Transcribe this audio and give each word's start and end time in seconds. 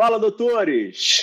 Fala, 0.00 0.18
doutores! 0.18 1.20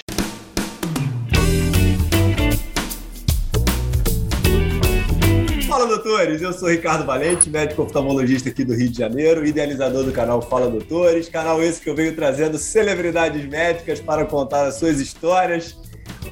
Fala, 5.68 5.88
doutores! 5.88 6.44
Eu 6.44 6.54
sou 6.54 6.70
Ricardo 6.70 7.04
Valente, 7.04 7.50
médico 7.50 7.82
oftalmologista 7.82 8.50
aqui 8.50 8.64
do 8.64 8.76
Rio 8.76 8.90
de 8.90 9.00
Janeiro, 9.00 9.44
idealizador 9.48 10.04
do 10.04 10.12
canal 10.12 10.44
Fala 10.44 10.70
Doutores, 10.70 11.28
canal 11.28 11.60
esse 11.60 11.82
que 11.82 11.90
eu 11.90 11.96
venho 11.96 12.16
trazendo 12.16 12.60
celebridades 12.60 13.44
médicas 13.48 14.00
para 14.00 14.26
contar 14.26 14.68
as 14.68 14.76
suas 14.76 15.00
histórias. 15.00 15.76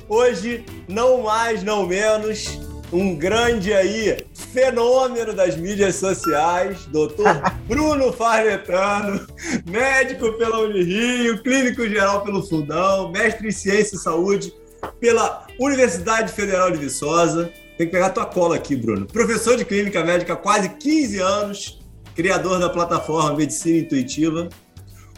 Hoje, 0.07 0.64
não 0.88 1.23
mais, 1.23 1.64
não 1.64 1.88
menos, 1.88 2.59
um 2.93 3.16
grande 3.16 3.73
aí 3.73 4.23
fenômeno 4.55 5.33
das 5.33 5.57
mídias 5.57 5.95
sociais, 5.95 6.85
doutor 6.87 7.27
Bruno 7.67 8.13
Farnetano, 8.13 9.27
médico 9.69 10.31
pela 10.37 10.59
Unirio, 10.59 11.43
clínico 11.43 11.85
geral 11.85 12.23
pelo 12.23 12.41
Fundão, 12.41 13.11
mestre 13.11 13.49
em 13.49 13.51
ciência 13.51 13.97
e 13.97 13.99
saúde 13.99 14.54
pela 14.97 15.46
Universidade 15.60 16.32
Federal 16.32 16.71
de 16.71 16.77
Viçosa. 16.77 17.51
Tem 17.77 17.86
que 17.86 17.91
pegar 17.91 18.11
tua 18.11 18.25
cola 18.25 18.55
aqui, 18.55 18.77
Bruno. 18.77 19.05
Professor 19.05 19.57
de 19.57 19.65
clínica 19.65 20.05
médica 20.05 20.32
há 20.33 20.37
quase 20.37 20.69
15 20.69 21.19
anos, 21.19 21.79
criador 22.15 22.57
da 22.57 22.69
plataforma 22.69 23.35
Medicina 23.35 23.79
Intuitiva, 23.79 24.47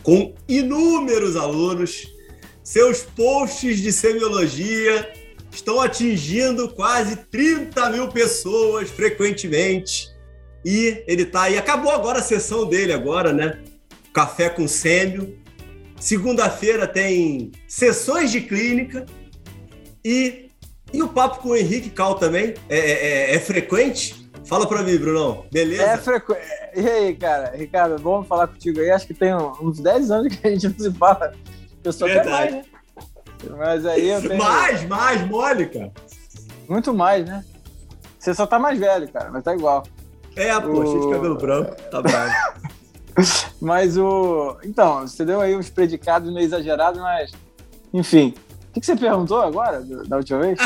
com 0.02 0.34
inúmeros 0.48 1.36
alunos. 1.36 2.08
Seus 2.64 3.04
posts 3.04 3.78
de 3.82 3.94
semiologia 3.94 5.08
estão 5.52 5.82
atingindo 5.82 6.70
quase 6.70 7.16
30 7.16 7.90
mil 7.90 8.08
pessoas 8.10 8.90
frequentemente. 8.90 10.10
E 10.66 11.04
ele 11.08 11.24
está 11.24 11.44
aí. 11.44 11.58
Acabou 11.58 11.92
agora 11.92 12.20
a 12.20 12.24
sessão 12.24 12.68
dele, 12.68 12.94
agora, 12.94 13.32
né? 13.32 13.62
Café 14.14 14.50
com 14.50 14.68
sêmio. 14.68 15.38
Segunda-feira 16.00 16.88
tem 16.88 17.52
sessões 17.68 18.32
de 18.32 18.42
clínica. 18.42 19.06
E, 20.04 20.50
e 20.94 21.02
o 21.02 21.08
papo 21.08 21.40
com 21.40 21.50
o 21.50 21.56
Henrique 21.56 21.90
Cal 21.90 22.16
também 22.16 22.54
é, 22.70 22.78
é, 22.78 23.36
é 23.36 23.40
frequente? 23.40 24.30
Fala 24.46 24.66
para 24.66 24.82
mim, 24.82 24.98
Brunão. 24.98 25.46
Beleza? 25.52 25.84
É 25.84 25.98
frequente. 25.98 26.42
E 26.76 26.88
aí, 26.88 27.16
cara? 27.16 27.56
Ricardo, 27.56 28.02
bom 28.02 28.24
falar 28.24 28.48
contigo 28.48 28.80
aí. 28.80 28.90
Acho 28.92 29.08
que 29.08 29.14
tem 29.14 29.34
uns 29.34 29.80
10 29.80 30.12
anos 30.12 30.36
que 30.36 30.48
a 30.48 30.52
gente 30.52 30.70
não 30.70 30.80
se 30.80 30.98
fala. 30.98 31.34
Eu 31.84 31.92
sou 31.92 32.08
até 32.08 32.24
mais, 32.24 32.52
né? 32.54 32.64
Mas 33.58 33.86
aí 33.86 34.10
eu 34.10 34.22
tenho... 34.22 34.38
Mais, 34.38 34.88
mais, 34.88 35.28
mole, 35.28 35.68
cara. 35.68 35.92
Muito 36.68 36.94
mais, 36.94 37.26
né? 37.26 37.44
Você 38.20 38.34
só 38.34 38.46
tá 38.46 38.60
mais 38.60 38.78
velho, 38.78 39.08
cara, 39.10 39.32
mas 39.32 39.44
tá 39.44 39.56
igual. 39.56 39.84
É, 40.36 40.60
pô, 40.60 40.82
o... 40.82 40.86
cheio 40.86 41.02
de 41.02 41.10
cabelo 41.10 41.38
branco, 41.38 41.76
tá 41.90 42.02
bravo. 42.02 42.34
mas 43.62 43.98
o. 43.98 44.58
Então, 44.64 45.08
você 45.08 45.24
deu 45.24 45.40
aí 45.40 45.56
uns 45.56 45.70
predicados 45.70 46.32
meio 46.32 46.46
exagerados, 46.46 47.00
mas. 47.00 47.32
Enfim. 47.94 48.34
O 48.70 48.80
que, 48.80 48.86
você 48.86 48.96
perguntou 48.96 49.42
agora, 49.42 49.82
da 49.82 50.18
última 50.18 50.40
vez? 50.40 50.60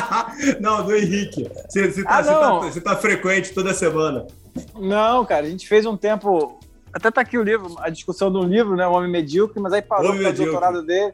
não, 0.60 0.82
do 0.82 0.96
Henrique. 0.96 1.50
Você, 1.68 1.90
você, 1.90 2.02
tá, 2.02 2.16
ah, 2.16 2.22
você, 2.22 2.30
tá, 2.30 2.58
você 2.58 2.80
tá 2.80 2.96
frequente 2.96 3.52
toda 3.52 3.74
semana. 3.74 4.26
Não, 4.74 5.26
cara, 5.26 5.46
a 5.46 5.50
gente 5.50 5.68
fez 5.68 5.84
um 5.84 5.94
tempo. 5.94 6.58
Até 6.90 7.10
tá 7.10 7.20
aqui 7.20 7.36
o 7.36 7.42
livro, 7.42 7.76
a 7.80 7.90
discussão 7.90 8.32
do 8.32 8.42
livro, 8.42 8.76
né? 8.76 8.86
O 8.86 8.92
Homem 8.92 9.10
Medíocre, 9.10 9.60
mas 9.60 9.74
aí 9.74 9.82
parou 9.82 10.12
o 10.14 10.32
doutorado 10.32 10.82
dele 10.82 11.12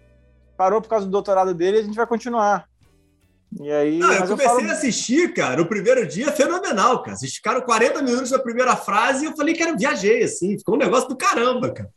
parou 0.57 0.81
por 0.81 0.89
causa 0.89 1.07
do 1.07 1.12
doutorado 1.12 1.55
dele 1.55 1.79
e 1.79 1.81
a 1.81 1.85
gente 1.85 1.97
vai 1.97 2.07
continuar. 2.07 2.67
E 3.61 3.71
aí. 3.71 3.99
Não, 3.99 4.12
eu 4.12 4.27
comecei 4.27 4.47
eu 4.47 4.57
falo... 4.57 4.71
a 4.71 4.73
assistir, 4.73 5.33
cara. 5.33 5.61
O 5.62 5.67
primeiro 5.67 6.07
dia 6.07 6.33
fenomenal, 6.33 7.03
cara. 7.03 7.17
Vocês 7.17 7.35
ficaram 7.35 7.61
40 7.61 8.03
minutos 8.03 8.31
na 8.31 8.39
primeira 8.39 8.77
frase 8.77 9.25
e 9.25 9.29
eu 9.29 9.37
falei 9.37 9.55
que 9.55 9.62
era 9.62 9.77
viajei, 9.77 10.23
assim. 10.23 10.59
Ficou 10.59 10.75
um 10.75 10.79
negócio 10.79 11.09
do 11.09 11.17
caramba, 11.17 11.71
cara. 11.71 11.91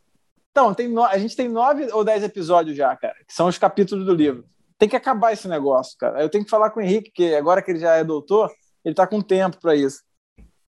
Então, 0.50 0.74
tem 0.74 0.88
no... 0.88 1.04
a 1.04 1.18
gente 1.18 1.36
tem 1.36 1.48
nove 1.48 1.88
ou 1.92 2.04
dez 2.04 2.22
episódios 2.22 2.76
já, 2.76 2.94
cara, 2.96 3.14
que 3.26 3.32
são 3.32 3.46
os 3.46 3.58
capítulos 3.58 4.04
do 4.04 4.14
livro. 4.14 4.44
Tem 4.78 4.88
que 4.88 4.96
acabar 4.96 5.32
esse 5.32 5.46
negócio, 5.46 5.96
cara. 5.98 6.22
Eu 6.22 6.28
tenho 6.28 6.44
que 6.44 6.50
falar 6.50 6.70
com 6.70 6.80
o 6.80 6.82
Henrique, 6.82 7.10
que 7.12 7.34
agora 7.34 7.62
que 7.62 7.70
ele 7.70 7.78
já 7.78 7.94
é 7.96 8.04
doutor, 8.04 8.50
ele 8.84 8.94
tá 8.94 9.06
com 9.06 9.20
tempo 9.20 9.58
para 9.60 9.74
isso. 9.74 10.00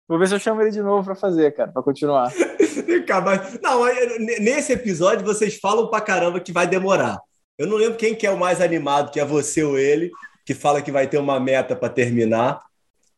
Vou 0.07 0.19
ver 0.19 0.29
se 0.29 0.35
eu 0.35 0.39
chamo 0.39 0.61
ele 0.61 0.70
de 0.70 0.83
novo 0.83 1.05
para 1.05 1.14
fazer, 1.14 1.52
cara, 1.52 1.73
para 1.73 1.83
continuar. 1.83 2.31
Não, 3.63 3.85
nesse 4.41 4.73
episódio 4.73 5.25
vocês 5.25 5.58
falam 5.58 5.89
pra 5.89 6.01
caramba 6.01 6.41
que 6.41 6.52
vai 6.52 6.67
demorar. 6.67 7.19
Eu 7.62 7.68
não 7.68 7.77
lembro 7.77 7.96
quem 7.96 8.12
que 8.12 8.27
é 8.27 8.30
o 8.30 8.39
mais 8.39 8.61
animado, 8.61 9.12
que 9.12 9.20
é 9.20 9.24
você 9.24 9.62
ou 9.62 9.78
ele, 9.78 10.11
que 10.45 10.52
fala 10.52 10.83
que 10.83 10.90
vai 10.90 11.06
ter 11.06 11.18
uma 11.18 11.39
meta 11.39 11.77
para 11.77 11.89
terminar. 11.89 12.61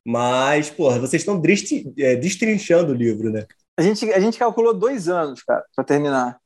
Mas, 0.04 0.68
porra, 0.68 0.98
vocês 0.98 1.22
estão 1.22 1.40
é, 1.98 2.14
destrinchando 2.14 2.92
o 2.92 2.94
livro, 2.94 3.30
né? 3.30 3.46
A 3.74 3.80
gente, 3.80 4.12
a 4.12 4.20
gente 4.20 4.38
calculou 4.38 4.74
dois 4.74 5.08
anos, 5.08 5.42
cara, 5.42 5.64
para 5.74 5.84
terminar. 5.84 6.38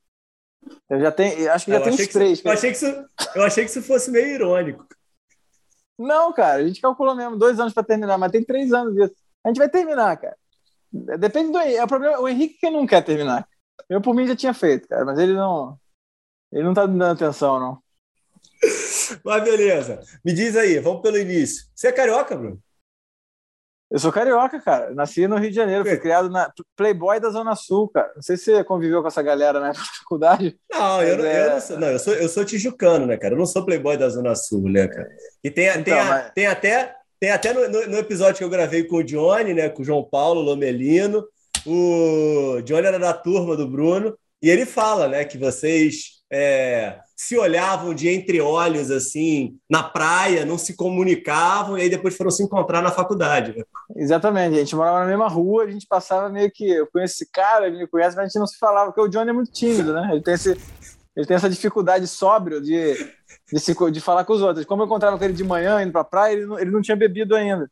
Eu 0.89 1.01
já 1.01 1.11
tenho, 1.11 1.51
acho 1.51 1.65
que 1.65 1.71
já 1.71 1.81
tem 1.81 1.93
uns 1.93 2.07
três. 2.07 2.39
Isso, 2.39 2.47
eu, 2.47 2.51
achei 2.53 2.71
que 2.71 2.77
isso, 2.77 3.05
eu 3.35 3.43
achei 3.43 3.65
que 3.65 3.69
isso 3.69 3.81
fosse 3.81 4.09
meio 4.09 4.27
irônico. 4.27 4.87
Não, 5.97 6.31
cara, 6.31 6.61
a 6.61 6.67
gente 6.67 6.79
calculou 6.79 7.13
mesmo 7.13 7.37
dois 7.37 7.59
anos 7.59 7.73
para 7.73 7.83
terminar, 7.83 8.17
mas 8.17 8.31
tem 8.31 8.45
três 8.45 8.71
anos 8.71 8.95
disso. 8.95 9.13
A 9.43 9.49
gente 9.49 9.57
vai 9.57 9.67
terminar, 9.67 10.15
cara. 10.15 10.37
Depende 10.91 11.51
do 11.51 11.59
é 11.59 11.83
o 11.83 11.87
problema. 11.87 12.19
O 12.19 12.29
Henrique 12.29 12.57
que 12.59 12.69
não 12.69 12.87
quer 12.87 13.03
terminar. 13.03 13.45
Eu 13.89 14.01
por 14.01 14.15
mim 14.15 14.25
já 14.25 14.37
tinha 14.37 14.53
feito, 14.53 14.87
cara, 14.87 15.03
mas 15.03 15.19
ele 15.19 15.33
não. 15.33 15.77
Ele 16.51 16.63
não 16.63 16.73
tá 16.73 16.85
dando 16.85 17.03
atenção, 17.03 17.59
não. 17.59 17.88
Mas 19.23 19.43
beleza. 19.43 19.99
Me 20.23 20.33
diz 20.33 20.55
aí, 20.55 20.79
vamos 20.79 21.01
pelo 21.01 21.17
início. 21.17 21.65
Você 21.75 21.87
é 21.87 21.91
carioca, 21.91 22.35
Bruno? 22.35 22.61
Eu 23.91 23.97
sou 23.97 24.11
carioca, 24.11 24.59
cara. 24.61 24.93
Nasci 24.93 25.27
no 25.27 25.37
Rio 25.37 25.49
de 25.49 25.55
Janeiro, 25.55 25.83
fui 25.83 25.97
criado 25.97 26.29
na 26.29 26.51
Playboy 26.75 27.19
da 27.19 27.31
Zona 27.31 27.55
Sul, 27.55 27.89
cara. 27.89 28.11
Não 28.15 28.21
sei 28.21 28.37
se 28.37 28.45
você 28.45 28.63
conviveu 28.63 29.01
com 29.01 29.07
essa 29.07 29.21
galera 29.23 29.59
na 29.59 29.73
faculdade. 29.73 30.59
Não, 30.71 31.01
eu, 31.01 31.17
não, 31.17 31.25
é... 31.25 31.45
eu 31.45 31.49
não 31.51 31.61
sou. 31.61 31.79
Não, 31.79 31.87
eu 31.87 31.99
sou, 31.99 32.13
eu 32.13 32.29
sou 32.29 32.45
tijucano, 32.45 33.07
né, 33.07 33.17
cara? 33.17 33.33
Eu 33.33 33.39
não 33.39 33.47
sou 33.47 33.65
Playboy 33.65 33.97
da 33.97 34.07
Zona 34.07 34.35
Sul, 34.35 34.69
né, 34.69 34.87
cara? 34.87 35.09
E 35.43 35.49
tem, 35.49 35.67
então, 35.69 35.83
tem, 35.83 35.95
mas... 35.95 36.31
tem 36.35 36.45
até, 36.45 36.95
tem 37.19 37.31
até 37.31 37.51
no, 37.51 37.67
no, 37.67 37.87
no, 37.87 37.97
episódio 37.97 38.37
que 38.37 38.43
eu 38.43 38.49
gravei 38.49 38.83
com 38.83 38.97
o 38.97 39.03
Johnny, 39.03 39.55
né, 39.55 39.69
com 39.69 39.81
o 39.81 39.85
João 39.85 40.03
Paulo 40.03 40.39
Lomelino. 40.39 41.27
O 41.65 42.61
Johnny 42.63 42.85
era 42.85 42.99
da 42.99 43.13
turma 43.13 43.57
do 43.57 43.67
Bruno. 43.67 44.15
E 44.39 44.51
ele 44.51 44.67
fala, 44.67 45.07
né, 45.07 45.25
que 45.25 45.37
vocês 45.37 46.21
é, 46.31 46.99
se 47.19 47.37
olhavam 47.37 47.93
de 47.93 48.07
entre 48.07 48.39
olhos, 48.39 48.89
assim, 48.89 49.59
na 49.69 49.83
praia, 49.83 50.45
não 50.45 50.57
se 50.57 50.73
comunicavam, 50.73 51.77
e 51.77 51.81
aí 51.81 51.89
depois 51.89 52.15
foram 52.15 52.31
se 52.31 52.41
encontrar 52.41 52.81
na 52.81 52.91
faculdade. 52.91 53.61
Exatamente, 53.93 54.55
a 54.55 54.59
gente 54.59 54.73
morava 54.73 55.01
na 55.01 55.05
mesma 55.05 55.27
rua, 55.27 55.65
a 55.65 55.69
gente 55.69 55.85
passava 55.85 56.29
meio 56.29 56.49
que, 56.49 56.69
eu 56.69 56.87
conheço 56.87 57.15
esse 57.15 57.29
cara, 57.29 57.67
ele 57.67 57.79
me 57.79 57.87
conhece, 57.87 58.15
mas 58.15 58.23
a 58.23 58.27
gente 58.29 58.39
não 58.39 58.47
se 58.47 58.57
falava, 58.57 58.93
porque 58.93 59.01
o 59.01 59.09
Johnny 59.09 59.31
é 59.31 59.33
muito 59.33 59.51
tímido, 59.51 59.91
né? 59.91 60.07
Ele 60.13 60.21
tem, 60.21 60.33
esse, 60.33 60.57
ele 61.13 61.25
tem 61.25 61.35
essa 61.35 61.49
dificuldade 61.49 62.07
sóbrio 62.07 62.61
de, 62.61 62.95
de, 63.51 63.59
se, 63.59 63.75
de 63.91 63.99
falar 63.99 64.23
com 64.23 64.31
os 64.31 64.41
outros. 64.41 64.65
Como 64.65 64.83
eu 64.83 64.85
encontrava 64.85 65.17
com 65.17 65.23
ele 65.25 65.33
de 65.33 65.43
manhã, 65.43 65.83
indo 65.83 65.91
pra 65.91 66.05
praia, 66.05 66.31
ele 66.31 66.45
não, 66.45 66.57
ele 66.57 66.71
não 66.71 66.81
tinha 66.81 66.95
bebido 66.95 67.35
ainda. 67.35 67.69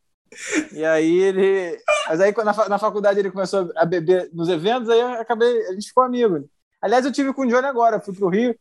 E 0.74 0.84
aí 0.84 1.20
ele. 1.22 1.78
Mas 2.10 2.20
aí 2.20 2.34
na, 2.36 2.68
na 2.68 2.78
faculdade 2.78 3.18
ele 3.18 3.32
começou 3.32 3.72
a 3.78 3.86
beber 3.86 4.30
nos 4.34 4.50
eventos, 4.50 4.90
aí 4.90 5.00
eu 5.00 5.08
acabei. 5.08 5.68
A 5.68 5.72
gente 5.72 5.88
ficou 5.88 6.04
amigo. 6.04 6.50
Aliás, 6.82 7.06
eu 7.06 7.14
tive 7.14 7.32
com 7.32 7.44
o 7.44 7.48
Johnny 7.48 7.66
agora, 7.66 8.02
fui 8.02 8.14
pro 8.14 8.28
Rio, 8.28 8.54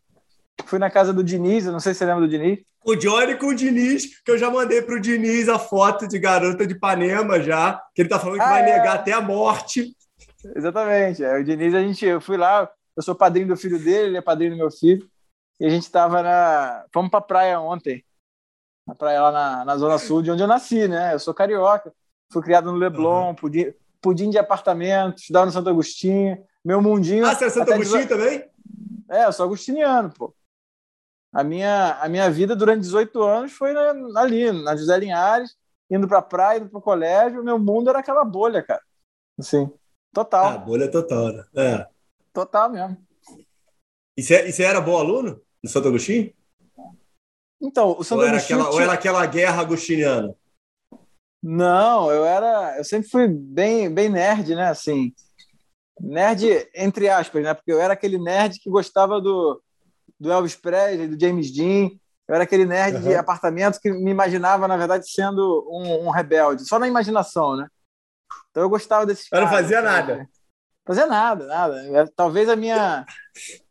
fui 0.64 0.78
na 0.78 0.90
casa 0.90 1.12
do 1.12 1.22
Diniz, 1.22 1.66
eu 1.66 1.72
não 1.72 1.80
sei 1.80 1.92
se 1.92 1.98
você 1.98 2.06
lembra 2.06 2.22
do 2.22 2.30
Diniz. 2.30 2.60
O 2.84 2.94
Johnny 2.94 3.36
com 3.36 3.48
o 3.48 3.54
Diniz, 3.54 4.20
que 4.22 4.30
eu 4.30 4.38
já 4.38 4.50
mandei 4.50 4.80
pro 4.80 5.00
Diniz 5.00 5.48
a 5.48 5.58
foto 5.58 6.06
de 6.06 6.18
garota 6.18 6.66
de 6.66 6.74
Ipanema 6.74 7.40
já, 7.40 7.82
que 7.94 8.02
ele 8.02 8.08
tá 8.08 8.18
falando 8.18 8.38
que 8.38 8.44
ah, 8.44 8.48
vai 8.48 8.62
é. 8.62 8.76
negar 8.76 8.96
até 8.96 9.12
a 9.12 9.20
morte. 9.20 9.94
Exatamente. 10.54 11.24
É, 11.24 11.38
o 11.38 11.44
Diniz, 11.44 11.74
a 11.74 11.80
gente, 11.80 12.04
eu 12.04 12.20
fui 12.20 12.36
lá, 12.36 12.68
eu 12.96 13.02
sou 13.02 13.14
padrinho 13.14 13.48
do 13.48 13.56
filho 13.56 13.78
dele, 13.78 14.08
ele 14.08 14.16
é 14.16 14.22
padrinho 14.22 14.52
do 14.52 14.56
meu 14.56 14.70
filho, 14.70 15.08
e 15.58 15.66
a 15.66 15.68
gente 15.68 15.90
tava 15.90 16.22
na. 16.22 16.84
Fomos 16.92 17.10
pra 17.10 17.20
praia 17.20 17.60
ontem. 17.60 18.04
Na 18.86 18.94
praia 18.94 19.20
lá 19.20 19.32
na, 19.32 19.64
na 19.64 19.76
Zona 19.76 19.98
Sul, 19.98 20.22
de 20.22 20.30
onde 20.30 20.42
eu 20.42 20.46
nasci, 20.46 20.86
né? 20.86 21.12
Eu 21.12 21.18
sou 21.18 21.34
carioca, 21.34 21.92
fui 22.32 22.40
criado 22.40 22.70
no 22.70 22.78
Leblon, 22.78 23.28
uhum. 23.28 23.34
pudim, 23.34 23.74
pudim 24.00 24.30
de 24.30 24.38
apartamento, 24.38 25.18
estudava 25.18 25.46
no 25.46 25.52
Santo 25.52 25.68
Agostinho. 25.68 26.38
Meu 26.64 26.80
mundinho. 26.80 27.26
Ah, 27.26 27.34
você 27.34 27.46
é 27.46 27.50
Santo 27.50 27.72
Agostinho 27.72 28.06
também? 28.06 28.44
É, 29.08 29.24
eu 29.24 29.32
sou 29.32 29.46
agostiniano, 29.46 30.10
pô. 30.10 30.34
A 31.36 31.44
minha, 31.44 31.98
a 32.00 32.08
minha 32.08 32.30
vida 32.30 32.56
durante 32.56 32.80
18 32.80 33.22
anos 33.22 33.52
foi 33.52 33.74
na, 33.74 34.22
ali, 34.22 34.50
na 34.50 34.74
José 34.74 34.96
Linhares, 34.96 35.54
indo 35.90 36.08
pra 36.08 36.22
praia, 36.22 36.60
indo 36.60 36.70
pro 36.70 36.80
colégio. 36.80 37.44
Meu 37.44 37.58
mundo 37.58 37.90
era 37.90 37.98
aquela 37.98 38.24
bolha, 38.24 38.62
cara. 38.62 38.80
Assim, 39.38 39.70
total. 40.14 40.46
Ah, 40.46 40.56
bolha 40.56 40.90
total, 40.90 41.34
né? 41.34 41.44
É. 41.54 41.86
Total 42.32 42.70
mesmo. 42.70 42.96
E 44.16 44.22
você, 44.22 44.48
e 44.48 44.52
você 44.52 44.62
era 44.62 44.80
bom 44.80 44.96
aluno 44.96 45.38
no 45.62 45.68
Santo 45.68 45.88
Agostinho? 45.88 46.32
Então, 47.60 47.94
o 47.98 48.02
Santo 48.02 48.20
ou 48.20 48.24
era 48.24 48.38
Agostinho. 48.38 48.60
Aquela, 48.60 48.70
tinha... 48.70 48.80
Ou 48.80 48.82
era 48.82 48.92
aquela 48.94 49.26
guerra 49.26 49.60
agostiniana? 49.60 50.34
Não, 51.42 52.10
eu 52.10 52.24
era. 52.24 52.78
Eu 52.78 52.84
sempre 52.84 53.10
fui 53.10 53.28
bem, 53.28 53.92
bem 53.92 54.08
nerd, 54.08 54.54
né? 54.54 54.70
Assim, 54.70 55.12
nerd 56.00 56.66
entre 56.74 57.10
aspas, 57.10 57.42
né? 57.42 57.52
Porque 57.52 57.72
eu 57.72 57.78
era 57.78 57.92
aquele 57.92 58.16
nerd 58.18 58.58
que 58.58 58.70
gostava 58.70 59.20
do, 59.20 59.62
do 60.18 60.32
Elvis 60.32 60.54
Presley, 60.54 61.08
do 61.08 61.20
James 61.20 61.50
Dean. 61.50 61.90
Eu 62.28 62.34
era 62.34 62.44
aquele 62.44 62.64
nerd 62.64 62.96
uhum. 62.96 63.02
de 63.02 63.14
apartamento 63.14 63.80
que 63.80 63.90
me 63.90 64.10
imaginava, 64.10 64.66
na 64.66 64.76
verdade, 64.76 65.08
sendo 65.08 65.66
um, 65.70 66.06
um, 66.06 66.10
rebelde, 66.10 66.66
só 66.66 66.78
na 66.78 66.88
imaginação, 66.88 67.56
né? 67.56 67.68
Então 68.50 68.62
eu 68.62 68.68
gostava 68.68 69.06
desses. 69.06 69.28
Eu 69.30 69.42
não 69.42 69.48
fazia 69.48 69.80
nada. 69.80 70.28
Fazia 70.84 71.06
nada, 71.06 71.46
nada. 71.46 71.98
É, 71.98 72.06
talvez 72.14 72.48
a 72.48 72.56
minha 72.56 73.04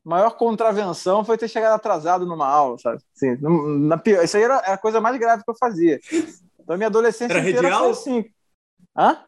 maior 0.04 0.32
contravenção 0.32 1.24
foi 1.24 1.38
ter 1.38 1.48
chegado 1.48 1.74
atrasado 1.74 2.26
numa 2.26 2.48
aula, 2.48 2.78
sabe? 2.78 3.02
Assim, 3.16 3.38
na, 3.88 3.98
pior, 3.98 4.24
isso 4.24 4.36
aí 4.36 4.44
era 4.44 4.58
a 4.58 4.78
coisa 4.78 5.00
mais 5.00 5.18
grave 5.18 5.44
que 5.44 5.50
eu 5.50 5.56
fazia. 5.58 6.00
Então, 6.60 6.76
minha 6.78 6.88
adolescência 6.88 7.34
era 7.34 7.40
inteira 7.40 7.62
redial? 7.62 7.80
foi 7.80 7.90
assim. 7.92 8.26
Hã? 8.98 9.24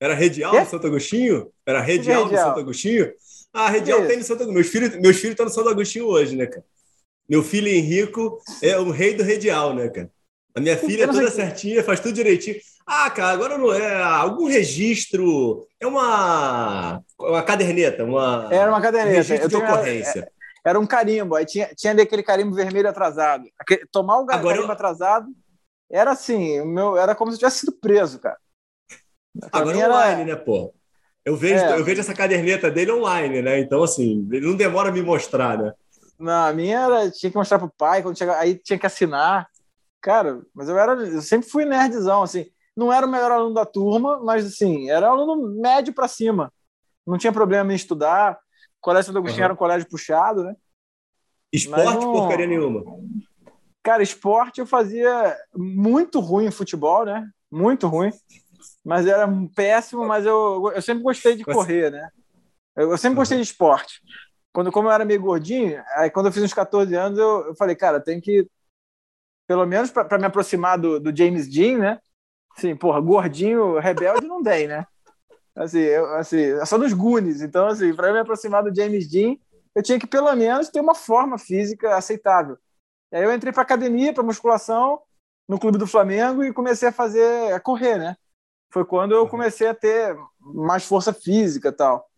Era 0.00 0.14
redial 0.14 0.54
no 0.54 0.66
Santo 0.66 0.86
Agostinho? 0.86 1.52
Era 1.66 1.80
redial, 1.80 2.24
no 2.24 2.36
Santo 2.36 2.60
Agostinho? 2.60 3.12
Ah, 3.52 3.68
redial 3.68 4.06
tem 4.06 4.16
no 4.16 4.24
Santo 4.24 4.44
Agostinho. 4.44 4.54
Meus 4.54 4.68
filhos 4.68 4.96
meus 4.96 5.16
filhos 5.16 5.32
estão 5.32 5.46
no 5.46 5.52
Santo 5.52 5.68
Agostinho 5.68 6.06
hoje, 6.06 6.36
né, 6.36 6.46
cara? 6.46 6.64
Meu 7.28 7.42
filho 7.42 7.68
Henrico 7.68 8.38
é 8.62 8.78
o 8.78 8.90
rei 8.90 9.14
do 9.14 9.22
redial, 9.22 9.74
né, 9.74 9.88
cara? 9.88 10.10
A 10.54 10.60
minha 10.60 10.76
filha 10.76 11.04
é 11.04 11.06
toda 11.06 11.30
certinha, 11.30 11.82
faz 11.82 12.00
tudo 12.00 12.14
direitinho. 12.14 12.56
Ah, 12.86 13.10
cara, 13.10 13.32
agora 13.32 13.56
não 13.56 13.72
é 13.72 14.02
algum 14.02 14.46
registro. 14.46 15.66
É 15.80 15.86
uma, 15.86 17.02
uma 17.18 17.42
caderneta, 17.42 18.04
uma. 18.04 18.48
Era 18.50 18.70
uma 18.70 18.80
caderneta. 18.80 19.14
Um 19.14 19.16
registro 19.16 19.48
de 19.48 19.56
ocorrência. 19.56 20.18
Era, 20.18 20.32
era, 20.64 20.80
um 20.80 20.86
carimbo. 20.86 21.36
Aí 21.36 21.46
tinha, 21.46 21.70
tinha 21.74 21.92
aquele 21.94 22.22
carimbo 22.22 22.54
vermelho 22.54 22.88
atrasado. 22.88 23.44
Aquele, 23.58 23.86
tomar 23.90 24.18
o 24.18 24.26
agora 24.30 24.42
carimbo 24.42 24.68
eu... 24.68 24.72
atrasado 24.72 25.26
era 25.92 26.12
assim, 26.12 26.58
o 26.58 26.64
meu, 26.64 26.96
era 26.96 27.14
como 27.14 27.30
se 27.30 27.34
eu 27.34 27.40
tivesse 27.40 27.58
sido 27.58 27.72
preso, 27.72 28.18
cara. 28.18 28.38
Pra 29.38 29.60
agora 29.60 29.78
é 29.78 29.86
online, 29.86 30.22
era... 30.22 30.24
né, 30.24 30.36
pô? 30.36 30.74
Eu 31.24 31.36
vejo, 31.36 31.64
é. 31.64 31.78
eu 31.78 31.84
vejo 31.84 32.00
essa 32.00 32.14
caderneta 32.14 32.70
dele 32.70 32.92
online, 32.92 33.42
né? 33.42 33.60
Então, 33.60 33.82
assim, 33.82 34.28
ele 34.32 34.46
não 34.46 34.56
demora 34.56 34.88
a 34.88 34.92
me 34.92 35.02
mostrar, 35.02 35.56
né? 35.56 35.72
Não, 36.18 36.46
a 36.46 36.52
minha 36.52 36.78
era, 36.78 37.10
tinha 37.10 37.30
que 37.30 37.36
mostrar 37.36 37.58
pro 37.58 37.72
pai, 37.76 38.02
quando 38.02 38.18
chegava, 38.18 38.38
aí 38.38 38.56
tinha 38.56 38.78
que 38.78 38.86
assinar. 38.86 39.48
Cara, 40.00 40.40
mas 40.54 40.68
eu 40.68 40.78
era, 40.78 40.92
eu 40.94 41.22
sempre 41.22 41.48
fui 41.48 41.64
nerdzão, 41.64 42.22
assim. 42.22 42.46
Não 42.76 42.92
era 42.92 43.06
o 43.06 43.10
melhor 43.10 43.30
aluno 43.30 43.54
da 43.54 43.64
turma, 43.64 44.20
mas 44.22 44.46
assim, 44.46 44.90
era 44.90 45.08
aluno 45.08 45.60
médio 45.60 45.92
para 45.92 46.08
cima. 46.08 46.52
Não 47.06 47.18
tinha 47.18 47.32
problema 47.32 47.72
em 47.72 47.76
estudar. 47.76 48.34
O 48.34 48.80
colégio 48.80 49.12
do 49.12 49.18
Agostinho 49.18 49.40
uhum. 49.40 49.44
era 49.44 49.54
um 49.54 49.56
colégio 49.56 49.88
puxado, 49.88 50.42
né? 50.44 50.56
Esporte, 51.52 52.04
não... 52.04 52.12
porcaria 52.12 52.46
nenhuma. 52.46 52.82
Cara, 53.82 54.02
esporte 54.02 54.60
eu 54.60 54.66
fazia 54.66 55.36
muito 55.54 56.18
ruim 56.20 56.46
em 56.46 56.50
futebol, 56.50 57.04
né? 57.04 57.28
Muito 57.50 57.86
ruim. 57.86 58.10
Mas 58.84 59.06
era 59.06 59.28
péssimo, 59.54 60.04
mas 60.04 60.26
eu, 60.26 60.72
eu 60.74 60.82
sempre 60.82 61.02
gostei 61.02 61.36
de 61.36 61.44
correr, 61.44 61.90
né? 61.90 62.08
Eu, 62.76 62.90
eu 62.90 62.98
sempre 62.98 63.16
gostei 63.16 63.38
de 63.38 63.44
esporte. 63.44 64.00
Quando, 64.52 64.72
como 64.72 64.88
eu 64.88 64.92
era 64.92 65.04
meio 65.04 65.20
gordinho, 65.20 65.82
aí 65.94 66.10
quando 66.10 66.26
eu 66.26 66.32
fiz 66.32 66.42
uns 66.42 66.52
14 66.52 66.94
anos, 66.94 67.18
eu, 67.18 67.46
eu 67.46 67.54
falei, 67.54 67.76
cara, 67.76 68.00
tem 68.00 68.20
que 68.20 68.46
pelo 69.46 69.66
menos 69.66 69.90
para 69.90 70.18
me 70.18 70.26
aproximar 70.26 70.78
do, 70.78 70.98
do, 70.98 71.14
James 71.14 71.48
Dean, 71.48 71.78
né? 71.78 72.00
Assim, 72.56 72.74
porra, 72.76 73.00
gordinho, 73.00 73.78
rebelde 73.78 74.26
não 74.26 74.42
tem, 74.42 74.66
né? 74.66 74.86
Assim, 75.54 75.80
eu, 75.80 76.06
assim, 76.14 76.40
é 76.40 76.64
só 76.64 76.78
dos 76.78 76.92
Goonies. 76.92 77.42
Então, 77.42 77.66
assim, 77.66 77.94
para 77.94 78.12
me 78.12 78.18
aproximar 78.18 78.62
do 78.62 78.74
James 78.74 79.10
Dean, 79.10 79.36
eu 79.74 79.82
tinha 79.82 79.98
que 79.98 80.06
pelo 80.06 80.34
menos 80.34 80.68
ter 80.68 80.80
uma 80.80 80.94
forma 80.94 81.38
física 81.38 81.96
aceitável. 81.96 82.56
E 83.10 83.16
aí 83.16 83.24
eu 83.24 83.34
entrei 83.34 83.52
para 83.52 83.62
academia, 83.62 84.12
para 84.14 84.22
musculação, 84.22 85.00
no 85.48 85.58
clube 85.58 85.76
do 85.76 85.86
Flamengo 85.86 86.42
e 86.44 86.52
comecei 86.52 86.88
a 86.88 86.92
fazer, 86.92 87.52
a 87.52 87.60
correr, 87.60 87.98
né? 87.98 88.16
Foi 88.72 88.84
quando 88.84 89.12
eu 89.12 89.28
comecei 89.28 89.68
a 89.68 89.74
ter 89.74 90.16
mais 90.40 90.84
força 90.84 91.12
física 91.12 91.68
e 91.68 91.72
tal. 91.72 92.08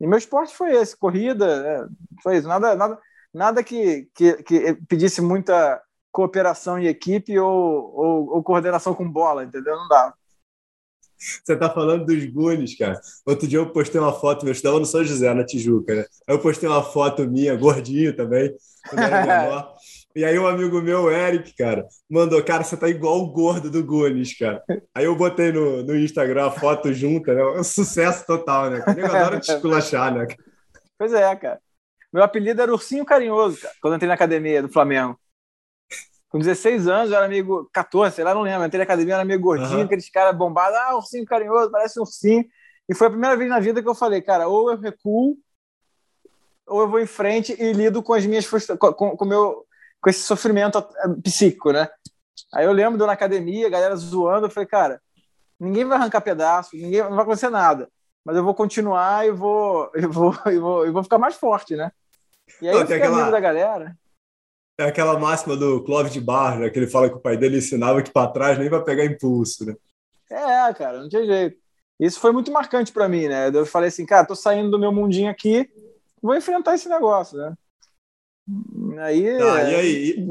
E 0.00 0.06
meu 0.06 0.18
esporte 0.18 0.54
foi 0.54 0.74
esse, 0.74 0.96
corrida, 0.96 1.62
né? 1.62 1.88
foi 2.22 2.36
isso. 2.36 2.46
Nada, 2.46 2.74
nada, 2.74 2.98
nada 3.32 3.62
que, 3.62 4.08
que, 4.14 4.42
que 4.42 4.74
pedisse 4.88 5.20
muita 5.20 5.82
cooperação 6.12 6.78
em 6.78 6.86
equipe 6.86 7.38
ou, 7.38 7.94
ou, 7.94 8.34
ou 8.34 8.42
coordenação 8.42 8.94
com 8.94 9.10
bola, 9.10 9.44
entendeu? 9.44 9.76
Não 9.76 9.88
dá. 9.88 10.14
Você 11.18 11.56
tá 11.56 11.70
falando 11.70 12.04
dos 12.04 12.24
Gunes, 12.26 12.76
cara. 12.76 13.00
Outro 13.24 13.48
dia 13.48 13.58
eu 13.58 13.70
postei 13.70 14.00
uma 14.00 14.12
foto, 14.12 14.46
eu 14.46 14.52
estudava 14.52 14.78
no 14.78 14.86
São 14.86 15.02
José, 15.02 15.32
na 15.32 15.44
Tijuca, 15.44 15.94
né? 15.94 16.04
Aí 16.28 16.34
eu 16.34 16.40
postei 16.40 16.68
uma 16.68 16.82
foto 16.82 17.26
minha, 17.26 17.56
gordinho 17.56 18.14
também, 18.14 18.54
quando 18.88 19.02
era 19.02 19.26
menor. 19.26 19.75
E 20.16 20.24
aí 20.24 20.38
um 20.38 20.46
amigo 20.46 20.80
meu, 20.80 21.10
Eric, 21.10 21.54
cara, 21.54 21.86
mandou, 22.08 22.42
cara, 22.42 22.64
você 22.64 22.74
tá 22.74 22.88
igual 22.88 23.18
o 23.18 23.30
gordo 23.30 23.70
do 23.70 23.84
Gunes, 23.84 24.34
cara. 24.34 24.64
Aí 24.94 25.04
eu 25.04 25.14
botei 25.14 25.52
no, 25.52 25.82
no 25.82 25.94
Instagram 25.94 26.46
a 26.46 26.50
foto 26.50 26.90
junta, 26.90 27.34
né? 27.34 27.44
Um 27.44 27.62
sucesso 27.62 28.24
total, 28.26 28.70
né? 28.70 28.82
Eu 28.96 29.04
adoro 29.14 29.38
te 29.38 29.52
esculachar, 29.52 30.14
né? 30.14 30.26
Pois 30.98 31.12
é, 31.12 31.36
cara. 31.36 31.60
Meu 32.10 32.22
apelido 32.22 32.62
era 32.62 32.72
Ursinho 32.72 33.04
Carinhoso, 33.04 33.60
cara, 33.60 33.74
quando 33.78 33.92
eu 33.92 33.96
entrei 33.96 34.08
na 34.08 34.14
academia 34.14 34.62
do 34.62 34.70
Flamengo. 34.70 35.20
Com 36.30 36.38
16 36.38 36.88
anos, 36.88 37.10
eu 37.10 37.18
era 37.18 37.28
meio 37.28 37.68
14, 37.70 38.16
sei 38.16 38.24
lá, 38.24 38.32
não 38.32 38.40
lembro. 38.40 38.64
Entrei 38.64 38.78
na 38.78 38.84
academia, 38.84 39.12
eu 39.12 39.16
era 39.16 39.24
meio 39.26 39.38
gordinho, 39.38 39.80
uhum. 39.80 39.84
aqueles 39.84 40.08
caras 40.08 40.34
bombados, 40.34 40.78
ah, 40.78 40.96
ursinho 40.96 41.26
carinhoso, 41.26 41.70
parece 41.70 42.00
um 42.00 42.04
ursinho. 42.04 42.42
E 42.88 42.94
foi 42.94 43.08
a 43.08 43.10
primeira 43.10 43.36
vez 43.36 43.50
na 43.50 43.60
vida 43.60 43.82
que 43.82 43.88
eu 43.88 43.94
falei, 43.94 44.22
cara, 44.22 44.48
ou 44.48 44.70
eu 44.70 44.78
recuo, 44.78 45.36
ou 46.66 46.80
eu 46.80 46.88
vou 46.88 47.00
em 47.00 47.06
frente 47.06 47.54
e 47.60 47.72
lido 47.74 48.02
com 48.02 48.14
as 48.14 48.24
minhas 48.24 48.46
frustrações, 48.46 48.96
com, 48.96 49.14
com, 49.14 49.24
meu, 49.26 49.65
com 50.06 50.10
esse 50.10 50.22
sofrimento 50.22 50.78
eh, 50.78 51.08
psíquico, 51.20 51.72
né? 51.72 51.88
Aí 52.54 52.64
eu 52.64 52.72
lembro 52.72 52.96
de 52.96 53.02
eu 53.02 53.08
na 53.08 53.14
academia, 53.14 53.66
a 53.66 53.70
galera 53.70 53.96
zoando, 53.96 54.46
eu 54.46 54.50
falei, 54.50 54.68
cara, 54.68 55.02
ninguém 55.58 55.84
vai 55.84 55.98
arrancar 55.98 56.20
pedaço, 56.20 56.76
ninguém, 56.76 57.02
não 57.02 57.16
vai 57.16 57.22
acontecer 57.22 57.50
nada, 57.50 57.90
mas 58.24 58.36
eu 58.36 58.44
vou 58.44 58.54
continuar 58.54 59.26
e 59.26 59.32
vou, 59.32 59.90
eu 59.98 60.08
vou, 60.08 60.32
eu 60.46 60.60
vou, 60.60 60.86
eu 60.86 60.92
vou 60.92 61.02
ficar 61.02 61.18
mais 61.18 61.34
forte, 61.34 61.74
né? 61.74 61.90
E 62.62 62.68
aí 62.68 62.74
não, 62.74 62.82
eu 62.82 62.86
fiquei 62.86 63.02
aquela... 63.02 63.16
amigo 63.16 63.32
da 63.32 63.40
galera. 63.40 63.98
É 64.78 64.84
aquela 64.84 65.18
máxima 65.18 65.56
do 65.56 65.82
Clóvis 65.82 66.12
de 66.12 66.20
Barro, 66.20 66.60
né? 66.60 66.70
Que 66.70 66.78
ele 66.78 66.86
fala 66.86 67.08
que 67.08 67.16
o 67.16 67.20
pai 67.20 67.36
dele 67.36 67.58
ensinava 67.58 68.00
que 68.00 68.12
para 68.12 68.30
trás 68.30 68.58
nem 68.58 68.68
vai 68.68 68.84
pegar 68.84 69.04
impulso, 69.04 69.66
né? 69.66 69.74
É, 70.30 70.72
cara, 70.74 71.00
não 71.00 71.08
tinha 71.08 71.26
jeito. 71.26 71.58
Isso 71.98 72.20
foi 72.20 72.30
muito 72.30 72.52
marcante 72.52 72.92
para 72.92 73.08
mim, 73.08 73.26
né? 73.26 73.48
Eu 73.52 73.66
falei 73.66 73.88
assim, 73.88 74.06
cara, 74.06 74.26
tô 74.26 74.36
saindo 74.36 74.70
do 74.70 74.78
meu 74.78 74.92
mundinho 74.92 75.30
aqui, 75.30 75.68
vou 76.22 76.36
enfrentar 76.36 76.74
esse 76.74 76.88
negócio, 76.88 77.36
né? 77.38 77.54
Aí. 78.98 79.38
Tá, 79.38 79.62
é... 79.62 79.72
e 79.72 79.74
aí? 79.74 80.26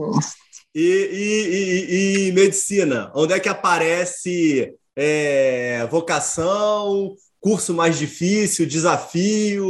E, 0.73 0.81
e, 0.81 2.27
e, 2.27 2.27
e, 2.27 2.31
medicina? 2.33 3.11
Onde 3.15 3.33
é 3.33 3.39
que 3.39 3.47
aparece 3.47 4.75
é, 4.95 5.87
vocação, 5.87 7.15
curso 7.39 7.73
mais 7.73 7.97
difícil, 7.97 8.65
desafio? 8.65 9.65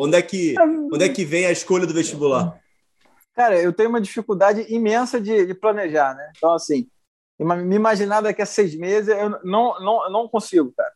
Onde 0.00 0.16
é 0.16 0.22
que, 0.22 0.54
onde 0.92 1.04
é 1.04 1.08
que 1.08 1.24
vem 1.24 1.44
a 1.44 1.52
escolha 1.52 1.86
do 1.86 1.92
vestibular? 1.92 2.58
Cara, 3.34 3.60
eu 3.60 3.72
tenho 3.72 3.90
uma 3.90 4.00
dificuldade 4.00 4.66
imensa 4.68 5.20
de, 5.20 5.46
de 5.46 5.54
planejar, 5.54 6.14
né? 6.14 6.32
Então, 6.36 6.54
assim, 6.54 6.88
me 7.38 7.76
imaginar 7.76 8.20
daqui 8.20 8.42
a 8.42 8.46
seis 8.46 8.74
meses, 8.74 9.08
eu 9.08 9.30
não, 9.44 9.78
não, 9.80 10.10
não 10.10 10.28
consigo, 10.28 10.72
cara. 10.76 10.92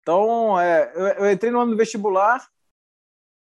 Então, 0.00 0.60
é, 0.60 0.92
eu, 0.94 1.06
eu, 1.24 1.32
entrei 1.32 1.50
no 1.50 1.60
ano 1.60 1.72
do 1.72 1.76
vestibular 1.76 2.46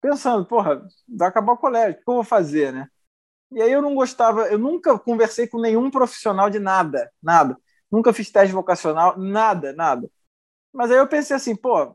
pensando, 0.03 0.45
porra, 0.45 0.87
vai 1.09 1.29
acabar 1.29 1.53
o 1.53 1.59
colégio, 1.59 1.93
o 1.93 2.05
que 2.05 2.11
eu 2.11 2.15
vou 2.15 2.25
fazer, 2.25 2.73
né? 2.73 2.89
E 3.53 3.61
aí 3.61 3.73
eu 3.73 3.83
não 3.83 3.95
gostava, 3.95 4.47
eu 4.49 4.59
nunca 4.59 4.99
conversei 4.99 5.47
com 5.47 5.61
nenhum 5.61 5.91
profissional 5.91 6.49
de 6.49 6.59
nada, 6.59 7.11
nada. 7.23 7.57
Nunca 7.91 8.13
fiz 8.13 8.31
teste 8.31 8.55
vocacional, 8.55 9.19
nada, 9.19 9.73
nada. 9.73 10.09
Mas 10.73 10.91
aí 10.91 10.99
eu 10.99 11.09
pensei 11.09 11.35
assim, 11.35 11.57
pô, 11.57 11.95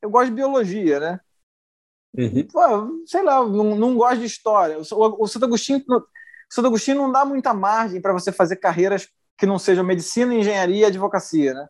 eu 0.00 0.10
gosto 0.10 0.28
de 0.28 0.36
biologia, 0.36 1.00
né? 1.00 1.20
Uhum. 2.16 2.46
Pô, 2.46 3.04
sei 3.06 3.22
lá, 3.22 3.44
não, 3.44 3.76
não 3.76 3.96
gosto 3.96 4.20
de 4.20 4.26
história. 4.26 4.78
O, 4.78 5.24
o 5.24 5.26
Santo 5.26 5.46
Agostinho, 5.46 5.82
o 5.88 6.04
Santo 6.48 6.66
Agostinho 6.66 6.98
não 6.98 7.10
dá 7.10 7.24
muita 7.24 7.52
margem 7.52 8.00
para 8.00 8.12
você 8.12 8.30
fazer 8.30 8.56
carreiras 8.56 9.08
que 9.36 9.46
não 9.46 9.58
sejam 9.58 9.84
medicina, 9.84 10.34
engenharia 10.34 10.82
e 10.82 10.84
advocacia, 10.84 11.54
né? 11.54 11.68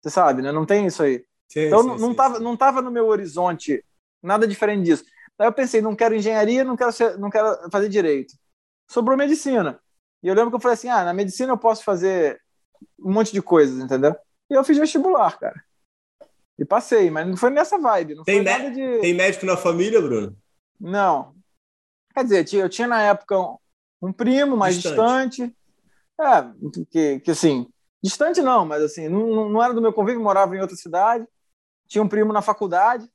Você 0.00 0.10
sabe, 0.10 0.42
né? 0.42 0.50
Não 0.50 0.66
tem 0.66 0.86
isso 0.86 1.02
aí. 1.02 1.24
Sim, 1.48 1.66
então 1.66 1.82
sim, 1.82 1.88
não, 1.88 2.10
sim, 2.10 2.14
tava, 2.14 2.40
não 2.40 2.56
tava 2.56 2.82
no 2.82 2.90
meu 2.90 3.06
horizonte 3.06 3.84
nada 4.22 4.46
diferente 4.46 4.84
disso. 4.84 5.04
Aí 5.38 5.46
eu 5.46 5.52
pensei, 5.52 5.80
não 5.80 5.96
quero 5.96 6.14
engenharia, 6.14 6.64
não 6.64 6.76
quero, 6.76 6.92
ser, 6.92 7.18
não 7.18 7.30
quero 7.30 7.70
fazer 7.70 7.88
direito. 7.88 8.34
Sobrou 8.88 9.16
medicina. 9.16 9.80
E 10.22 10.28
eu 10.28 10.34
lembro 10.34 10.50
que 10.50 10.56
eu 10.56 10.60
falei 10.60 10.74
assim, 10.74 10.88
ah, 10.88 11.04
na 11.04 11.12
medicina 11.12 11.52
eu 11.52 11.58
posso 11.58 11.82
fazer 11.82 12.40
um 12.98 13.12
monte 13.12 13.32
de 13.32 13.42
coisas, 13.42 13.82
entendeu? 13.82 14.14
E 14.48 14.54
eu 14.54 14.62
fiz 14.62 14.78
vestibular, 14.78 15.38
cara. 15.38 15.62
E 16.58 16.64
passei, 16.64 17.10
mas 17.10 17.26
não 17.26 17.36
foi 17.36 17.50
nessa 17.50 17.78
vibe. 17.78 18.14
Não 18.14 18.24
tem, 18.24 18.42
nada 18.42 18.70
de... 18.70 19.00
tem 19.00 19.14
médico 19.14 19.46
na 19.46 19.56
família, 19.56 20.00
Bruno? 20.00 20.36
Não. 20.78 21.34
Quer 22.14 22.24
dizer, 22.24 22.54
eu 22.54 22.68
tinha 22.68 22.86
na 22.86 23.02
época 23.02 23.38
um, 23.38 23.56
um 24.02 24.12
primo 24.12 24.56
mais 24.56 24.76
distante. 24.76 25.46
distante. 25.46 25.56
É, 26.20 26.84
que, 26.90 27.20
que 27.20 27.30
assim, 27.30 27.66
distante 28.02 28.42
não, 28.42 28.64
mas 28.64 28.82
assim, 28.82 29.08
não, 29.08 29.48
não 29.48 29.62
era 29.62 29.72
do 29.72 29.80
meu 29.80 29.92
convívio, 29.92 30.22
morava 30.22 30.54
em 30.54 30.60
outra 30.60 30.76
cidade. 30.76 31.26
Tinha 31.88 32.02
um 32.02 32.08
primo 32.08 32.32
na 32.32 32.42
faculdade, 32.42 33.08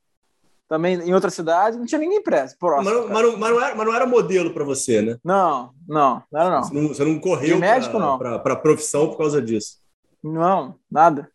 também 0.68 0.96
em 1.00 1.14
outra 1.14 1.30
cidade, 1.30 1.78
não 1.78 1.86
tinha 1.86 1.98
ninguém 1.98 2.22
próximo. 2.22 2.58
Mas, 2.60 2.84
não, 2.84 3.08
mas, 3.08 3.22
não, 3.22 3.38
mas, 3.38 3.50
não 3.50 3.60
era, 3.60 3.74
mas 3.74 3.86
não 3.86 3.94
era 3.94 4.06
modelo 4.06 4.52
para 4.52 4.64
você, 4.64 5.00
né? 5.00 5.18
Não, 5.24 5.74
não, 5.88 6.22
não 6.30 6.40
era 6.40 6.50
não. 6.50 6.62
Você 6.62 6.74
não, 6.74 6.88
você 6.88 7.04
não 7.04 7.18
correu 7.18 7.58
para 7.58 8.52
a 8.52 8.56
profissão 8.56 9.08
por 9.08 9.16
causa 9.16 9.40
disso? 9.40 9.78
Não, 10.22 10.78
nada. 10.90 11.32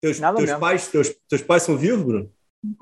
Teus, 0.00 0.20
teus 0.20 0.52
pais, 0.52 0.88
teus, 0.88 1.08
teus 1.28 1.42
pais 1.42 1.64
são 1.64 1.76
vivos, 1.76 2.04
Bruno? 2.04 2.32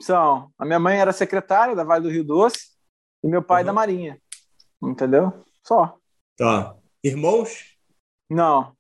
São. 0.01 0.53
A 0.59 0.65
minha 0.65 0.79
mãe 0.79 0.99
era 0.99 1.13
secretária 1.13 1.75
da 1.75 1.85
Vale 1.85 2.03
do 2.03 2.11
Rio 2.11 2.25
Doce 2.25 2.75
e 3.23 3.29
meu 3.29 3.43
pai 3.43 3.63
uhum. 3.63 3.67
da 3.67 3.73
Marinha. 3.73 4.21
Entendeu? 4.83 5.33
Só. 5.63 5.97
Tá. 6.37 6.77
Irmãos? 7.03 7.77
Não. 8.29 8.77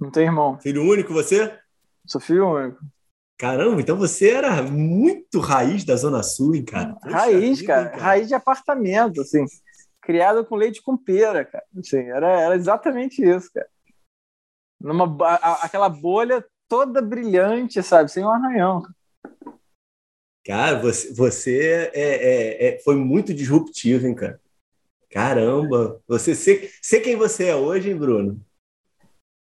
Não 0.00 0.10
tem 0.10 0.24
irmão. 0.24 0.58
Filho 0.58 0.82
único 0.82 1.12
você? 1.12 1.58
Sou 2.06 2.20
filho 2.20 2.48
único. 2.48 2.80
Caramba, 3.42 3.80
então 3.80 3.96
você 3.96 4.30
era 4.30 4.62
muito 4.62 5.40
raiz 5.40 5.82
da 5.82 5.96
Zona 5.96 6.22
Sul, 6.22 6.54
hein, 6.54 6.64
cara? 6.64 6.94
Poxa 6.94 7.16
raiz, 7.16 7.58
vida, 7.58 7.74
cara, 7.74 7.90
cara, 7.90 8.00
Raiz 8.00 8.28
de 8.28 8.34
apartamento, 8.34 9.20
assim. 9.20 9.44
Criado 10.00 10.44
com 10.44 10.54
leite 10.54 10.80
com 10.80 10.96
pera, 10.96 11.44
cara. 11.44 11.64
Assim, 11.76 11.96
era, 12.08 12.40
era 12.40 12.54
exatamente 12.54 13.20
isso, 13.20 13.50
cara. 13.52 13.68
Numa, 14.80 15.16
a, 15.26 15.64
aquela 15.64 15.88
bolha 15.88 16.46
toda 16.68 17.02
brilhante, 17.02 17.82
sabe? 17.82 18.12
Sem 18.12 18.24
um 18.24 18.30
arranhão. 18.30 18.84
Cara, 20.46 20.78
você, 20.78 21.12
você 21.12 21.90
é, 21.92 22.00
é, 22.00 22.68
é, 22.68 22.78
foi 22.78 22.94
muito 22.94 23.34
disruptivo, 23.34 24.06
hein, 24.06 24.14
cara? 24.14 24.40
Caramba! 25.10 26.00
Você 26.06 26.36
sei, 26.36 26.70
quem 27.02 27.16
você 27.16 27.46
é 27.46 27.56
hoje, 27.56 27.90
hein, 27.90 27.96
Bruno? 27.96 28.40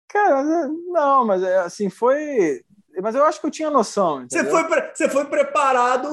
Cara, 0.10 0.68
não, 0.68 1.24
mas 1.24 1.44
é, 1.44 1.58
assim, 1.58 1.88
foi. 1.88 2.66
Mas 3.02 3.16
eu 3.16 3.24
acho 3.24 3.40
que 3.40 3.48
eu 3.48 3.52
tinha 3.52 3.70
noção. 3.70 4.26
Você 4.30 4.44
foi, 4.44 4.64
você 4.94 5.10
foi 5.10 5.26
preparado. 5.26 6.08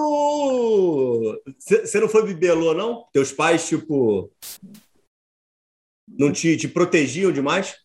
Você, 1.58 1.86
você 1.86 2.00
não 2.00 2.08
foi 2.08 2.24
bibelô, 2.26 2.74
não? 2.74 3.06
Teus 3.12 3.32
pais, 3.32 3.66
tipo. 3.66 4.30
Não 6.08 6.32
te, 6.32 6.56
te 6.56 6.68
protegiam 6.68 7.32
demais? 7.32 7.76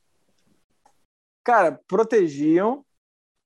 Cara, 1.43 1.79
protegiam, 1.87 2.83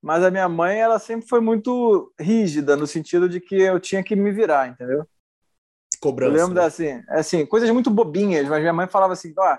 mas 0.02 0.24
a 0.24 0.32
minha 0.32 0.50
mãe, 0.50 0.80
ela 0.80 0.98
sempre 0.98 1.28
foi 1.28 1.40
muito 1.40 2.12
rígida, 2.20 2.76
no 2.76 2.88
sentido 2.88 3.30
de 3.30 3.40
que 3.40 3.56
eu 3.56 3.80
tinha 3.80 4.04
que 4.04 4.16
me 4.16 4.32
virar, 4.32 4.68
entendeu? 4.68 5.06
Cobrança. 6.00 6.32
Eu 6.32 6.42
lembro 6.42 6.56
né? 6.56 6.66
assim, 6.66 7.04
assim, 7.10 7.46
coisas 7.46 7.70
muito 7.70 7.92
bobinhas, 7.92 8.48
mas 8.50 8.60
minha 8.60 8.74
mãe 8.74 8.88
falava 8.88 9.14
assim, 9.14 9.32
ó, 9.38 9.58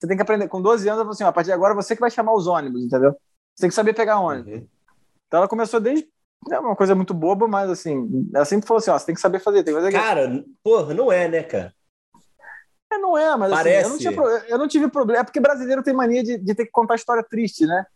você 0.00 0.08
tem 0.08 0.16
que 0.16 0.22
aprender, 0.22 0.48
com 0.48 0.62
12 0.62 0.88
anos, 0.88 1.00
ela 1.00 1.04
falou 1.04 1.12
assim, 1.12 1.24
a 1.24 1.32
partir 1.32 1.48
de 1.48 1.52
agora 1.52 1.74
você 1.74 1.94
que 1.94 2.00
vai 2.00 2.10
chamar 2.10 2.32
os 2.32 2.46
ônibus, 2.46 2.82
entendeu? 2.82 3.12
Você 3.54 3.60
tem 3.60 3.68
que 3.68 3.74
saber 3.74 3.92
pegar 3.92 4.20
ônibus. 4.20 4.54
Uhum. 4.54 4.68
Então 5.32 5.38
ela 5.38 5.48
começou 5.48 5.80
desde 5.80 6.06
é 6.50 6.58
uma 6.58 6.76
coisa 6.76 6.94
muito 6.94 7.14
boba, 7.14 7.48
mas 7.48 7.70
assim, 7.70 8.28
ela 8.34 8.44
sempre 8.44 8.66
falou 8.66 8.80
assim, 8.80 8.90
ó, 8.90 8.98
você 8.98 9.06
tem 9.06 9.14
que 9.14 9.20
saber 9.20 9.38
fazer, 9.38 9.64
tem 9.64 9.72
que 9.72 9.80
fazer 9.80 9.90
Cara, 9.90 10.44
porra, 10.62 10.92
não 10.92 11.10
é, 11.10 11.26
né, 11.26 11.42
cara? 11.42 11.72
É, 12.92 12.98
não 12.98 13.16
é, 13.16 13.34
mas 13.34 13.50
assim, 13.50 13.70
eu, 13.70 13.88
não 13.88 13.96
tinha, 13.96 14.12
eu 14.48 14.58
não 14.58 14.68
tive 14.68 14.88
problema. 14.90 15.20
É 15.20 15.24
porque 15.24 15.40
brasileiro 15.40 15.82
tem 15.82 15.94
mania 15.94 16.22
de, 16.22 16.36
de 16.36 16.54
ter 16.54 16.66
que 16.66 16.70
contar 16.70 16.96
história 16.96 17.22
triste, 17.22 17.64
né? 17.64 17.86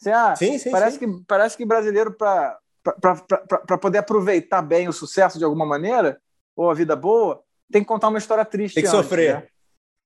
Assim, 0.00 0.10
ah, 0.10 0.36
sim, 0.36 0.56
sim, 0.56 0.70
parece, 0.70 0.98
sim. 1.00 1.18
Que, 1.18 1.24
parece 1.26 1.56
que 1.56 1.66
brasileiro, 1.66 2.12
para 2.12 2.60
poder 3.80 3.98
aproveitar 3.98 4.62
bem 4.62 4.86
o 4.86 4.92
sucesso 4.92 5.36
de 5.36 5.44
alguma 5.44 5.66
maneira, 5.66 6.20
ou 6.54 6.70
a 6.70 6.74
vida 6.74 6.94
boa, 6.94 7.42
tem 7.72 7.82
que 7.82 7.88
contar 7.88 8.06
uma 8.06 8.18
história 8.18 8.44
triste. 8.44 8.74
Tem 8.74 8.84
que 8.84 8.88
antes, 8.88 9.00
sofrer. 9.00 9.34
Né? 9.34 9.48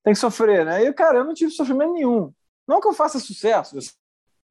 Tem 0.04 0.14
que 0.14 0.20
sofrer, 0.20 0.64
né? 0.64 0.84
E, 0.84 0.92
cara, 0.94 1.18
eu 1.18 1.24
não 1.24 1.34
tive 1.34 1.50
sofrimento 1.50 1.92
nenhum. 1.92 2.32
Não 2.66 2.80
que 2.80 2.88
eu 2.88 2.94
faça 2.94 3.18
sucesso, 3.18 3.76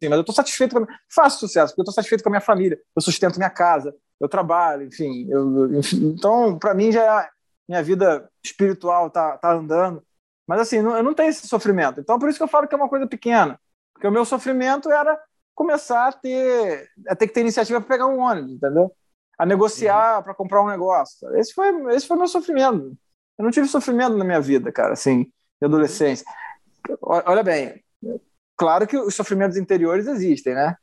mas 0.10 0.18
eu 0.18 0.22
estou 0.22 0.36
satisfeito 0.36 0.72
com 0.72 0.80
a 0.80 0.86
minha... 0.86 1.00
Faço 1.14 1.40
sucesso, 1.40 1.72
porque 1.72 1.82
eu 1.82 1.84
estou 1.84 1.94
satisfeito 1.94 2.24
com 2.24 2.30
a 2.30 2.32
minha 2.32 2.42
família. 2.42 2.80
Eu 2.96 3.02
sustento 3.02 3.38
minha 3.38 3.50
casa, 3.50 3.94
eu 4.20 4.30
trabalho, 4.30 4.88
enfim. 4.88 5.28
Eu, 5.30 5.74
enfim 5.78 6.14
então, 6.16 6.58
para 6.58 6.74
mim, 6.74 6.92
já 6.92 7.30
minha 7.68 7.82
vida 7.84 8.30
espiritual 8.44 9.10
tá, 9.10 9.38
tá 9.38 9.54
andando. 9.54 10.04
Mas, 10.48 10.62
assim, 10.62 10.82
não, 10.82 10.98
eu 10.98 11.04
não 11.04 11.14
tenho 11.14 11.30
esse 11.30 11.48
sofrimento. 11.48 12.00
Então, 12.00 12.20
por 12.20 12.30
isso 12.30 12.38
que 12.38 12.44
eu 12.44 12.48
falo 12.48 12.68
que 12.68 12.76
é 12.76 12.78
uma 12.78 12.90
coisa 12.90 13.08
pequena. 13.08 13.60
Porque 13.94 14.08
o 14.08 14.12
meu 14.12 14.26
sofrimento 14.26 14.92
era 14.92 15.18
começar 15.56 16.08
a 16.08 16.12
ter, 16.12 16.90
a 17.08 17.16
ter 17.16 17.28
que 17.28 17.34
ter 17.34 17.42
iniciativa 17.42 17.80
para 17.80 17.88
pegar 17.88 18.08
um 18.08 18.20
ônibus, 18.20 18.54
entendeu? 18.54 18.92
A 19.38 19.46
negociar 19.46 20.18
uhum. 20.18 20.24
para 20.24 20.34
comprar 20.34 20.64
um 20.64 20.68
negócio. 20.68 21.34
Esse 21.38 21.54
foi, 21.54 21.96
esse 21.96 22.08
foi 22.08 22.18
meu 22.18 22.28
sofrimento. 22.28 22.98
Eu 23.38 23.46
não 23.46 23.52
tive 23.52 23.68
sofrimento 23.68 24.18
na 24.18 24.26
minha 24.26 24.42
vida, 24.42 24.72
cara, 24.72 24.94
assim, 24.94 25.24
de 25.24 25.66
adolescência. 25.66 26.26
Olha 27.02 27.44
bem, 27.44 27.84
claro 28.62 28.86
que 28.86 28.96
os 28.96 29.16
sofrimentos 29.16 29.58
interiores 29.58 30.06
existem, 30.06 30.54
né? 30.54 30.76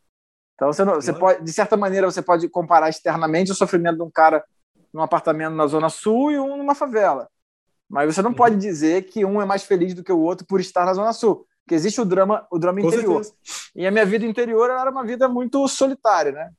Então 0.56 0.72
você, 0.72 0.84
não, 0.84 0.96
você 0.96 1.12
pode, 1.12 1.44
de 1.44 1.52
certa 1.52 1.76
maneira, 1.76 2.10
você 2.10 2.20
pode 2.20 2.48
comparar 2.48 2.88
externamente 2.88 3.52
o 3.52 3.54
sofrimento 3.54 3.98
de 3.98 4.02
um 4.02 4.10
cara 4.10 4.44
num 4.92 5.00
apartamento 5.00 5.54
na 5.54 5.64
zona 5.68 5.88
sul 5.88 6.32
e 6.32 6.40
um 6.40 6.56
numa 6.56 6.74
favela. 6.74 7.28
Mas 7.88 8.12
você 8.12 8.20
não 8.20 8.30
uhum. 8.30 8.36
pode 8.36 8.56
dizer 8.56 9.04
que 9.04 9.24
um 9.24 9.40
é 9.40 9.44
mais 9.44 9.62
feliz 9.62 9.94
do 9.94 10.02
que 10.02 10.10
o 10.10 10.18
outro 10.18 10.44
por 10.44 10.58
estar 10.58 10.84
na 10.84 10.92
zona 10.92 11.12
sul 11.12 11.46
que 11.68 11.74
existe 11.76 12.00
o 12.00 12.04
drama, 12.04 12.44
o 12.50 12.58
drama 12.58 12.80
interior. 12.80 13.22
E 13.76 13.86
a 13.86 13.92
minha 13.92 14.04
vida 14.04 14.26
interior 14.26 14.68
era 14.70 14.90
uma 14.90 15.04
vida 15.04 15.28
muito 15.28 15.68
solitária, 15.68 16.32
né? 16.32 16.50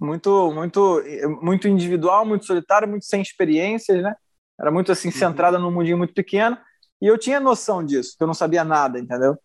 Muito, 0.00 0.50
muito, 0.52 1.02
muito 1.42 1.68
individual, 1.68 2.24
muito 2.24 2.46
solitária, 2.46 2.88
muito 2.88 3.04
sem 3.04 3.20
experiências, 3.20 4.02
né? 4.02 4.14
Era 4.58 4.70
muito 4.70 4.90
assim 4.90 5.08
uhum. 5.08 5.14
centrada 5.14 5.58
num 5.58 5.70
mundinho 5.70 5.98
muito 5.98 6.14
pequeno. 6.14 6.56
E 7.02 7.06
eu 7.06 7.18
tinha 7.18 7.38
noção 7.38 7.84
disso, 7.84 8.16
que 8.16 8.22
eu 8.22 8.26
não 8.26 8.32
sabia 8.32 8.64
nada, 8.64 8.98
entendeu? 8.98 9.36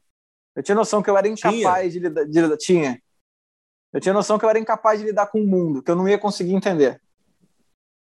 Eu 0.56 0.64
tinha 0.64 0.76
noção 0.76 1.02
que 1.02 1.10
eu 1.10 1.18
era 1.18 1.28
incapaz 1.28 1.62
tinha. 1.62 1.90
de 1.90 2.00
lidar, 2.00 2.26
de 2.26 2.42
lidar. 2.42 2.58
Tinha. 2.58 3.02
Eu 3.94 4.00
tinha 4.00 4.14
noção 4.14 4.38
que 4.40 4.46
eu 4.46 4.50
era 4.50 4.60
incapaz 4.60 5.00
de 5.00 5.06
lidar 5.06 5.28
com 5.28 5.42
o 5.42 5.48
mundo, 5.48 5.82
que 5.82 5.92
eu 5.92 5.96
não 5.96 6.08
ia 6.08 6.18
conseguir 6.18 6.54
entender. 6.54 7.02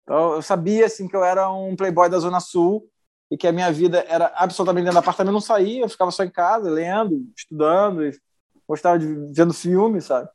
Então, 0.03 0.33
eu 0.33 0.41
sabia 0.41 0.85
assim 0.85 1.07
que 1.07 1.15
eu 1.15 1.23
era 1.23 1.49
um 1.51 1.75
playboy 1.75 2.09
da 2.09 2.19
Zona 2.19 2.39
Sul 2.39 2.89
e 3.31 3.37
que 3.37 3.47
a 3.47 3.51
minha 3.51 3.71
vida 3.71 4.05
era 4.07 4.31
absolutamente 4.35 4.83
dentro 4.83 4.99
do 4.99 5.03
apartamento, 5.03 5.29
eu 5.29 5.33
não 5.33 5.41
saía, 5.41 5.81
eu 5.81 5.89
ficava 5.89 6.11
só 6.11 6.23
em 6.23 6.29
casa, 6.29 6.69
lendo, 6.69 7.25
estudando, 7.35 8.11
gostava 8.67 8.99
de 8.99 9.07
vendo 9.33 9.53
filme, 9.53 10.01
sabe? 10.01 10.29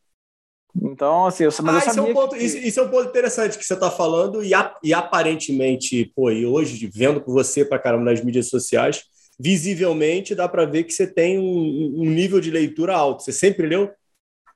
Então, 0.74 1.26
assim, 1.26 1.44
eu, 1.44 1.50
mas 1.62 1.74
ah, 1.74 1.86
eu 1.86 1.90
isso, 1.90 1.98
é 1.98 2.02
um 2.02 2.14
ponto, 2.14 2.36
que... 2.36 2.42
isso, 2.42 2.58
isso, 2.58 2.80
é 2.80 2.82
um 2.82 2.90
ponto 2.90 3.08
interessante 3.08 3.58
que 3.58 3.64
você 3.64 3.74
está 3.74 3.90
falando, 3.90 4.42
e, 4.44 4.54
a, 4.54 4.76
e 4.82 4.94
aparentemente, 4.94 6.12
pô, 6.14 6.30
e 6.30 6.46
hoje, 6.46 6.86
vendo 6.92 7.20
com 7.20 7.32
você 7.32 7.64
para 7.64 7.78
caramba 7.78 8.04
nas 8.04 8.22
mídias 8.22 8.48
sociais, 8.48 9.04
visivelmente 9.38 10.34
dá 10.34 10.48
para 10.48 10.64
ver 10.64 10.84
que 10.84 10.92
você 10.92 11.06
tem 11.06 11.38
um, 11.38 12.02
um, 12.02 12.10
nível 12.10 12.40
de 12.40 12.50
leitura 12.50 12.96
alto. 12.96 13.22
Você 13.22 13.32
sempre 13.32 13.66
leu? 13.66 13.90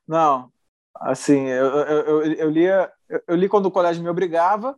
Não, 0.07 0.51
assim, 0.95 1.47
eu, 1.47 1.65
eu, 1.65 2.05
eu, 2.05 2.33
eu 2.33 2.49
lia, 2.49 2.91
eu, 3.27 3.35
li 3.35 3.47
quando 3.47 3.67
o 3.67 3.71
colégio 3.71 4.03
me 4.03 4.09
obrigava, 4.09 4.75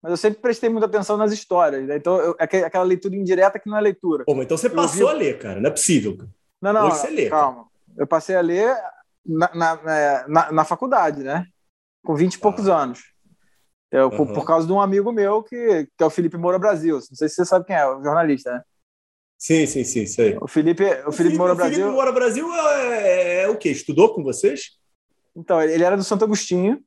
mas 0.00 0.10
eu 0.10 0.16
sempre 0.16 0.40
prestei 0.40 0.70
muita 0.70 0.86
atenção 0.86 1.16
nas 1.16 1.32
histórias. 1.32 1.86
Né? 1.86 1.96
Então, 1.96 2.16
eu, 2.18 2.36
aquela 2.38 2.84
leitura 2.84 3.16
indireta 3.16 3.58
que 3.58 3.68
não 3.68 3.76
é 3.76 3.80
leitura. 3.80 4.24
Pô, 4.24 4.34
mas 4.34 4.44
então 4.44 4.56
você 4.56 4.70
passou 4.70 5.08
vi... 5.08 5.12
a 5.12 5.16
ler, 5.16 5.38
cara. 5.38 5.60
Não 5.60 5.68
é 5.68 5.72
possível. 5.72 6.16
Não, 6.62 6.72
não. 6.72 6.86
Hoje 6.86 6.98
você 6.98 7.10
lê, 7.10 7.28
calma. 7.28 7.56
Cara. 7.56 7.70
Eu 7.96 8.06
passei 8.06 8.36
a 8.36 8.40
ler 8.40 8.74
na, 9.26 9.54
na, 9.54 10.28
na, 10.28 10.52
na 10.52 10.64
faculdade, 10.64 11.22
né? 11.22 11.44
Com 12.04 12.14
20 12.14 12.34
e 12.34 12.36
ah. 12.36 12.40
poucos 12.40 12.68
anos. 12.68 13.00
Eu, 13.90 14.04
uhum. 14.04 14.16
por, 14.16 14.32
por, 14.32 14.44
causa 14.44 14.66
de 14.68 14.72
um 14.72 14.80
amigo 14.80 15.10
meu 15.10 15.42
que, 15.42 15.88
que 15.96 16.02
é 16.02 16.06
o 16.06 16.10
Felipe 16.10 16.36
Moura 16.36 16.60
Brasil. 16.60 16.94
Não 16.94 17.16
sei 17.16 17.28
se 17.28 17.34
você 17.34 17.44
sabe 17.44 17.66
quem 17.66 17.74
é, 17.74 17.86
o 17.86 18.02
jornalista, 18.02 18.52
né? 18.52 18.62
Sim, 19.40 19.64
sim, 19.64 19.84
sim, 19.84 20.02
isso 20.02 20.20
aí. 20.20 20.36
O 20.38 20.46
Felipe, 20.46 20.84
o 20.84 20.86
Felipe, 20.86 21.08
o 21.08 21.12
Felipe 21.12 21.38
Moura 21.38 21.54
Brasil. 21.54 21.72
O 21.72 21.80
Felipe 21.80 21.94
Moura 21.94 22.12
Brasil 22.12 22.54
é, 22.54 23.08
é, 23.08 23.42
é, 23.44 23.48
o 23.48 23.56
quê? 23.56 23.70
Estudou 23.70 24.14
com 24.14 24.22
vocês? 24.22 24.78
Então, 25.34 25.62
ele 25.62 25.82
era 25.82 25.96
do 25.96 26.04
Santo 26.04 26.26
Agostinho 26.26 26.78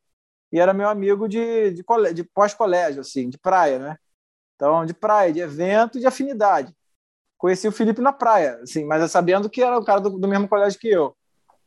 e 0.52 0.60
era 0.60 0.72
meu 0.72 0.88
amigo 0.88 1.28
de, 1.28 1.72
de, 1.72 1.84
de 2.14 2.24
pós-colégio, 2.24 3.02
assim, 3.02 3.28
de 3.28 3.40
praia, 3.40 3.80
né? 3.80 3.98
Então, 4.56 4.86
de 4.86 4.94
praia, 4.94 5.34
de 5.34 5.40
evento 5.40 6.00
de 6.00 6.06
afinidade. 6.06 6.72
Conheci 7.40 7.68
o 7.68 7.72
Felipe 7.72 8.02
na 8.02 8.14
praia, 8.14 8.60
assim, 8.62 8.86
mas 8.86 9.10
sabendo 9.10 9.50
que 9.50 9.64
era 9.64 9.76
o 9.76 9.84
cara 9.84 10.00
do, 10.00 10.12
do 10.12 10.28
mesmo 10.28 10.48
colégio 10.48 10.80
que 10.80 10.90
eu. 10.90 11.18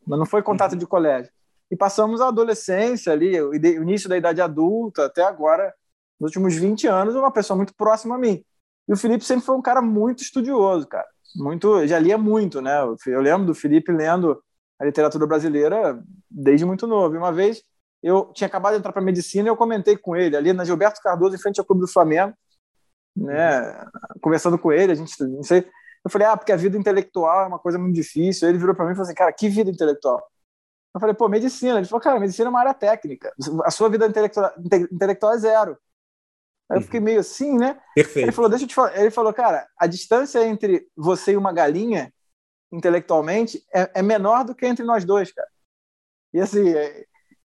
Mas 0.06 0.20
não 0.20 0.24
foi 0.24 0.40
contato 0.40 0.74
uhum. 0.74 0.78
de 0.78 0.86
colégio. 0.86 1.32
E 1.68 1.74
passamos 1.74 2.20
a 2.20 2.28
adolescência 2.28 3.12
ali, 3.12 3.40
o 3.40 3.52
início 3.52 4.08
da 4.08 4.16
idade 4.16 4.40
adulta, 4.40 5.06
até 5.06 5.24
agora, 5.24 5.74
nos 6.20 6.28
últimos 6.28 6.54
20 6.54 6.86
anos, 6.86 7.16
uma 7.16 7.32
pessoa 7.32 7.56
muito 7.56 7.74
próxima 7.74 8.14
a 8.14 8.18
mim. 8.18 8.44
E 8.88 8.92
o 8.92 8.96
Felipe 8.96 9.24
sempre 9.24 9.44
foi 9.44 9.56
um 9.56 9.62
cara 9.62 9.82
muito 9.82 10.22
estudioso, 10.22 10.86
cara. 10.86 11.06
Muito, 11.34 11.86
já 11.86 11.98
lia 11.98 12.16
muito, 12.16 12.60
né? 12.60 12.78
Eu 13.06 13.20
lembro 13.20 13.46
do 13.46 13.54
Felipe 13.54 13.92
lendo 13.92 14.42
a 14.78 14.84
literatura 14.84 15.26
brasileira 15.26 16.02
desde 16.30 16.64
muito 16.64 16.86
novo. 16.86 17.14
E 17.14 17.18
uma 17.18 17.32
vez 17.32 17.62
eu 18.02 18.30
tinha 18.32 18.46
acabado 18.46 18.74
de 18.74 18.78
entrar 18.78 18.92
para 18.92 19.02
medicina 19.02 19.48
e 19.48 19.50
eu 19.50 19.56
comentei 19.56 19.96
com 19.96 20.14
ele 20.14 20.36
ali 20.36 20.52
na 20.52 20.64
Gilberto 20.64 21.00
Cardoso, 21.02 21.34
em 21.34 21.38
frente 21.38 21.58
ao 21.58 21.66
Clube 21.66 21.80
do 21.80 21.88
Flamengo, 21.88 22.34
né, 23.16 23.86
conversando 24.20 24.58
com 24.58 24.70
ele, 24.70 24.92
a 24.92 24.94
gente, 24.94 25.10
não 25.24 25.42
sei, 25.42 25.66
eu 26.06 26.10
falei, 26.10 26.28
ah, 26.28 26.36
porque 26.36 26.52
a 26.52 26.56
vida 26.56 26.78
intelectual 26.78 27.42
é 27.42 27.48
uma 27.48 27.58
coisa 27.58 27.76
muito 27.80 27.96
difícil. 27.96 28.48
Ele 28.48 28.58
virou 28.58 28.76
para 28.76 28.84
mim 28.84 28.92
e 28.92 28.94
falou 28.94 29.06
assim, 29.06 29.14
cara, 29.14 29.32
que 29.32 29.48
vida 29.48 29.68
intelectual? 29.68 30.22
Eu 30.94 31.00
falei, 31.00 31.16
pô, 31.16 31.28
medicina. 31.28 31.78
Ele 31.78 31.84
falou, 31.84 32.00
cara, 32.00 32.20
medicina 32.20 32.46
é 32.46 32.50
uma 32.50 32.60
área 32.60 32.72
técnica. 32.72 33.32
A 33.64 33.72
sua 33.72 33.88
vida 33.88 34.06
intelectual, 34.06 34.52
intelectual 34.92 35.32
é 35.34 35.38
zero. 35.38 35.76
Aí 36.68 36.78
eu 36.78 36.82
fiquei 36.82 37.00
meio 37.00 37.20
assim, 37.20 37.56
né? 37.56 37.80
Perfeito. 37.94 38.26
Ele 38.26 38.32
falou, 38.32 38.50
deixa 38.50 38.64
eu 38.64 38.68
te 38.68 38.74
falar. 38.74 38.98
Ele 38.98 39.10
falou, 39.10 39.32
cara, 39.32 39.68
a 39.78 39.86
distância 39.86 40.44
entre 40.46 40.88
você 40.96 41.32
e 41.32 41.36
uma 41.36 41.52
galinha, 41.52 42.12
intelectualmente, 42.72 43.64
é, 43.72 44.00
é 44.00 44.02
menor 44.02 44.44
do 44.44 44.54
que 44.54 44.66
entre 44.66 44.84
nós 44.84 45.04
dois, 45.04 45.32
cara. 45.32 45.48
E 46.32 46.40
assim, 46.40 46.74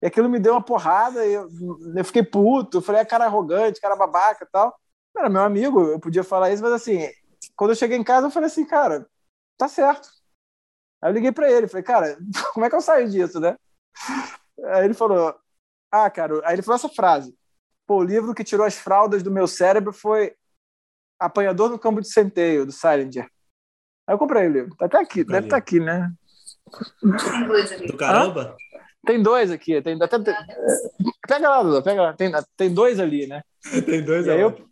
e 0.03 0.07
aquilo 0.07 0.29
me 0.29 0.39
deu 0.39 0.53
uma 0.53 0.63
porrada, 0.63 1.25
eu, 1.25 1.49
eu 1.97 2.05
fiquei 2.05 2.23
puto, 2.23 2.79
eu 2.79 2.83
falei, 2.83 3.01
é 3.01 3.05
cara 3.05 3.25
arrogante, 3.25 3.81
cara 3.81 3.97
babaca 3.97 4.45
e 4.45 4.49
tal. 4.49 4.79
Era 5.17 5.29
meu 5.31 5.41
amigo, 5.41 5.81
eu 5.83 5.99
podia 5.99 6.23
falar 6.23 6.51
isso, 6.51 6.63
mas 6.63 6.73
assim, 6.73 7.09
quando 7.57 7.71
eu 7.71 7.77
cheguei 7.77 7.97
em 7.97 8.05
casa, 8.05 8.27
eu 8.27 8.31
falei 8.31 8.49
assim, 8.49 8.67
cara, 8.67 9.09
tá 9.57 9.67
certo. 9.69 10.09
Aí 11.01 11.11
eu 11.11 11.15
liguei 11.15 11.33
para 11.33 11.51
ele, 11.51 11.69
falei, 11.69 11.83
cara, 11.83 12.19
como 12.53 12.67
é 12.67 12.71
que 12.71 12.77
eu 12.77 12.81
saio 12.81 13.09
disso, 13.09 13.41
né? 13.41 13.57
Aí 14.65 14.85
ele 14.85 14.95
falou, 14.95 15.35
ah, 15.91 16.11
cara, 16.11 16.41
aí 16.45 16.55
ele 16.55 16.63
falou 16.63 16.77
essa 16.77 16.89
frase, 16.89 17.37
pô, 17.87 17.99
o 17.99 18.05
livro 18.05 18.35
que 18.35 18.45
tirou 18.45 18.67
as 18.67 18.77
fraldas 18.77 19.23
do 19.23 19.31
meu 19.31 19.47
cérebro 19.47 19.93
foi 19.93 20.35
Apanhador 21.19 21.71
no 21.71 21.79
Campo 21.79 22.01
de 22.01 22.11
Centeio, 22.11 22.67
do 22.67 22.73
Salinger. 22.73 23.29
Aí 24.07 24.15
eu 24.15 24.19
comprei 24.19 24.47
o 24.47 24.53
livro, 24.53 24.77
tá 24.77 24.87
até 24.87 24.99
aqui, 24.99 25.25
deve 25.25 25.47
estar 25.47 25.57
tá 25.57 25.57
aqui, 25.57 25.81
né? 25.81 26.13
Do 27.87 27.97
caramba? 27.97 28.57
Tem 29.07 29.23
dois 29.23 29.51
aqui, 29.51 29.81
tem 29.81 30.01
até. 30.03 30.19
Tem, 30.19 30.35
pega 31.29 31.49
lá, 31.49 31.63
Duda, 31.63 31.83
pega 31.83 32.03
lá. 32.03 32.13
Tem, 32.13 32.33
tem 32.57 32.75
dois 32.75 32.99
ali, 32.99 33.27
né? 33.27 33.43
Tem 33.87 34.05
dois 34.05 34.27
e 34.27 34.31
aí 34.31 34.41
eu, 34.41 34.69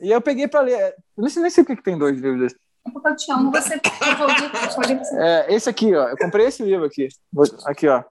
e 0.00 0.10
eu 0.10 0.20
peguei 0.20 0.48
para 0.48 0.60
ler. 0.60 0.94
Eu 1.16 1.22
nem 1.22 1.28
sei, 1.28 1.42
nem 1.42 1.50
sei 1.50 1.64
por 1.64 1.76
que 1.76 1.82
tem 1.82 1.98
dois 1.98 2.20
livros 2.20 2.40
desses. 2.40 2.58
É 2.86 2.90
porque 2.90 3.08
eu 3.08 3.16
te 3.16 3.30
amo, 3.32 3.50
você. 3.50 3.80
você. 4.98 5.16
É, 5.16 5.54
esse 5.54 5.68
aqui, 5.68 5.94
ó. 5.94 6.08
Eu 6.08 6.16
comprei 6.16 6.46
esse 6.46 6.62
livro 6.62 6.84
aqui. 6.84 7.08
Aqui, 7.66 7.88
ó. 7.88 8.04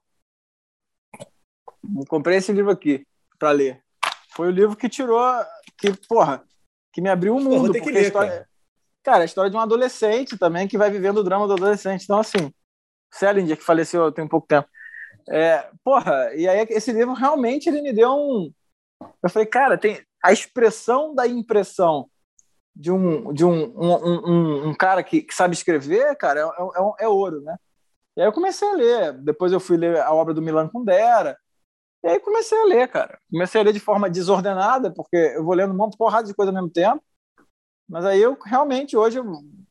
Eu 1.18 2.06
comprei 2.08 2.38
esse 2.38 2.52
livro 2.52 2.70
aqui 2.70 3.06
para 3.38 3.50
ler. 3.50 3.83
Foi 4.34 4.48
o 4.48 4.50
livro 4.50 4.76
que 4.76 4.88
tirou. 4.88 5.22
Que, 5.78 5.92
porra, 6.08 6.44
que 6.92 7.00
me 7.00 7.08
abriu 7.08 7.36
o 7.36 7.40
mundo. 7.40 7.72
Pô, 7.72 7.78
porque 7.78 7.90
ler, 7.90 7.98
a 7.98 8.02
história, 8.02 8.30
cara. 8.30 8.48
cara, 9.02 9.22
a 9.22 9.24
história 9.24 9.50
de 9.50 9.56
um 9.56 9.60
adolescente 9.60 10.38
também 10.38 10.68
que 10.68 10.78
vai 10.78 10.90
vivendo 10.90 11.18
o 11.18 11.24
drama 11.24 11.46
do 11.46 11.54
adolescente. 11.54 12.04
Então, 12.04 12.18
assim, 12.18 12.52
Selinger, 13.12 13.56
que 13.56 13.64
faleceu 13.64 14.10
tem 14.12 14.24
um 14.24 14.28
pouco 14.28 14.46
tempo. 14.46 14.68
É, 15.28 15.68
porra, 15.82 16.34
e 16.34 16.46
aí 16.46 16.66
esse 16.70 16.92
livro 16.92 17.14
realmente 17.14 17.68
ele 17.68 17.80
me 17.80 17.92
deu 17.92 18.10
um. 18.10 18.52
Eu 19.22 19.30
falei, 19.30 19.46
cara, 19.46 19.78
tem 19.78 20.04
a 20.22 20.32
expressão 20.32 21.14
da 21.14 21.26
impressão 21.26 22.08
de 22.74 22.90
um, 22.90 23.32
de 23.32 23.44
um, 23.44 23.72
um, 23.76 24.30
um, 24.30 24.68
um 24.68 24.74
cara 24.74 25.02
que, 25.02 25.22
que, 25.22 25.34
sabe 25.34 25.54
escrever, 25.54 26.16
cara, 26.16 26.40
é, 26.40 26.42
é, 26.42 27.04
é, 27.04 27.08
ouro, 27.08 27.40
né? 27.40 27.56
E 28.16 28.20
aí 28.20 28.26
eu 28.26 28.32
comecei 28.32 28.68
a 28.68 28.72
ler. 28.72 29.12
Depois 29.12 29.52
eu 29.52 29.60
fui 29.60 29.76
ler 29.76 30.00
a 30.00 30.12
obra 30.12 30.34
do 30.34 30.42
Milan 30.42 30.68
Kundera. 30.68 31.36
E 32.04 32.06
aí 32.06 32.20
comecei 32.20 32.58
a 32.58 32.66
ler, 32.66 32.86
cara. 32.88 33.18
Comecei 33.30 33.58
a 33.58 33.64
ler 33.64 33.72
de 33.72 33.80
forma 33.80 34.10
desordenada, 34.10 34.92
porque 34.92 35.16
eu 35.16 35.42
vou 35.42 35.54
lendo 35.54 35.72
um 35.72 35.76
monte 35.76 35.92
de 35.92 35.98
porrada 35.98 36.26
de 36.26 36.34
coisa 36.34 36.50
ao 36.50 36.54
mesmo 36.54 36.68
tempo. 36.68 37.02
Mas 37.88 38.04
aí 38.04 38.20
eu 38.20 38.36
realmente, 38.44 38.94
hoje, 38.94 39.18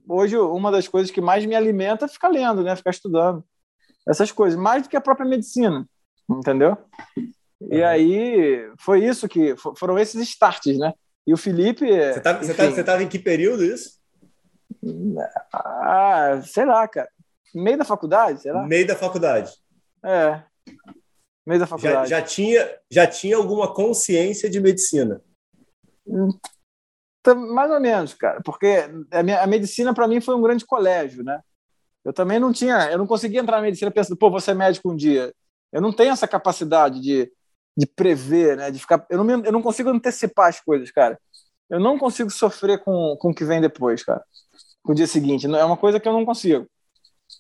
hoje 0.09 0.35
uma 0.35 0.71
das 0.71 0.87
coisas 0.87 1.11
que 1.11 1.21
mais 1.21 1.45
me 1.45 1.55
alimenta 1.55 2.05
é 2.05 2.07
ficar 2.07 2.29
lendo, 2.29 2.63
né? 2.63 2.75
Ficar 2.75 2.89
estudando 2.89 3.45
essas 4.07 4.31
coisas, 4.31 4.59
mais 4.59 4.81
do 4.81 4.89
que 4.89 4.97
a 4.97 5.01
própria 5.01 5.29
medicina, 5.29 5.87
entendeu? 6.29 6.75
E 7.61 7.79
uhum. 7.79 7.85
aí 7.85 8.71
foi 8.79 9.05
isso 9.05 9.29
que 9.29 9.55
foram 9.77 9.97
esses 9.99 10.19
starts, 10.27 10.77
né? 10.77 10.91
E 11.25 11.33
o 11.33 11.37
Felipe. 11.37 11.85
Você 11.85 12.17
estava 12.17 12.43
você 12.43 12.83
tá, 12.83 13.01
em 13.01 13.07
que 13.07 13.19
período 13.19 13.63
isso? 13.63 13.99
Ah, 15.53 16.41
sei 16.43 16.65
lá, 16.65 16.87
cara. 16.87 17.07
Meio 17.53 17.77
da 17.77 17.85
faculdade, 17.85 18.41
sei 18.41 18.51
lá. 18.51 18.65
Meio 18.65 18.87
da 18.87 18.95
faculdade. 18.95 19.53
É. 20.03 20.41
Meio 21.45 21.59
da 21.59 21.67
faculdade. 21.67 22.09
Já, 22.09 22.19
já 22.19 22.25
tinha, 22.25 22.79
já 22.89 23.07
tinha 23.07 23.35
alguma 23.35 23.73
consciência 23.73 24.50
de 24.50 24.59
medicina? 24.62 25.21
Hum, 26.07 26.29
mais 27.53 27.71
ou 27.71 27.79
menos, 27.79 28.13
cara. 28.13 28.41
Porque 28.41 28.85
a, 29.12 29.23
minha, 29.23 29.41
a 29.41 29.47
medicina, 29.47 29.93
para 29.93 30.07
mim, 30.07 30.21
foi 30.21 30.35
um 30.35 30.41
grande 30.41 30.65
colégio, 30.65 31.23
né? 31.23 31.41
Eu 32.03 32.12
também 32.12 32.39
não 32.39 32.51
tinha, 32.51 32.91
eu 32.91 32.97
não 32.97 33.07
conseguia 33.07 33.39
entrar 33.39 33.57
na 33.57 33.63
medicina 33.63 33.91
pensando, 33.91 34.17
pô, 34.17 34.29
vou 34.29 34.41
ser 34.41 34.53
médico 34.53 34.91
um 34.91 34.95
dia. 34.95 35.33
Eu 35.71 35.81
não 35.81 35.93
tenho 35.93 36.12
essa 36.12 36.27
capacidade 36.27 37.01
de, 37.01 37.31
de 37.77 37.85
prever, 37.85 38.57
né? 38.57 38.71
De 38.71 38.79
ficar, 38.79 39.05
eu 39.09 39.23
não, 39.23 39.43
eu 39.43 39.51
não 39.51 39.62
consigo 39.62 39.89
antecipar 39.89 40.50
as 40.50 40.59
coisas, 40.59 40.91
cara. 40.91 41.19
Eu 41.69 41.79
não 41.79 41.97
consigo 41.97 42.29
sofrer 42.29 42.79
com, 42.83 43.15
com 43.19 43.31
o 43.31 43.33
que 43.33 43.45
vem 43.45 43.62
depois, 43.62 44.03
cara. 44.03 44.23
Com 44.83 44.91
o 44.91 44.95
dia 44.95 45.07
seguinte. 45.07 45.47
É 45.47 45.63
uma 45.63 45.77
coisa 45.77 46.00
que 46.00 46.07
eu 46.07 46.13
não 46.13 46.25
consigo. 46.25 46.67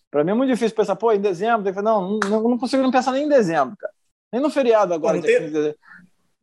Para 0.09 0.23
mim 0.23 0.31
é 0.31 0.33
muito 0.33 0.49
difícil 0.49 0.75
pensar, 0.75 0.95
pô, 0.95 1.11
em 1.11 1.19
dezembro. 1.19 1.71
Não, 1.81 2.19
não, 2.19 2.43
não 2.43 2.57
consigo 2.57 2.81
não 2.81 2.91
pensar 2.91 3.11
nem 3.11 3.25
em 3.25 3.29
dezembro, 3.29 3.75
cara. 3.77 3.92
Nem 4.33 4.41
no 4.41 4.49
feriado 4.49 4.95
agora. 4.95 5.21
Pô, 5.21 5.21
não 5.21 5.51
tem... 5.51 5.75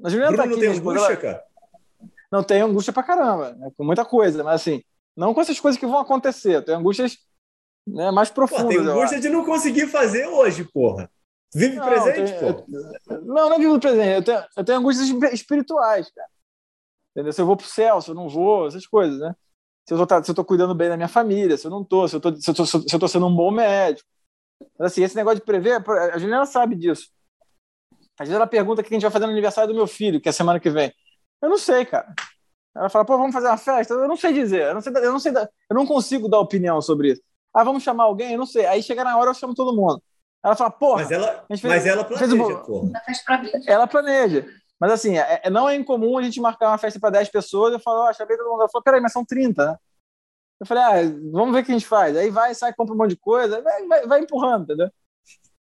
A 0.02 0.08
Juliana 0.08 0.36
tá 0.36 0.44
aqui, 0.44 0.52
não 0.52 0.60
tem 0.60 0.68
angústia, 0.68 1.06
ela... 1.06 1.16
cara? 1.16 1.44
Não, 2.30 2.42
tem 2.44 2.62
angústia 2.62 2.92
pra 2.92 3.02
caramba, 3.02 3.52
né? 3.54 3.72
com 3.76 3.84
muita 3.84 4.04
coisa, 4.04 4.44
mas 4.44 4.60
assim, 4.60 4.84
não 5.16 5.34
com 5.34 5.40
essas 5.40 5.58
coisas 5.58 5.78
que 5.78 5.84
vão 5.84 5.98
acontecer. 5.98 6.64
Tem 6.64 6.76
angústias 6.76 7.18
né, 7.84 8.12
mais 8.12 8.30
profundas. 8.30 8.76
Pô, 8.76 8.82
tem 8.82 8.92
angústia 8.92 9.20
de 9.20 9.28
não 9.28 9.44
conseguir 9.44 9.88
fazer 9.88 10.28
hoje, 10.28 10.62
porra. 10.62 11.10
Vive 11.52 11.74
não, 11.74 11.84
presente, 11.84 12.38
tenho, 12.38 12.54
pô. 12.54 12.64
Eu, 13.10 13.24
não, 13.24 13.50
não 13.50 13.58
vivo 13.58 13.80
presente. 13.80 14.14
Eu 14.14 14.22
tenho, 14.22 14.44
eu 14.56 14.64
tenho 14.64 14.78
angústias 14.78 15.08
espirituais, 15.32 16.08
cara. 16.12 16.28
Entendeu? 17.10 17.32
Se 17.32 17.42
eu 17.42 17.46
vou 17.46 17.56
pro 17.56 17.66
céu, 17.66 18.00
se 18.00 18.08
eu 18.08 18.14
não 18.14 18.28
vou, 18.28 18.68
essas 18.68 18.86
coisas, 18.86 19.18
né? 19.18 19.34
Se 19.84 19.92
eu 19.92 20.06
tô, 20.06 20.24
se 20.24 20.30
eu 20.30 20.34
tô 20.36 20.44
cuidando 20.44 20.76
bem 20.76 20.88
da 20.88 20.96
minha 20.96 21.08
família, 21.08 21.56
se 21.56 21.66
eu 21.66 21.70
não 21.72 21.84
tô, 21.84 22.06
se 22.06 22.14
eu 22.14 22.20
tô, 22.20 22.36
se 22.36 22.48
eu 22.48 22.54
tô, 22.54 22.64
se 22.64 22.94
eu 22.94 22.98
tô 23.00 23.08
sendo 23.08 23.26
um 23.26 23.34
bom 23.34 23.50
médico. 23.50 24.08
Mas, 24.78 24.92
assim, 24.92 25.02
esse 25.02 25.16
negócio 25.16 25.40
de 25.40 25.44
prever, 25.44 25.82
a 26.12 26.18
Juliana 26.18 26.46
sabe 26.46 26.76
disso. 26.76 27.10
Às 28.20 28.28
vezes 28.28 28.36
ela 28.36 28.46
pergunta 28.46 28.82
o 28.82 28.84
que 28.84 28.92
a 28.92 28.94
gente 28.94 29.02
vai 29.02 29.10
fazer 29.10 29.24
no 29.24 29.32
aniversário 29.32 29.72
do 29.72 29.74
meu 29.74 29.86
filho, 29.86 30.20
que 30.20 30.28
é 30.28 30.32
semana 30.32 30.60
que 30.60 30.68
vem. 30.68 30.92
Eu 31.40 31.48
não 31.48 31.56
sei, 31.56 31.86
cara. 31.86 32.12
Ela 32.76 32.90
fala, 32.90 33.02
pô, 33.02 33.16
vamos 33.16 33.32
fazer 33.32 33.46
uma 33.46 33.56
festa? 33.56 33.94
Eu 33.94 34.06
não 34.06 34.16
sei 34.16 34.34
dizer, 34.34 34.60
eu 34.60 34.74
não, 34.74 34.82
sei, 34.82 34.92
eu 34.94 35.10
não, 35.10 35.18
sei, 35.18 35.32
eu 35.32 35.74
não 35.74 35.86
consigo 35.86 36.28
dar 36.28 36.38
opinião 36.38 36.82
sobre 36.82 37.12
isso. 37.12 37.22
Ah, 37.54 37.64
vamos 37.64 37.82
chamar 37.82 38.04
alguém? 38.04 38.32
Eu 38.32 38.38
não 38.38 38.44
sei. 38.44 38.66
Aí 38.66 38.82
chega 38.82 39.02
na 39.02 39.16
hora, 39.16 39.30
eu 39.30 39.34
chamo 39.34 39.54
todo 39.54 39.74
mundo. 39.74 40.02
Ela 40.44 40.54
fala, 40.54 40.70
porra. 40.70 40.96
Mas 40.96 41.10
ela, 41.10 41.44
fez, 41.48 41.62
mas 41.62 41.86
ela 41.86 42.04
planeja, 42.04 42.34
um... 42.34 42.62
porra. 42.62 42.92
Ela 43.66 43.86
planeja. 43.86 44.46
Mas 44.78 44.92
assim, 44.92 45.16
é, 45.16 45.40
é, 45.44 45.48
não 45.48 45.66
é 45.66 45.74
incomum 45.74 46.18
a 46.18 46.22
gente 46.22 46.42
marcar 46.42 46.68
uma 46.68 46.78
festa 46.78 47.00
para 47.00 47.10
10 47.10 47.30
pessoas. 47.30 47.72
Eu 47.72 47.80
falo, 47.80 48.00
ó, 48.00 48.10
oh, 48.10 48.12
chamei 48.12 48.36
todo 48.36 48.50
mundo. 48.50 48.60
Ela 48.60 48.68
falou, 48.68 48.84
peraí, 48.84 49.00
mas 49.00 49.12
são 49.12 49.24
30, 49.24 49.64
né? 49.64 49.76
Eu 50.60 50.66
falei, 50.66 50.82
ah, 50.84 51.20
vamos 51.32 51.54
ver 51.54 51.62
o 51.62 51.64
que 51.64 51.70
a 51.70 51.74
gente 51.74 51.86
faz. 51.86 52.14
Aí 52.14 52.28
vai, 52.28 52.54
sai, 52.54 52.74
compra 52.74 52.94
um 52.94 52.98
monte 52.98 53.10
de 53.10 53.16
coisa, 53.16 53.62
vai, 53.62 53.86
vai, 53.86 54.06
vai 54.06 54.20
empurrando, 54.20 54.64
entendeu? 54.64 54.90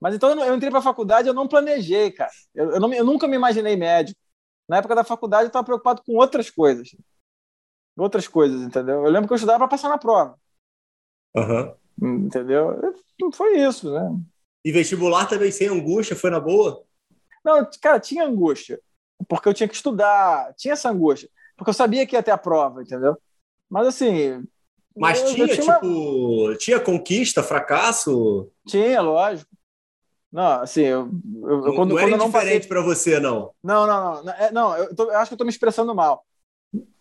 Mas 0.00 0.14
então 0.14 0.30
eu 0.44 0.54
entrei 0.54 0.70
para 0.70 0.78
a 0.78 0.82
faculdade, 0.82 1.28
eu 1.28 1.34
não 1.34 1.48
planejei, 1.48 2.10
cara. 2.10 2.30
Eu, 2.54 2.72
eu, 2.72 2.80
não, 2.80 2.92
eu 2.92 3.04
nunca 3.04 3.26
me 3.26 3.36
imaginei 3.36 3.76
médico. 3.76 4.18
Na 4.68 4.78
época 4.78 4.94
da 4.94 5.04
faculdade, 5.04 5.44
eu 5.44 5.48
estava 5.48 5.64
preocupado 5.64 6.02
com 6.04 6.14
outras 6.16 6.50
coisas. 6.50 6.94
Outras 7.96 8.28
coisas, 8.28 8.60
entendeu? 8.62 9.04
Eu 9.04 9.10
lembro 9.10 9.26
que 9.26 9.32
eu 9.32 9.36
estudava 9.36 9.58
para 9.58 9.68
passar 9.68 9.88
na 9.88 9.98
prova. 9.98 10.38
Uhum. 11.34 12.26
Entendeu? 12.26 12.94
Foi 13.34 13.58
isso, 13.58 13.92
né? 13.92 14.20
E 14.64 14.70
vestibular 14.70 15.26
também 15.26 15.50
sem 15.50 15.68
angústia, 15.68 16.14
foi 16.14 16.30
na 16.30 16.38
boa? 16.38 16.84
Não, 17.44 17.68
cara, 17.80 17.98
tinha 17.98 18.24
angústia. 18.24 18.80
Porque 19.28 19.48
eu 19.48 19.54
tinha 19.54 19.68
que 19.68 19.74
estudar, 19.74 20.54
tinha 20.54 20.74
essa 20.74 20.90
angústia. 20.90 21.28
Porque 21.56 21.70
eu 21.70 21.74
sabia 21.74 22.06
que 22.06 22.14
ia 22.14 22.22
ter 22.22 22.30
a 22.30 22.38
prova, 22.38 22.82
entendeu? 22.82 23.16
Mas 23.68 23.88
assim. 23.88 24.46
Mas 24.96 25.20
eu, 25.20 25.34
tinha, 25.34 25.46
eu 25.46 25.48
tinha 25.48 25.74
tipo, 25.74 25.86
uma... 25.86 26.56
tinha 26.56 26.80
conquista, 26.80 27.42
fracasso? 27.42 28.50
Tinha, 28.66 29.00
lógico. 29.00 29.50
Não, 30.30 30.60
assim, 30.60 30.82
eu, 30.82 31.10
eu 31.42 31.62
não, 31.62 31.74
quando, 31.74 31.90
não 31.90 31.98
era 31.98 32.10
quando 32.10 32.26
diferente 32.26 32.68
para 32.68 32.82
você, 32.82 33.18
não. 33.18 33.52
Não, 33.62 33.86
não, 33.86 34.22
não. 34.22 34.32
É, 34.34 34.52
não, 34.52 34.76
eu, 34.76 34.94
tô, 34.94 35.04
eu, 35.04 35.16
acho 35.16 35.28
que 35.28 35.34
eu 35.34 35.36
estou 35.36 35.46
me 35.46 35.52
expressando 35.52 35.94
mal. 35.94 36.24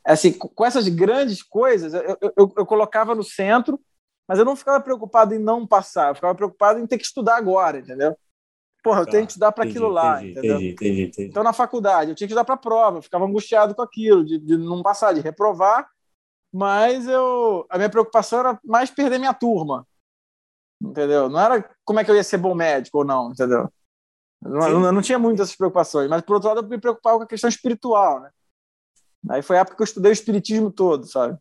Assim, 0.03 0.31
com 0.31 0.65
essas 0.65 0.87
grandes 0.87 1.43
coisas, 1.43 1.93
eu, 1.93 2.17
eu, 2.21 2.53
eu 2.57 2.65
colocava 2.65 3.13
no 3.13 3.23
centro 3.23 3.79
mas 4.27 4.39
eu 4.39 4.45
não 4.45 4.55
ficava 4.55 4.83
preocupado 4.83 5.33
em 5.33 5.39
não 5.39 5.65
passar, 5.65 6.09
eu 6.09 6.15
ficava 6.15 6.35
preocupado 6.35 6.79
em 6.79 6.85
ter 6.85 6.97
que 6.97 7.05
estudar 7.05 7.37
agora, 7.37 7.79
entendeu? 7.79 8.15
Porra, 8.83 9.01
eu 9.01 9.05
tá, 9.05 9.11
tenho 9.11 9.25
que 9.25 9.31
estudar 9.31 9.51
para 9.53 9.63
aquilo 9.63 9.87
lá, 9.87 10.17
entendi, 10.17 10.31
entendeu? 10.31 10.55
Entendi, 10.57 10.71
entendi, 10.71 11.01
entendi. 11.03 11.29
Então, 11.29 11.43
na 11.43 11.53
faculdade, 11.53 12.11
eu 12.11 12.15
tinha 12.15 12.27
que 12.27 12.33
estudar 12.33 12.43
para 12.43 12.55
a 12.55 12.59
prova, 12.59 12.97
eu 12.97 13.01
ficava 13.01 13.25
angustiado 13.25 13.73
com 13.73 13.81
aquilo, 13.81 14.25
de, 14.25 14.37
de 14.37 14.57
não 14.57 14.83
passar, 14.83 15.13
de 15.13 15.21
reprovar, 15.21 15.87
mas 16.53 17.07
eu 17.07 17.65
a 17.69 17.77
minha 17.77 17.89
preocupação 17.89 18.39
era 18.39 18.59
mais 18.63 18.91
perder 18.91 19.17
minha 19.17 19.33
turma, 19.33 19.87
entendeu? 20.81 21.29
Não 21.29 21.39
era 21.39 21.69
como 21.83 21.99
é 21.99 22.03
que 22.03 22.11
eu 22.11 22.15
ia 22.15 22.23
ser 22.23 22.37
bom 22.37 22.53
médico 22.53 22.99
ou 22.99 23.05
não, 23.05 23.31
entendeu? 23.31 23.71
Não, 24.41 24.85
eu 24.85 24.91
não 24.91 25.01
tinha 25.01 25.17
muitas 25.17 25.47
essas 25.47 25.55
preocupações, 25.55 26.09
mas 26.09 26.21
por 26.21 26.35
outro 26.35 26.49
lado 26.49 26.61
eu 26.61 26.67
me 26.67 26.79
preocupava 26.79 27.17
com 27.17 27.23
a 27.23 27.27
questão 27.27 27.49
espiritual, 27.49 28.21
né? 28.21 28.29
Aí 29.29 29.41
foi 29.41 29.57
a 29.57 29.61
época 29.61 29.75
que 29.75 29.81
eu 29.81 29.85
estudei 29.85 30.11
o 30.11 30.13
espiritismo 30.13 30.71
todo, 30.71 31.05
sabe? 31.05 31.37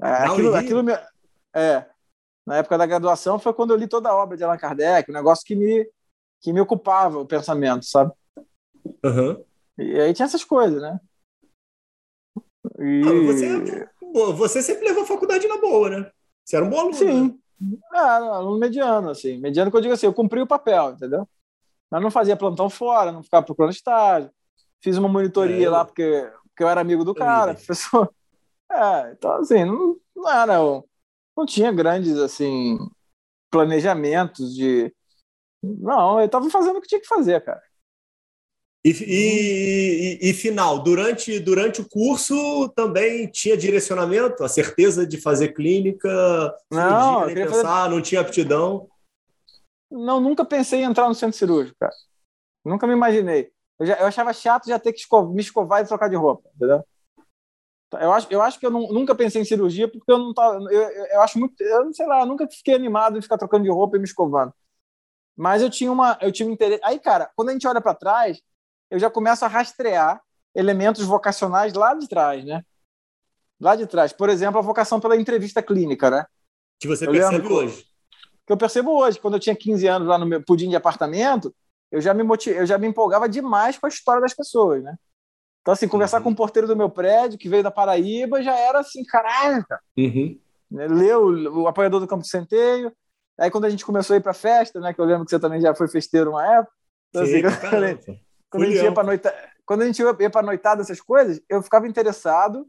É, 0.00 0.08
aquilo, 0.08 0.54
aquilo 0.54 0.82
me, 0.82 0.92
é. 1.54 1.86
Na 2.46 2.58
época 2.58 2.78
da 2.78 2.86
graduação 2.86 3.38
foi 3.38 3.52
quando 3.52 3.72
eu 3.72 3.76
li 3.76 3.86
toda 3.86 4.08
a 4.08 4.14
obra 4.16 4.36
de 4.36 4.44
Allan 4.44 4.56
Kardec, 4.56 5.10
um 5.10 5.14
negócio 5.14 5.44
que 5.44 5.54
me, 5.54 5.90
que 6.40 6.52
me 6.52 6.60
ocupava 6.60 7.18
o 7.18 7.26
pensamento, 7.26 7.84
sabe? 7.84 8.12
Uhum. 9.04 9.44
E 9.76 10.00
aí 10.00 10.14
tinha 10.14 10.24
essas 10.24 10.44
coisas, 10.44 10.80
né? 10.80 10.98
E... 12.78 13.26
Você, 13.26 13.88
você 14.32 14.62
sempre 14.62 14.86
levou 14.86 15.02
a 15.02 15.06
faculdade 15.06 15.46
na 15.46 15.58
boa, 15.58 15.90
né? 15.90 16.10
Você 16.44 16.56
era 16.56 16.64
um 16.64 16.70
bom 16.70 16.80
aluno. 16.80 16.94
Sim. 16.94 17.28
Né? 17.28 17.34
É, 17.94 17.98
aluno 17.98 18.58
mediano, 18.58 19.10
assim. 19.10 19.38
Mediano 19.38 19.70
que 19.70 19.76
eu 19.76 19.80
digo 19.80 19.94
assim, 19.94 20.06
eu 20.06 20.14
cumpri 20.14 20.40
o 20.40 20.46
papel, 20.46 20.92
entendeu? 20.92 21.28
Mas 21.90 22.02
não 22.02 22.10
fazia 22.10 22.36
plantão 22.36 22.68
fora, 22.68 23.12
não 23.12 23.22
ficava 23.22 23.44
procurando 23.44 23.72
estágio. 23.72 24.30
Fiz 24.80 24.96
uma 24.96 25.08
monitoria 25.08 25.66
é, 25.66 25.70
lá 25.70 25.84
porque, 25.84 26.30
porque 26.48 26.62
eu 26.62 26.68
era 26.68 26.80
amigo 26.80 27.04
do 27.04 27.14
cara, 27.14 27.54
professor. 27.54 28.12
É, 28.70 29.12
então 29.12 29.32
assim, 29.32 29.64
não, 29.64 29.96
não 30.14 30.30
era 30.30 30.58
não 31.36 31.46
tinha 31.46 31.72
grandes 31.72 32.18
assim 32.18 32.76
planejamentos 33.50 34.54
de 34.54 34.92
não, 35.62 36.20
eu 36.20 36.26
estava 36.26 36.48
fazendo 36.50 36.76
o 36.76 36.80
que 36.80 36.88
tinha 36.88 37.00
que 37.00 37.06
fazer, 37.06 37.42
cara. 37.42 37.62
E, 38.84 38.90
e, 38.90 40.18
e, 40.22 40.30
e, 40.30 40.32
final, 40.32 40.78
durante, 40.78 41.40
durante 41.40 41.80
o 41.80 41.88
curso 41.88 42.68
também 42.70 43.26
tinha 43.26 43.56
direcionamento, 43.56 44.44
a 44.44 44.48
certeza 44.48 45.06
de 45.06 45.20
fazer 45.20 45.48
clínica, 45.48 46.08
não, 46.70 47.26
nem 47.26 47.34
pensar, 47.34 47.62
fazer... 47.62 47.90
não 47.90 48.00
tinha 48.00 48.20
aptidão. 48.20 48.88
Não, 49.90 50.20
nunca 50.20 50.44
pensei 50.44 50.80
em 50.80 50.84
entrar 50.84 51.08
no 51.08 51.14
centro 51.14 51.36
cirúrgico, 51.36 51.76
cara. 51.78 51.92
Nunca 52.64 52.86
me 52.86 52.92
imaginei. 52.92 53.50
Eu, 53.80 53.86
já, 53.86 53.94
eu 53.96 54.06
achava 54.06 54.32
chato 54.32 54.68
já 54.68 54.78
ter 54.78 54.92
que 54.92 55.00
escovar, 55.00 55.32
me 55.32 55.40
escovar 55.40 55.82
e 55.82 55.86
trocar 55.86 56.08
de 56.08 56.16
roupa, 56.16 56.48
entendeu? 56.54 56.84
Eu 57.92 58.12
acho, 58.12 58.26
eu 58.30 58.42
acho 58.42 58.60
que 58.60 58.66
eu 58.66 58.70
não, 58.70 58.88
nunca 58.88 59.14
pensei 59.14 59.40
em 59.40 59.46
cirurgia 59.46 59.90
porque 59.90 60.12
eu 60.12 60.18
não 60.18 60.34
tava. 60.34 60.58
Eu, 60.70 60.82
eu, 61.06 61.22
acho 61.22 61.38
muito. 61.38 61.58
Eu 61.62 61.86
não 61.86 61.92
sei 61.92 62.06
lá, 62.06 62.20
eu 62.20 62.26
nunca 62.26 62.46
fiquei 62.46 62.74
animado 62.74 63.16
em 63.16 63.22
ficar 63.22 63.38
trocando 63.38 63.64
de 63.64 63.70
roupa 63.70 63.96
e 63.96 63.98
me 63.98 64.04
escovando. 64.04 64.52
Mas 65.34 65.62
eu 65.62 65.70
tinha 65.70 65.90
uma, 65.90 66.18
eu 66.20 66.30
tinha 66.30 66.46
um 66.46 66.52
interesse. 66.52 66.82
Aí, 66.84 66.98
cara, 66.98 67.30
quando 67.34 67.48
a 67.48 67.52
gente 67.52 67.66
olha 67.66 67.80
para 67.80 67.94
trás, 67.94 68.42
eu 68.90 68.98
já 68.98 69.10
começo 69.10 69.44
a 69.44 69.48
rastrear 69.48 70.20
elementos 70.54 71.04
vocacionais 71.04 71.72
lá 71.74 71.94
de 71.94 72.08
trás, 72.08 72.44
né? 72.44 72.62
Lá 73.60 73.74
de 73.76 73.86
trás. 73.86 74.12
Por 74.12 74.28
exemplo, 74.28 74.58
a 74.58 74.62
vocação 74.62 75.00
pela 75.00 75.16
entrevista 75.16 75.62
clínica, 75.62 76.10
né? 76.10 76.24
Que 76.80 76.86
você 76.88 77.06
Eu 77.06 77.12
percebe 77.12 77.36
lembro- 77.38 77.54
hoje. 77.54 77.84
Que 78.46 78.52
eu 78.52 78.56
percebo 78.56 78.92
hoje, 78.98 79.20
quando 79.20 79.34
eu 79.34 79.40
tinha 79.40 79.54
15 79.54 79.86
anos 79.86 80.08
lá 80.08 80.16
no 80.16 80.24
meu 80.24 80.42
pudim 80.42 80.70
de 80.70 80.76
apartamento, 80.76 81.54
eu 81.90 82.00
já 82.00 82.14
me 82.14 82.22
motiv... 82.22 82.54
eu 82.56 82.64
já 82.66 82.78
me 82.78 82.86
empolgava 82.86 83.28
demais 83.28 83.76
com 83.78 83.86
a 83.86 83.88
história 83.88 84.20
das 84.22 84.34
pessoas, 84.34 84.82
né? 84.82 84.96
Então, 85.60 85.72
assim, 85.74 85.86
conversar 85.88 86.18
Uhum. 86.18 86.24
com 86.24 86.30
o 86.30 86.36
porteiro 86.36 86.66
do 86.66 86.76
meu 86.76 86.88
prédio, 86.88 87.38
que 87.38 87.48
veio 87.48 87.62
da 87.62 87.70
Paraíba, 87.70 88.42
já 88.42 88.56
era 88.56 88.78
assim, 88.80 89.04
caralho, 89.04 89.66
cara. 89.66 89.82
Uhum. 89.98 90.38
né? 90.70 90.86
Leu 90.88 91.26
o, 91.26 91.68
apoiador 91.68 92.00
do 92.00 92.06
Campo 92.06 92.22
de 92.22 92.28
Centeio. 92.30 92.90
Aí, 93.38 93.50
quando 93.50 93.66
a 93.66 93.70
gente 93.70 93.84
começou 93.84 94.14
a 94.14 94.16
ir 94.16 94.22
pra 94.22 94.32
festa, 94.32 94.80
né? 94.80 94.94
Que 94.94 95.00
eu 95.00 95.04
lembro 95.04 95.24
que 95.24 95.30
você 95.30 95.38
também 95.38 95.60
já 95.60 95.74
foi 95.74 95.88
festeiro 95.88 96.30
uma 96.30 96.46
época. 96.56 96.72
Então, 97.10 97.22
assim, 97.22 97.32
Sim, 97.34 97.42
pra 97.42 97.50
quando, 98.50 98.64
a 98.64 98.66
gente 98.66 98.82
ia 98.82 98.92
pra 98.92 99.04
noita... 99.04 99.34
quando 99.64 99.82
a 99.82 99.86
gente 99.86 100.02
ia 100.02 100.30
pra 100.30 100.42
noitada, 100.42 100.82
essas 100.82 101.00
coisas, 101.00 101.40
eu 101.48 101.62
ficava 101.62 101.86
interessado. 101.86 102.66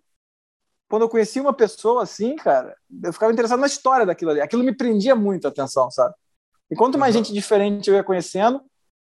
Quando 0.90 1.04
eu 1.04 1.10
conhecia 1.10 1.42
uma 1.42 1.54
pessoa 1.54 2.04
assim, 2.04 2.36
cara, 2.36 2.76
eu 3.04 3.14
ficava 3.14 3.32
interessado 3.32 3.60
na 3.60 3.68
história 3.68 4.06
daquilo 4.06 4.32
ali. 4.32 4.42
Aquilo 4.42 4.64
me 4.64 4.76
prendia 4.76 5.16
muito 5.16 5.46
a 5.46 5.50
atenção, 5.50 5.90
sabe? 5.92 6.16
E 6.72 6.76
quanto 6.76 6.98
mais 6.98 7.16
Uhum. 7.16 7.24
gente 7.24 7.34
diferente 7.34 7.90
eu 7.90 7.96
ia 7.96 8.04
conhecendo, 8.04 8.62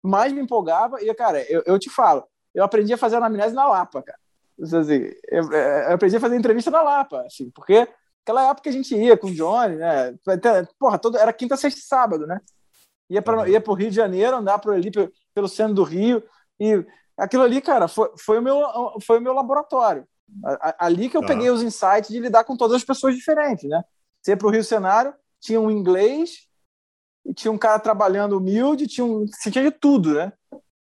mais 0.03 0.33
me 0.33 0.41
empolgava. 0.41 1.03
E, 1.03 1.13
cara, 1.15 1.43
eu, 1.51 1.63
eu 1.67 1.79
te 1.79 1.89
falo, 1.89 2.25
eu 2.55 2.65
aprendi 2.65 2.93
a 2.93 2.99
fazer 2.99 3.17
anamnese 3.17 3.55
na 3.55 3.67
Lapa, 3.69 4.03
cara. 4.03 4.19
Assim, 4.61 5.11
eu, 5.29 5.53
eu 5.53 5.95
aprendi 5.95 6.17
a 6.17 6.21
fazer 6.21 6.37
entrevista 6.37 6.71
na 6.71 6.83
Lapa, 6.83 7.23
assim, 7.23 7.51
porque 7.51 7.89
aquela 8.23 8.51
época 8.51 8.69
a 8.69 8.73
gente 8.73 8.95
ia 8.95 9.17
com 9.17 9.29
o 9.29 9.35
Johnny, 9.35 9.77
né? 9.77 10.15
Porra, 10.79 10.99
todo, 10.99 11.17
era 11.17 11.33
quinta, 11.33 11.57
sexta 11.57 11.81
e 11.81 11.83
sábado, 11.83 12.27
né? 12.27 12.41
Ia 13.09 13.23
para 13.23 13.49
ia 13.49 13.61
pro 13.61 13.75
Rio 13.75 13.91
de 13.91 13.97
Janeiro, 13.97 14.37
andar 14.37 14.59
por 14.59 14.75
ali, 14.75 14.91
pelo 15.35 15.49
centro 15.49 15.75
do 15.75 15.83
Rio. 15.83 16.23
E 16.61 16.85
aquilo 17.17 17.43
ali, 17.43 17.61
cara, 17.61 17.89
foi, 17.89 18.11
foi, 18.19 18.39
o, 18.39 18.43
meu, 18.43 18.63
foi 19.05 19.19
o 19.19 19.23
meu 19.23 19.33
laboratório. 19.33 20.07
Ali 20.79 21.09
que 21.09 21.17
eu 21.17 21.23
Tá. 21.23 21.29
peguei 21.29 21.51
os 21.51 21.63
insights 21.63 22.11
de 22.11 22.21
lidar 22.21 22.45
com 22.45 22.57
todas 22.57 22.77
as 22.77 22.85
pessoas 22.85 23.17
diferentes, 23.17 23.69
né? 23.69 23.83
Você 24.21 24.33
ia 24.33 24.37
pro 24.37 24.51
Rio 24.51 24.63
Cenário, 24.63 25.15
tinha 25.41 25.61
um 25.61 25.71
inglês, 25.71 26.47
e 27.25 27.35
tinha 27.35 27.51
um 27.51 27.59
cara 27.59 27.79
trabalhando 27.79 28.37
humilde, 28.37 28.87
tinha, 28.87 29.05
um, 29.05 29.25
tinha 29.51 29.65
de 29.65 29.71
tudo, 29.71 30.15
né? 30.15 30.33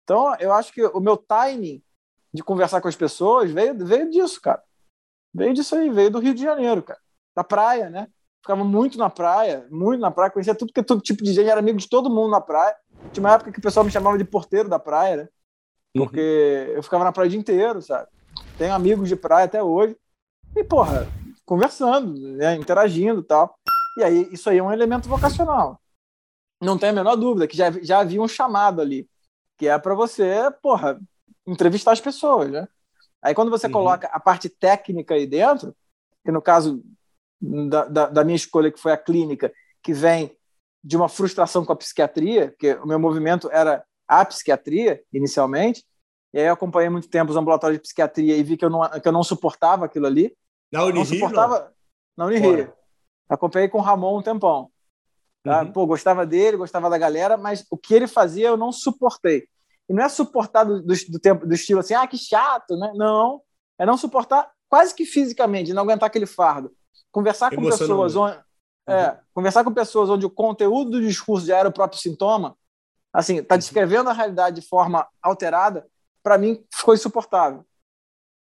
Então, 0.03 0.35
eu 0.39 0.53
acho 0.53 0.73
que 0.73 0.85
o 0.85 1.01
meu 1.01 1.17
timing 1.17 1.83
de 2.33 2.43
conversar 2.43 2.81
com 2.81 2.89
as 2.89 2.97
pessoas 2.97 3.51
veio, 3.51 3.77
veio 3.85 4.11
disso, 4.11 4.41
cara. 4.41 4.63
Veio 5.35 5.55
disso 5.55 5.75
aí, 5.75 5.91
veio 5.91 6.11
do 6.11 6.19
Rio 6.19 6.35
de 6.35 6.43
Janeiro, 6.43 6.83
cara. 6.83 7.01
Da 7.35 7.45
praia, 7.45 7.91
né? 7.91 8.09
Ficava 8.43 8.63
muito 8.65 8.97
na 8.97 9.11
praia, 9.11 9.67
muito 9.71 10.01
na 10.01 10.11
praia, 10.11 10.31
conhecia 10.31 10.55
tudo, 10.55 10.69
porque 10.69 10.83
todo 10.87 11.01
tipo 11.01 11.23
de 11.25 11.33
gente, 11.33 11.49
era 11.49 11.59
amigo 11.59 11.79
de 11.79 11.89
todo 11.89 12.09
mundo 12.11 12.31
na 12.31 12.41
praia. 12.41 12.77
Tinha 13.13 13.23
uma 13.25 13.35
época 13.35 13.51
que 13.51 13.59
o 13.59 13.63
pessoal 13.63 13.85
me 13.85 13.91
chamava 13.91 14.17
de 14.17 14.25
porteiro 14.25 14.69
da 14.69 14.79
praia, 14.79 15.17
né? 15.17 15.29
Porque 15.97 16.73
eu 16.75 16.83
ficava 16.83 17.05
na 17.05 17.13
praia 17.13 17.27
o 17.27 17.31
dia 17.31 17.39
inteiro, 17.39 17.81
sabe? 17.83 18.09
Tenho 18.59 18.75
amigos 18.75 19.09
de 19.09 19.17
praia 19.17 19.45
até 19.45 19.63
hoje. 19.63 19.97
E, 20.55 20.65
porra, 20.65 21.07
conversando, 21.45 22.19
né? 22.37 22.55
interagindo 22.57 23.21
e 23.21 23.25
tal. 23.25 23.57
E 23.99 24.03
aí, 24.03 24.29
isso 24.33 24.49
aí 24.51 24.59
é 24.59 24.63
um 24.63 24.73
elemento 24.73 25.09
vocacional. 25.09 25.81
Não 26.61 26.79
tem 26.79 26.89
a 26.91 26.93
menor 26.93 27.17
dúvida 27.17 27.47
que 27.47 27.57
já, 27.57 27.71
já 27.71 28.01
havia 28.01 28.21
um 28.21 28.29
chamado 28.29 28.81
ali, 28.81 29.09
que 29.59 29.69
é 29.69 29.79
para 29.79 29.95
você, 29.95 30.51
porra, 30.63 30.99
entrevistar 31.47 31.93
as 31.93 32.01
pessoas, 32.01 32.51
né? 32.51 32.67
Aí 33.23 33.35
quando 33.35 33.51
você 33.51 33.67
Uhum. 33.67 33.73
coloca 33.73 34.07
a 34.09 34.21
parte 34.21 34.49
técnica 34.49 35.15
aí 35.15 35.27
dentro, 35.27 35.75
que 36.25 36.31
no 36.33 36.41
caso 36.41 36.83
da, 37.41 37.85
da, 37.87 38.07
da 38.07 38.25
minha 38.25 38.37
escolha, 38.37 38.71
que 38.71 38.81
foi 38.81 38.93
a 38.93 38.97
clínica, 38.97 39.53
que 39.83 39.93
vem 39.93 40.37
de 40.83 40.97
uma 40.97 41.09
frustração 41.09 41.65
com 41.65 41.73
a 41.73 41.77
psiquiatria, 41.77 42.55
que 42.59 42.75
o 42.75 42.87
meu 42.87 42.99
movimento 42.99 43.51
era 43.51 43.85
a 44.09 44.25
psiquiatria, 44.25 45.03
inicialmente, 45.13 45.85
e 46.33 46.39
aí 46.39 46.47
eu 46.47 46.53
acompanhei 46.53 46.89
muito 46.91 47.09
tempo 47.09 47.31
os 47.31 47.37
ambulatórios 47.37 47.79
de 47.79 47.83
psiquiatria 47.83 48.37
e 48.37 48.43
vi 48.43 48.57
que 48.57 48.65
eu 48.65 48.71
não, 48.71 48.89
que 49.01 49.09
eu 49.09 49.13
não 49.13 49.23
suportava 49.23 49.85
aquilo 49.87 50.07
ali, 50.07 50.37
Na 50.73 50.81
não 50.81 50.89
Unirio, 50.89 51.07
suportava. 51.07 51.73
Não, 52.17 52.27
Unirio. 52.27 52.67
Fora. 52.67 52.77
Acompanhei 53.29 53.69
com 53.69 53.79
o 53.79 53.81
Ramon 53.81 54.19
um 54.19 54.23
tempão. 54.23 54.71
Tá? 55.43 55.63
Uhum. 55.63 55.73
Pô, 55.73 55.87
gostava 55.87 56.27
dele, 56.27 56.57
gostava 56.57 56.91
da 56.91 56.99
galera, 56.99 57.37
mas 57.37 57.65
o 57.71 57.77
que 57.77 57.95
ele 57.95 58.07
fazia 58.07 58.49
eu 58.49 58.57
não 58.57 58.73
suportei. 58.73 59.49
E 59.89 59.95
não 59.95 60.05
é 60.05 60.09
suportar 60.09 60.65
do, 60.65 60.83
do, 60.83 60.95
do 61.09 61.19
tempo, 61.21 61.47
do 61.47 61.55
estilo 61.55 61.81
assim, 61.81 61.95
ah, 61.95 62.07
que 62.07 62.19
chato, 62.19 62.77
né? 62.77 62.93
Não. 62.97 63.41
É 63.79 63.87
não 63.87 63.97
suportar 63.97 64.51
quase 64.69 64.95
que 64.95 65.05
fisicamente, 65.05 65.73
não 65.73 65.83
aguentar 65.83 66.07
aquele 66.09 66.27
fardo. 66.27 66.73
Conversar 67.13 67.55
com 67.55 67.63
pessoas 67.63 68.17
onde. 68.17 68.39
É, 68.89 69.19
conversar 69.35 69.65
com 69.65 69.73
pessoas 69.73 70.09
onde 70.09 70.25
o 70.27 70.31
conteúdo 70.31 70.93
do 70.93 71.01
discurso 71.01 71.47
já 71.47 71.59
era 71.59 71.69
o 71.69 71.73
próprio 71.73 72.01
sintoma, 72.01 72.57
assim, 73.19 73.43
tá 73.43 73.57
descrevendo 73.57 74.11
a 74.11 74.13
realidade 74.13 74.61
de 74.61 74.67
forma 74.69 75.09
alterada, 75.23 75.87
para 76.23 76.37
mim 76.37 76.65
ficou 76.75 76.95
insuportável. 76.95 77.65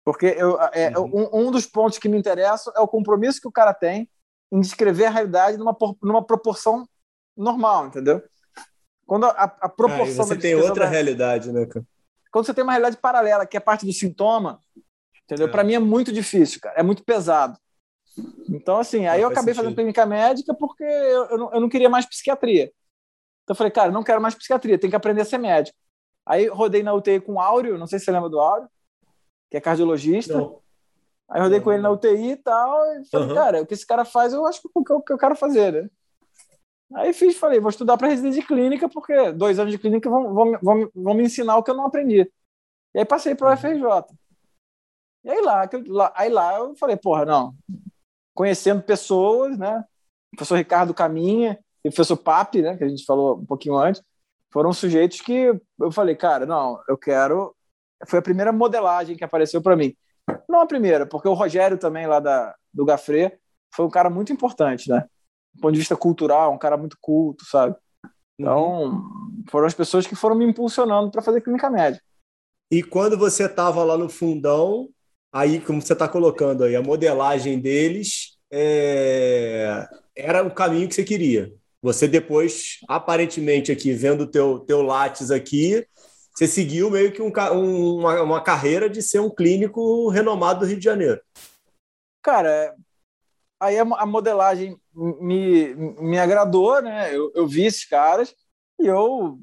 Porque 0.05 0.27
eu, 0.27 0.59
é, 0.73 0.97
Uhum. 0.99 1.29
um, 1.33 1.47
um 1.47 1.51
dos 1.51 1.67
pontos 1.67 1.99
que 1.99 2.09
me 2.09 2.19
interessam 2.19 2.73
é 2.77 2.81
o 2.81 2.89
compromisso 2.89 3.41
que 3.41 3.49
o 3.49 3.53
cara 3.53 3.73
tem 3.75 4.09
em 4.51 4.61
descrever 4.61 5.07
a 5.07 5.11
realidade 5.11 5.57
numa, 5.59 5.77
numa 6.03 6.25
proporção 6.25 6.87
normal, 7.37 7.87
entendeu? 7.87 8.23
Quando 9.07 9.27
a, 9.27 9.31
a 9.31 9.51
Ah, 9.65 9.69
proporção 9.69 10.25
você 10.27 10.35
da 10.35 10.41
tem 10.41 10.55
outra 10.55 10.85
da- 10.85 10.91
realidade, 10.91 11.53
né, 11.53 11.67
cara? 11.67 11.85
quando 12.31 12.47
você 12.47 12.55
tem 12.55 12.65
uma 12.65 12.73
realidade 12.73 12.97
paralela, 12.97 13.47
que 13.47 13.57
é 13.57 13.61
parte 13.61 13.85
do 13.85 13.93
sintoma, 13.93 14.59
entendeu? 15.25 15.49
É. 15.49 15.51
Para 15.51 15.63
mim 15.65 15.75
é 15.75 15.79
muito 15.79 16.11
difícil, 16.13 16.61
cara. 16.61 16.75
É 16.79 16.83
muito 16.83 17.05
pesado. 17.05 17.59
Então, 18.49 18.79
assim, 18.79 19.07
aí 19.07 19.21
Não, 19.21 19.27
eu 19.29 19.33
acabei 19.33 19.53
sentido. 19.55 19.57
fazendo 19.65 19.75
clínica 19.77 20.05
médica 20.07 20.55
porque 20.55 20.83
eu, 20.85 21.25
eu, 21.27 21.39
não, 21.39 21.53
eu 21.55 21.61
não 21.61 21.69
queria 21.69 21.89
mais 21.91 22.07
psiquiatria. 22.07 22.73
Então 23.42 23.55
eu 23.55 23.57
falei, 23.57 23.70
cara, 23.70 23.90
não 23.90 24.02
quero 24.02 24.20
mais 24.20 24.35
psiquiatria, 24.35 24.78
tem 24.78 24.90
que 24.90 24.96
aprender 24.96 25.22
a 25.22 25.24
ser 25.24 25.38
médico. 25.38 25.76
Aí 26.24 26.46
rodei 26.46 26.83
na 26.83 26.94
UTI 26.94 27.20
com 27.20 27.35
o 27.35 27.40
Áureo, 27.40 27.76
não 27.78 27.87
sei 27.87 27.98
se 27.98 28.05
você 28.05 28.12
lembra 28.12 28.28
do 28.31 28.38
Áureo, 28.40 28.68
que 29.50 29.57
é 29.57 29.61
cardiologista. 29.61 30.37
Não. 30.38 30.61
Aí 31.28 31.40
rodei 31.40 31.59
Não, 31.59 31.64
com 31.64 31.72
ele 31.72 31.83
na. 31.83 31.90
UTI 31.90 32.31
e 32.33 32.37
tal, 32.37 32.85
e 32.94 33.05
falei, 33.09 33.28
Uhum. 33.28 33.35
cara, 33.35 33.62
o 33.62 33.66
que 33.66 33.74
esse 33.74 33.87
cara 33.87 34.05
faz, 34.05 34.33
eu 34.33 34.46
acho 34.46 34.61
que 34.61 34.68
é 34.68 34.70
o 34.81 34.85
que 34.85 34.92
eu, 34.92 35.00
que 35.00 35.12
eu 35.12 35.18
quero 35.18 35.35
fazer, 35.35 35.72
né? 35.72 35.90
Aí 36.94 37.12
fiz, 37.14 37.37
falei, 37.38 37.59
vou 37.59 37.70
estudar 37.70 37.96
para 37.96 38.09
residência 38.09 38.40
de 38.42 38.46
clínica, 38.46 38.87
porque 38.88 39.33
dois 39.33 39.59
anos 39.59 39.72
de 39.72 39.78
clínica 39.78 40.11
vão, 40.11 40.35
vão, 40.35 40.59
vão, 40.62 40.90
vão 40.94 41.14
me 41.14 41.24
ensinar 41.24 41.57
o 41.57 41.62
que 41.62 41.70
eu 41.70 41.74
não 41.74 41.87
aprendi. 41.87 42.31
E 42.94 42.98
aí 42.98 43.05
passei 43.05 43.35
para 43.35 43.46
o 43.46 43.50
Uhum. 43.50 43.57
FRJ. 43.57 44.14
E 45.24 45.31
aí 45.31 45.40
lá, 45.40 45.68
eu- 45.72 45.85
lá- 45.87 46.12
aí 46.14 46.28
lá 46.28 46.59
eu 46.59 46.76
falei, 46.76 46.96
porra, 46.96 47.24
não. 47.24 47.55
Conhecendo 48.35 48.83
pessoas, 48.83 49.57
né? 49.57 49.83
O 50.33 50.37
professor 50.37 50.57
Ricardo 50.57 50.92
Caminha 50.92 51.59
e 51.85 51.88
o 51.88 51.92
professor 51.92 52.16
Pape, 52.16 52.62
né? 52.62 52.77
Que 52.77 52.85
a 52.85 52.88
gente 52.88 53.05
falou 53.05 53.38
um 53.38 53.47
pouquinho 53.47 53.77
antes, 53.77 54.03
foram 54.53 54.73
sujeitos 54.73 55.21
que 55.21 55.53
eu 55.81 55.90
falei, 55.90 56.14
cara, 56.14 56.45
não, 56.47 56.81
eu 56.88 56.97
quero. 56.97 57.55
Foi 58.07 58.18
a 58.18 58.23
primeira 58.23 58.53
modelagem 58.53 59.16
que 59.16 59.25
apareceu 59.25 59.62
para 59.62 59.77
mim. 59.77 59.95
Não 60.49 60.61
a 60.61 60.66
primeira, 60.66 61.07
porque 61.07 61.29
o 61.29 61.35
Rogério 61.35 61.79
também 61.79 62.07
lá 62.07 62.21
da, 62.21 62.55
do 62.73 62.85
Gafré 62.85 63.38
foi 63.75 63.87
um 63.87 63.90
cara 63.90 64.11
muito 64.11 64.33
importante, 64.33 64.88
né? 64.88 65.05
Do 65.55 65.61
ponto 65.61 65.73
de 65.73 65.79
vista 65.79 65.97
cultural, 65.97 66.53
um 66.53 66.59
cara 66.59 66.77
muito 66.77 66.97
culto, 67.01 67.45
sabe? 67.45 67.75
Uhum. 68.05 68.11
Então, 68.38 69.03
foram 69.51 69.66
as 69.66 69.75
pessoas 69.75 70.07
que 70.07 70.14
foram 70.14 70.37
me 70.37 70.45
impulsionando 70.45 71.11
para 71.11 71.23
fazer 71.23 71.40
clínica 71.40 71.71
médica. 71.71 72.05
E 72.71 72.83
quando 72.83 73.18
você 73.18 73.47
estava 73.47 73.85
lá 73.85 73.97
no 73.99 74.09
fundão, 74.09 74.88
aí, 75.33 75.61
como 75.61 75.81
você 75.81 75.92
está 75.92 76.09
colocando 76.09 76.64
aí, 76.64 76.77
a 76.77 76.83
modelagem 76.83 77.59
deles 77.59 78.38
é, 78.51 79.87
era 80.16 80.42
o 80.42 80.55
caminho 80.55 80.88
que 80.88 80.95
você 80.95 81.05
queria. 81.05 81.53
Você 81.83 82.07
depois, 82.07 82.79
aparentemente 82.88 83.73
aqui, 83.73 83.92
vendo 83.92 84.23
o 84.23 84.27
teu, 84.27 84.61
teu 84.61 84.83
Lattes 84.83 85.31
aqui, 85.33 85.85
você 86.33 86.47
seguiu 86.47 86.88
meio 86.90 87.12
que 87.12 87.21
um 87.21 87.33
um- 87.55 87.97
uma, 87.99 88.23
uma 88.23 88.40
carreira 88.40 88.88
de 88.88 89.03
ser 89.03 89.18
um 89.21 89.29
clínico 89.29 90.09
renomado 90.09 90.61
do 90.61 90.66
Rio 90.66 90.79
de 90.79 90.85
Janeiro. 90.85 91.21
Cara, 92.23 92.75
aí 93.61 93.77
a, 93.79 93.83
a 93.83 94.07
modelagem 94.07 94.79
me, 94.95 95.75
me 95.75 96.18
agradou, 96.18 96.81
né? 96.81 97.14
Eu, 97.14 97.33
eu 97.35 97.47
vi 97.49 97.66
esses 97.66 97.85
caras 97.85 98.33
e 98.81 98.87
eu 98.87 99.38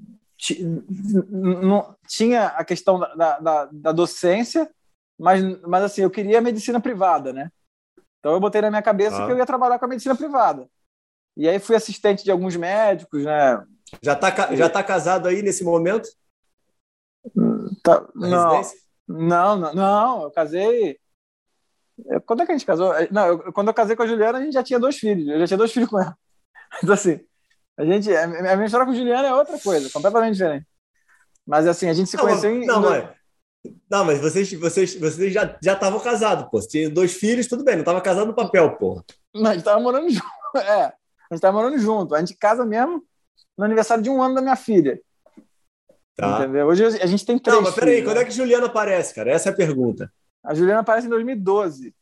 não 1.29 1.93
tinha 2.07 2.45
a 2.47 2.63
questão 2.63 2.97
da, 2.99 3.13
da- 3.15 3.39
da, 3.39 3.69
da 3.71 3.91
docência, 3.91 4.69
mas, 5.19 5.43
mas 5.63 5.83
assim, 5.83 6.01
eu 6.01 6.09
queria 6.09 6.39
medicina 6.39 6.79
privada, 6.79 7.33
né? 7.33 7.51
Então 8.19 8.31
eu 8.33 8.39
botei 8.39 8.61
na 8.61 8.69
minha 8.69 8.81
cabeça 8.81 9.21
Ah. 9.21 9.25
que 9.25 9.31
eu 9.33 9.37
ia 9.37 9.45
trabalhar 9.45 9.77
com 9.77 9.85
a 9.85 9.89
medicina 9.89 10.15
privada. 10.15 10.69
E 11.39 11.47
aí 11.47 11.57
fui 11.57 11.73
assistente 11.73 12.21
de 12.21 12.29
alguns 12.31 12.57
médicos, 12.57 13.23
né? 13.23 13.63
Já 14.03 14.11
está 14.11 14.53
já 14.53 14.69
tá 14.69 14.83
casado 14.83 15.25
aí 15.25 15.41
nesse 15.41 15.63
momento? 15.63 16.09
Tá- 17.81 18.05
não, 18.13 18.61
não, 19.07 19.57
não, 19.57 19.73
não, 19.73 20.23
eu 20.23 20.31
casei. 20.31 20.99
eu- 22.05 22.21
Quando 22.21 22.41
é 22.43 22.45
que 22.45 22.51
a 22.51 22.57
gente 22.57 22.65
casou? 22.65 22.93
Não, 23.09 23.25
eu- 23.27 23.53
quando 23.53 23.69
eu 23.69 23.73
casei 23.73 23.95
com 23.95 24.03
a 24.03 24.07
Juliana, 24.07 24.37
a 24.39 24.41
gente 24.43 24.53
já 24.53 24.63
tinha 24.63 24.79
dois 24.79 24.97
filhos. 24.97 25.27
Eu 25.29 25.39
já 25.39 25.47
tinha 25.47 25.57
dois 25.57 25.71
filhos 25.71 25.89
com 25.89 25.99
ela. 25.99 26.13
Então, 26.83 26.93
assim, 26.93 27.19
a 27.77 27.85
gente. 27.85 28.13
A 28.15 28.27
minha 28.27 28.65
história 28.65 28.85
com 28.85 28.91
a 28.91 28.95
Juliana 28.95 29.27
é 29.29 29.33
outra 29.33 29.57
coisa, 29.59 29.89
completamente 29.89 30.33
diferente. 30.33 30.67
Mas, 31.47 31.65
assim, 31.65 31.87
a 31.89 31.93
gente 31.93 32.09
se 32.09 32.17
Não, 32.17 32.25
conheceu 32.25 32.51
mas, 32.53 32.63
em. 32.63 32.67
não, 32.67 32.81
mas, 32.81 33.09
não, 33.89 34.05
mas 34.05 34.19
vocês, 34.21 34.53
vocês, 34.53 34.95
vocês 34.99 35.33
já 35.33 35.57
já 35.63 35.73
estavam 35.73 35.99
casados, 36.01 36.47
pô. 36.51 36.61
Você 36.61 36.67
tinha 36.67 36.89
dois 36.89 37.13
filhos, 37.13 37.47
tudo 37.47 37.63
bem, 37.63 37.75
não 37.75 37.81
estava 37.81 38.01
casado 38.01 38.27
no 38.27 38.35
papel, 38.35 38.75
pô. 38.77 39.01
Não, 39.33 39.49
a 39.51 39.53
gente 39.53 39.63
tava 39.63 39.79
morando 39.79 40.09
junto. 40.09 40.27
É, 40.57 40.91
a 41.29 41.35
gente 41.35 41.41
tava 41.41 41.57
morando 41.57 41.77
junto. 41.77 42.15
A 42.15 42.19
gente 42.19 42.35
casa 42.35 42.65
mesmo 42.65 43.03
no 43.57 43.65
aniversário 43.65 44.03
de 44.03 44.09
um 44.09 44.21
ano 44.21 44.35
da 44.35 44.41
minha 44.41 44.55
filha. 44.55 44.99
Tá. 46.15 46.39
Entendeu? 46.39 46.67
Hoje 46.67 46.85
a 46.85 47.05
gente 47.05 47.25
tem 47.25 47.39
três. 47.39 47.55
Não, 47.55 47.63
mas 47.63 47.75
peraí, 47.75 47.95
filhos, 47.95 48.09
quando 48.09 48.17
né? 48.17 48.23
é 48.23 48.25
que 48.25 48.31
Juliana 48.31 48.65
aparece, 48.65 49.13
cara? 49.13 49.31
Essa 49.31 49.49
é 49.49 49.51
a 49.51 49.55
pergunta. 49.55 50.11
A 50.43 50.53
Juliana 50.53 50.81
aparece 50.81 51.07
em 51.07 51.09
2012. 51.09 51.95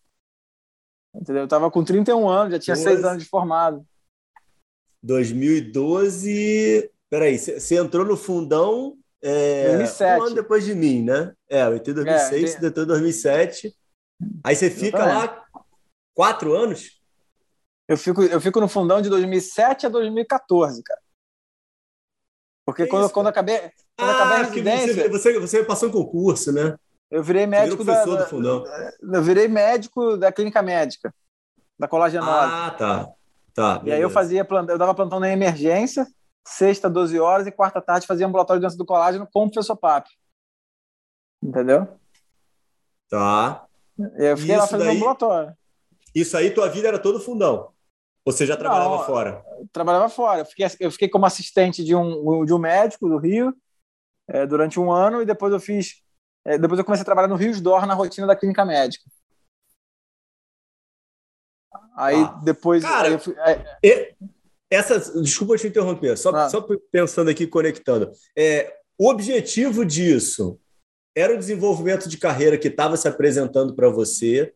Entendeu? 1.13 1.44
Eu 1.44 1.48
tava 1.48 1.70
com 1.70 1.84
31 1.84 2.30
anos, 2.30 2.54
já 2.54 2.60
tinha 2.60 2.76
Doze. 2.76 2.88
seis 2.88 3.04
anos 3.04 3.24
de 3.24 3.30
formado. 3.30 3.86
2012. 5.04 6.92
Peraí, 7.10 7.38
você 7.38 7.76
entrou 7.76 8.06
no 8.06 8.18
fundão 8.18 8.98
é, 9.22 9.70
2007. 9.70 10.20
um 10.20 10.26
ano 10.26 10.36
depois 10.36 10.66
de 10.66 10.76
mim, 10.76 11.04
né? 11.04 11.34
É, 11.50 11.63
eu 11.63 11.76
entrei 11.76 11.94
em 11.94 11.96
2006, 11.96 12.44
É, 12.44 12.60
você 12.60 12.68
entrou 12.68 12.86
em 12.86 12.88
2007. 12.88 13.76
Aí 14.44 14.56
você 14.56 14.70
fica 14.70 15.06
lá 15.06 15.46
quatro 16.13 16.54
anos? 16.56 16.96
Eu 17.88 17.97
fico, 17.97 18.21
eu 18.23 18.41
fico 18.41 18.60
no 18.60 18.67
fundão 18.67 19.02
de 19.02 19.10
2007 19.10 19.86
a 19.86 19.89
2014, 19.89 20.84
cara. 20.84 21.02
Porque 22.65 22.84
Que 22.84 22.89
quando, 22.89 23.10
quando 23.10 23.28
acabei, 23.28 23.71
quando 23.97 24.10
eu 24.10 24.15
acabei 24.15 24.36
a 24.36 24.39
Ah, 24.39 24.43
residência, 24.43 24.93
você, 24.93 25.10
você, 25.10 25.39
você 25.39 25.63
passou 25.63 25.88
um 25.89 25.91
concurso, 25.91 26.52
né? 26.52 26.78
eu 27.10 27.23
virei 27.23 27.47
médico 27.47 27.86
da, 27.86 28.04
da- 28.04 28.15
do 28.23 28.26
fundão. 28.30 28.65
eu 29.02 29.23
virei 29.23 29.47
médico 29.47 30.17
da 30.17 30.30
clínica 30.32 30.62
médica, 30.62 31.13
da 31.80 31.88
colagenose. 31.88 32.30
Ah, 32.54 32.76
tá. 32.78 33.10
Tá. 33.54 33.82
e 33.86 33.91
aí 33.91 34.00
eu 34.02 34.10
fazia 34.10 34.43
plantão, 34.45 34.76
eu 34.76 34.78
dava 34.80 34.93
plantão 34.93 35.19
na 35.19 35.30
emergência, 35.32 36.06
sexta, 36.45 36.88
12 36.89 37.17
horas, 37.19 37.47
e 37.47 37.52
quarta 37.52 37.82
tarde 37.82 38.06
fazia 38.06 38.28
ambulatório 38.28 38.60
de 38.60 38.65
doença 38.65 38.78
do 38.78 38.86
colágeno 38.86 39.28
com 39.34 39.45
o 39.45 39.50
professor 39.52 39.76
Papi. 39.78 40.10
Entendeu? 41.41 41.88
Tá. 43.10 43.65
Aí 44.19 44.28
eu 44.28 44.38
fiquei 44.38 44.56
lá 44.58 44.63
Isso 44.63 44.71
fazendo 44.71 44.88
daí- 44.88 44.97
ambulatório. 44.97 45.58
Isso 46.13 46.36
aí, 46.38 46.52
tua 46.52 46.67
vida 46.69 46.88
era 46.89 47.00
todo 47.00 47.19
fundão. 47.19 47.71
Ou 48.28 48.34
você 48.34 48.46
já 48.46 48.58
trabalhava 48.58 48.98
Não, 48.98 49.06
fora? 49.06 49.42
Eu 49.58 49.70
trabalhava 49.72 50.10
fora. 50.10 50.42
Eu 50.42 50.46
fiquei, 50.46 50.68
eu 50.82 50.92
fiquei 50.92 51.08
como 51.08 51.26
assistente 51.26 51.82
de 51.82 51.96
um, 51.96 52.44
de 52.44 52.54
um 52.54 52.58
médico 52.58 53.08
do 53.08 53.18
Rio 53.18 53.56
é, 54.28 54.46
durante 54.46 54.78
um 54.78 54.92
ano 54.92 55.22
e 55.22 55.26
depois 55.26 55.54
eu 55.54 55.62
fiz. 55.62 56.04
é, 56.46 56.58
depois 56.58 56.78
eu 56.78 56.84
comecei 56.84 57.04
a 57.04 57.06
trabalhar 57.06 57.30
no 57.30 57.38
Rio 57.38 57.60
Dor 57.62 57.86
na 57.88 57.94
rotina 57.94 58.28
da 58.28 58.36
clínica 58.36 58.66
médica. 58.66 59.10
Aí 61.96 62.18
Ah. 62.22 62.40
depois. 62.44 62.84
Cara, 62.84 63.08
aí 63.08 63.13
eu 63.13 63.20
fui- 63.20 63.36
é, 63.40 63.78
E- 63.82 64.16
Essas, 64.70 65.13
desculpa 65.24 65.56
te 65.56 65.66
interromper, 65.68 66.18
só, 66.18 66.30
Ah. 66.36 66.50
só 66.50 66.60
pensando 66.92 67.30
aqui, 67.30 67.48
conectando. 67.48 68.12
É, 68.38 68.76
o 69.00 69.10
objetivo 69.10 69.86
disso 69.86 70.60
era 71.16 71.34
o 71.34 71.38
desenvolvimento 71.38 72.10
de 72.10 72.18
carreira 72.18 72.58
que 72.58 72.68
estava 72.68 72.98
se 72.98 73.08
apresentando 73.08 73.74
para 73.74 73.88
você. 73.88 74.54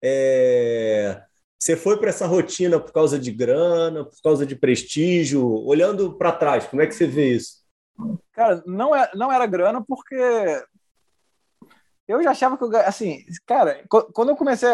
É, 0.00 1.24
você 1.58 1.76
foi 1.76 1.98
para 1.98 2.10
essa 2.10 2.26
rotina 2.26 2.78
por 2.78 2.92
causa 2.92 3.18
de 3.18 3.32
grana, 3.32 4.04
por 4.04 4.20
causa 4.22 4.46
de 4.46 4.54
prestígio? 4.54 5.44
Olhando 5.64 6.16
para 6.16 6.32
trás, 6.32 6.66
como 6.66 6.82
é 6.82 6.86
que 6.86 6.94
você 6.94 7.06
vê 7.06 7.32
isso? 7.34 7.58
cara, 8.32 8.62
não, 8.64 8.94
é, 8.94 9.10
não 9.14 9.32
era 9.32 9.44
grana 9.44 9.84
porque 9.84 10.14
eu 12.06 12.22
já 12.22 12.30
achava 12.30 12.56
que 12.56 12.64
eu. 12.64 12.76
Assim, 12.78 13.24
cara, 13.44 13.84
quando 13.88 14.30
eu 14.30 14.36
comecei. 14.36 14.70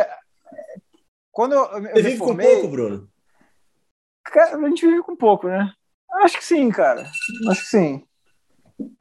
Quando 1.33 1.55
eu, 1.55 1.65
eu 1.65 1.83
Você 1.83 1.95
me 1.95 2.03
vive 2.03 2.19
com 2.19 2.27
formei. 2.27 2.53
pouco, 2.53 2.69
Bruno? 2.69 3.09
Cara, 4.25 4.57
a 4.57 4.69
gente 4.69 4.87
vive 4.87 5.03
com 5.03 5.17
pouco, 5.17 5.49
né? 5.49 5.73
Acho 6.23 6.39
que 6.39 6.45
sim, 6.45 6.71
cara. 6.71 7.11
Acho 7.49 7.63
que 7.63 7.67
sim. 7.67 8.07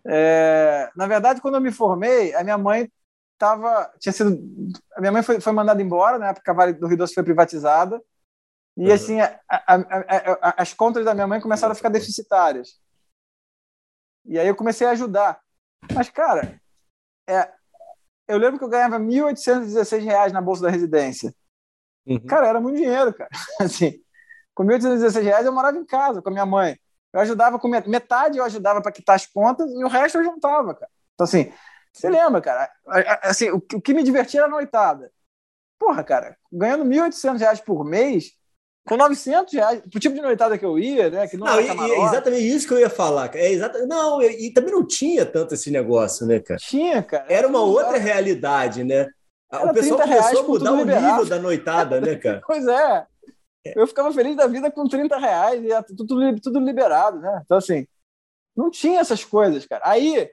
É, 0.06 0.90
na 0.96 1.06
verdade, 1.06 1.42
quando 1.42 1.56
eu 1.56 1.62
me 1.62 1.72
formei, 1.72 2.34
a 2.34 2.44
minha 2.44 2.58
mãe 2.58 2.90
tava, 3.38 3.92
tinha 4.00 4.14
sido, 4.14 4.38
a 4.96 5.00
minha 5.02 5.12
mãe 5.12 5.24
foi, 5.24 5.40
foi 5.42 5.52
mandada 5.54 5.82
embora, 5.82 6.18
né? 6.18 6.34
Porque 6.34 6.50
a 6.50 6.54
Vale 6.54 6.74
do 6.74 6.88
Rio 6.88 6.98
Doce 6.98 7.14
foi 7.14 7.24
privatizada 7.24 8.02
e 8.78 8.88
Uhum. 8.88 8.94
assim 8.94 9.22
a- 9.22 9.40
a- 9.50 9.76
a- 10.42 10.56
as 10.62 10.74
contas 10.74 11.04
da 11.06 11.14
minha 11.14 11.28
mãe 11.28 11.40
começaram 11.42 11.72
a 11.72 11.76
ficar 11.76 11.90
deficitárias. 11.90 12.80
E 14.26 14.40
aí 14.40 14.48
eu 14.48 14.56
comecei 14.56 14.88
a 14.88 14.92
ajudar. 14.92 15.40
Mas 15.94 16.10
cara, 16.10 16.60
é, 17.28 17.52
eu 18.28 18.38
lembro 18.38 18.58
que 18.58 18.64
eu 18.66 18.70
ganhava 18.70 18.98
1.816 18.98 20.04
reais 20.04 20.32
na 20.32 20.42
bolsa 20.42 20.64
da 20.64 20.70
residência. 20.70 21.34
Cara, 22.28 22.48
era 22.48 22.60
muito 22.62 22.78
dinheiro, 22.78 23.14
cara. 23.14 23.30
Assim, 23.60 24.02
com 24.56 24.64
1.816 24.64 25.24
reais 25.26 25.46
eu 25.46 25.52
morava 25.54 25.78
em 25.78 25.86
casa 25.86 26.22
com 26.22 26.30
a 26.30 26.32
minha 26.32 26.46
mãe. 26.46 26.78
Eu 27.14 27.20
ajudava 27.20 27.60
com 27.60 27.68
met- 27.68 27.88
metade, 27.88 28.38
eu 28.38 28.44
ajudava 28.44 28.82
para 28.82 28.92
quitar 28.92 29.16
as 29.16 29.26
contas 29.28 29.70
e 29.72 29.84
o 29.84 29.88
resto 29.88 30.18
eu 30.18 30.24
juntava, 30.24 30.74
cara. 30.74 30.92
Então, 31.14 31.26
assim, 31.26 31.54
você 31.94 32.10
lembra, 32.10 32.42
cara? 32.42 32.70
Assim, 33.22 33.50
o, 33.52 33.62
que- 33.62 33.94
me 33.94 34.04
divertia 34.04 34.40
era 34.42 34.48
a 34.48 34.52
noitada. 34.52 35.12
Porra, 35.80 36.04
cara, 36.04 36.36
ganhando 36.52 36.86
1.800 36.86 37.40
reais 37.40 37.60
por 37.60 37.86
mês, 37.86 38.32
com 38.88 38.98
900 38.98 39.54
reais, 39.54 39.82
pro 39.82 40.00
tipo 40.00 40.16
de 40.16 40.22
noitada 40.22 40.58
que 40.58 40.66
eu 40.66 40.80
ia, 40.80 41.10
né? 41.10 41.28
Que 41.28 41.38
não, 41.38 41.46
Não, 41.46 41.60
é 41.60 42.06
exatamente 42.06 42.48
isso 42.48 42.68
que 42.68 42.74
eu 42.74 42.80
ia 42.80 42.90
falar. 42.90 43.34
É 43.36 43.52
exata... 43.52 43.86
Não, 43.86 44.22
e, 44.22 44.48
e 44.48 44.54
também 44.54 44.74
não 44.74 44.86
tinha 44.86 45.26
tanto 45.26 45.54
esse 45.54 45.70
negócio, 45.72 46.26
né, 46.26 46.40
cara? 46.40 46.60
tinha, 46.60 47.04
cara. 47.04 47.26
Era 47.30 47.48
uma 47.48 47.62
outra 47.62 47.98
realidade, 47.98 48.84
né? 48.84 49.08
Era 49.52 49.70
o 49.70 49.74
pessoal 49.74 50.00
30 50.02 50.06
reais 50.06 50.40
começou 50.42 50.46
a 50.46 50.48
mudar 50.48 50.72
o 50.72 50.76
nível 50.78 50.96
liberado. 50.96 51.26
da 51.30 51.40
noitada, 51.40 52.02
né, 52.02 52.16
cara? 52.16 52.42
Pois 52.48 52.68
é. 52.68 53.06
Eu 53.76 53.88
ficava 53.88 54.12
feliz 54.12 54.36
da 54.36 54.48
vida 54.48 54.70
com 54.72 54.88
30 54.88 55.18
reais 55.18 55.64
e 55.64 55.96
tudo, 55.96 56.40
tudo 56.42 56.60
liberado, 56.60 57.20
né? 57.20 57.42
Então, 57.46 57.58
assim, 57.58 57.88
não 58.56 58.70
tinha 58.70 59.00
essas 59.00 59.24
coisas, 59.24 59.66
cara. 59.66 59.84
Aí 59.86 60.30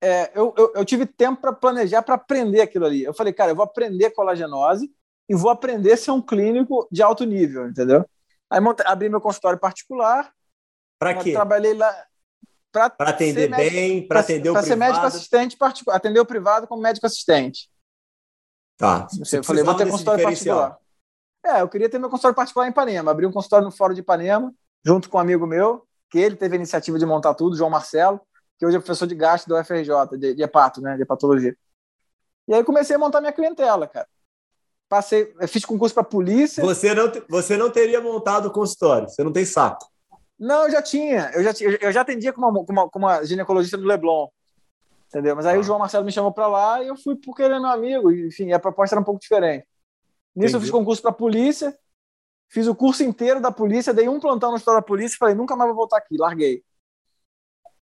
é, 0.00 0.30
eu, 0.34 0.54
eu, 0.56 0.72
eu 0.76 0.84
tive 0.84 1.06
tempo 1.06 1.40
para 1.40 1.52
planejar, 1.52 2.02
para 2.02 2.14
aprender 2.14 2.60
aquilo 2.60 2.86
ali. 2.86 3.02
Eu 3.02 3.14
falei, 3.14 3.32
cara, 3.32 3.50
eu 3.50 3.56
vou 3.56 3.64
aprender 3.64 4.10
colagenose 4.10 4.90
e 5.28 5.34
vou 5.34 5.50
aprender 5.50 5.92
a 5.92 5.96
ser 5.96 6.10
um 6.10 6.22
clínico 6.22 6.88
de 6.90 7.02
alto 7.02 7.24
nível, 7.24 7.68
entendeu? 7.68 8.04
Aí 8.50 8.60
montei, 8.60 8.86
abri 8.86 9.08
meu 9.08 9.20
consultório 9.20 9.58
particular, 9.58 10.32
Pra 10.98 11.14
quê? 11.14 11.32
trabalhei 11.32 11.74
lá 11.74 11.94
para 12.72 12.90
Para 12.90 13.10
atender 13.10 13.48
bem, 13.48 14.06
para 14.06 14.20
atender 14.20 14.50
o 14.50 14.52
ser 14.62 14.76
médico 14.76 15.00
privado. 15.00 15.06
assistente 15.06 15.56
particular, 15.56 15.96
atender 15.96 16.20
o 16.20 16.26
privado 16.26 16.66
como 16.66 16.82
médico 16.82 17.06
assistente. 17.06 17.70
Tá. 18.76 19.06
Você, 19.18 19.38
eu 19.38 19.44
falei, 19.44 19.64
vou 19.64 19.74
ter 19.74 19.88
consultório 19.88 20.22
particular. 20.24 20.78
É, 21.44 21.60
eu 21.62 21.68
queria 21.68 21.88
ter 21.88 21.98
meu 21.98 22.10
consultório 22.10 22.34
particular 22.34 22.66
em 22.66 22.70
Ipanema. 22.70 23.10
Abri 23.10 23.26
um 23.26 23.32
consultório 23.32 23.64
no 23.64 23.70
Fórum 23.70 23.94
de 23.94 24.00
Ipanema, 24.00 24.54
junto 24.84 25.08
com 25.08 25.18
um 25.18 25.20
amigo 25.20 25.46
meu, 25.46 25.86
que 26.10 26.18
ele 26.18 26.36
teve 26.36 26.54
a 26.54 26.56
iniciativa 26.56 26.98
de 26.98 27.06
montar 27.06 27.34
tudo, 27.34 27.56
João 27.56 27.70
Marcelo, 27.70 28.20
que 28.58 28.66
hoje 28.66 28.76
é 28.76 28.80
professor 28.80 29.06
de 29.06 29.14
gastro 29.14 29.54
do 29.54 29.60
UFRJ, 29.60 30.18
de, 30.18 30.34
de 30.34 30.42
hepato, 30.42 30.80
né, 30.80 30.96
de 30.96 31.02
hepatologia. 31.02 31.56
E 32.46 32.54
aí 32.54 32.64
comecei 32.64 32.96
a 32.96 32.98
montar 32.98 33.20
minha 33.20 33.32
clientela, 33.32 33.86
cara. 33.86 34.08
Passei, 34.88 35.34
eu 35.38 35.46
fiz 35.48 35.64
concurso 35.64 35.94
para 35.94 36.02
polícia. 36.02 36.64
Você 36.64 36.94
não, 36.94 37.12
você 37.28 37.56
não 37.56 37.70
teria 37.70 38.00
montado 38.00 38.46
o 38.46 38.50
consultório, 38.50 39.08
você 39.08 39.22
não 39.22 39.32
tem 39.32 39.44
saco. 39.44 39.86
Não, 40.38 40.64
eu 40.64 40.70
já 40.70 40.80
tinha. 40.80 41.30
Eu 41.34 41.42
já, 41.44 41.52
tinha- 41.52 41.78
eu 41.80 41.92
já 41.92 42.00
atendia 42.00 42.32
com 42.32 42.40
uma, 42.40 42.64
com 42.64 42.72
uma, 42.72 42.88
com 42.90 42.98
uma 42.98 43.24
ginecologista 43.24 43.76
do 43.76 43.84
Leblon. 43.86 44.28
Entendeu? 45.08 45.34
Mas 45.36 45.46
aí 45.46 45.56
Ah. 45.56 45.60
o 45.60 45.62
João 45.62 45.78
Marcelo 45.78 46.04
me 46.04 46.12
chamou 46.12 46.32
para 46.32 46.46
lá 46.46 46.82
e 46.82 46.88
eu 46.88 46.96
fui 46.96 47.16
porque 47.16 47.42
ele 47.42 47.54
é 47.54 47.58
meu 47.60 47.68
amigo. 47.70 48.10
Enfim, 48.12 48.52
a 48.52 48.58
proposta 48.58 48.94
era 48.94 49.00
um 49.00 49.04
pouco 49.04 49.20
diferente. 49.20 49.66
Nisso 50.34 50.54
eu 50.54 50.58
Entendi. 50.58 50.64
fiz 50.64 50.70
concurso 50.70 51.02
para 51.02 51.12
polícia, 51.12 51.76
fiz 52.48 52.66
o 52.66 52.74
curso 52.74 53.02
inteiro 53.02 53.40
da 53.40 53.50
polícia, 53.50 53.92
dei 53.92 54.08
um 54.08 54.20
plantão 54.20 54.50
no 54.52 54.56
história 54.56 54.80
da 54.80 54.86
polícia 54.86 55.16
e 55.16 55.18
falei, 55.18 55.34
nunca 55.34 55.56
mais 55.56 55.68
vou 55.68 55.76
voltar 55.76 55.98
aqui, 55.98 56.16
larguei. 56.16 56.62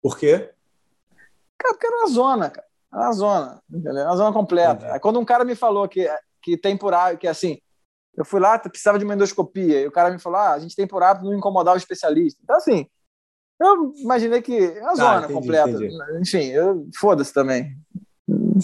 Por 0.02 0.18
quê? 0.18 0.50
Cara, 1.58 1.74
porque 1.74 1.86
era 1.86 1.96
uma 1.98 2.08
zona, 2.08 2.50
cara. 2.50 2.66
Era 2.92 3.02
uma 3.04 3.12
zona, 3.12 3.62
entendeu? 3.70 4.04
Uma 4.04 4.16
zona 4.16 4.32
completa. 4.32 4.74
Entendi. 4.74 4.92
Aí 4.92 5.00
quando 5.00 5.20
um 5.20 5.24
cara 5.24 5.44
me 5.44 5.54
falou 5.54 5.88
que, 5.88 6.08
que 6.42 6.56
tem 6.56 6.76
por 6.76 6.92
hábito, 6.92 7.20
que 7.20 7.28
assim, 7.28 7.58
eu 8.16 8.24
fui 8.24 8.40
lá, 8.40 8.58
precisava 8.58 8.98
de 8.98 9.04
uma 9.04 9.14
endoscopia, 9.14 9.80
e 9.80 9.86
o 9.86 9.92
cara 9.92 10.10
me 10.10 10.18
falou, 10.18 10.38
ah, 10.40 10.52
a 10.52 10.58
gente 10.58 10.76
tem 10.76 10.86
por 10.86 11.02
hábito 11.02 11.24
não 11.26 11.34
incomodar 11.34 11.74
o 11.74 11.78
especialista. 11.78 12.40
Então, 12.42 12.56
assim, 12.56 12.86
eu 13.60 13.92
imaginei 13.96 14.42
que 14.42 14.54
é 14.58 14.80
uma 14.82 14.88
Tá, 14.88 14.94
zona 14.96 15.18
entendi, 15.24 15.32
completa. 15.34 15.70
entendi. 15.70 15.96
Enfim, 16.20 16.46
eu, 16.48 16.88
foda-se 16.98 17.32
também. 17.32 17.76
Não 18.28 18.58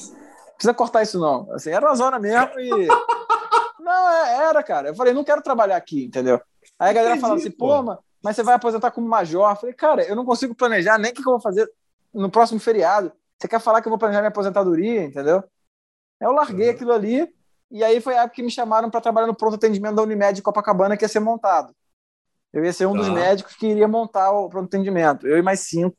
precisa 0.55 0.75
cortar 0.75 1.03
isso, 1.03 1.19
não. 1.21 1.51
Assim, 1.53 1.71
era 1.71 1.87
uma 1.87 1.95
zona 1.95 2.19
mesmo 2.19 2.59
e. 2.59 2.69
não, 3.81 4.11
é- 4.11 4.49
era, 4.49 4.63
cara. 4.63 4.89
Eu 4.89 4.95
falei, 4.97 5.15
não 5.15 5.25
quero 5.25 5.41
trabalhar 5.41 5.77
aqui, 5.77 6.05
entendeu? 6.05 6.41
Aí 6.79 6.91
a 6.91 6.93
galera 6.93 7.13
Entendi, 7.15 7.21
falava 7.23 7.39
assim, 7.41 7.51
pô. 7.51 7.69
pô, 7.69 7.83
mas- 7.85 7.99
mas 8.23 8.37
você 8.37 8.43
vai 8.43 8.55
aposentar 8.55 8.91
como 8.91 9.07
major. 9.09 9.51
Eu 9.51 9.57
falei, 9.57 9.75
cara, 9.75 10.03
eu 10.05 10.17
não 10.17 10.25
consigo 10.25 10.55
planejar 10.55 10.99
nem 10.99 11.13
o 11.13 11.15
que 11.15 11.21
eu 11.21 11.25
vou 11.25 11.41
fazer 11.41 11.71
no 12.13 12.31
próximo 12.31 12.59
feriado. 12.61 13.13
Você 13.39 13.47
quer 13.49 13.61
falar 13.61 13.81
que 13.81 13.89
eu 13.89 13.91
vou 13.91 13.99
planejar 13.99 14.21
minha 14.21 14.29
aposentadoria, 14.31 15.05
entendeu? 15.05 15.43
Eu 16.21 16.33
larguei 16.33 16.69
Uhum. 16.69 16.75
aquilo 16.75 16.93
ali 16.93 17.33
e 17.71 17.85
aí 17.85 18.01
foi 18.01 18.17
a 18.17 18.23
época 18.23 18.37
que 18.37 18.43
me 18.43 18.51
chamaram 18.51 18.91
para 18.91 19.01
trabalhar 19.01 19.27
no 19.27 19.35
pronto 19.37 19.55
atendimento 19.55 19.95
da 19.95 20.03
Unimed 20.03 20.35
de 20.35 20.43
Copacabana, 20.43 20.97
que 20.97 21.05
ia 21.05 21.09
ser 21.09 21.21
montado. 21.21 21.73
Eu 22.53 22.65
ia 22.65 22.73
ser 22.73 22.87
um 22.87 22.95
dos 22.97 23.07
Tá. 23.07 23.13
médicos 23.13 23.55
que 23.55 23.67
iria 23.69 23.87
montar 23.87 24.33
o 24.33 24.49
pronto 24.49 24.67
atendimento. 24.67 25.27
Eu 25.27 25.39
e 25.39 25.43
mais 25.43 25.61
cinco. 25.61 25.97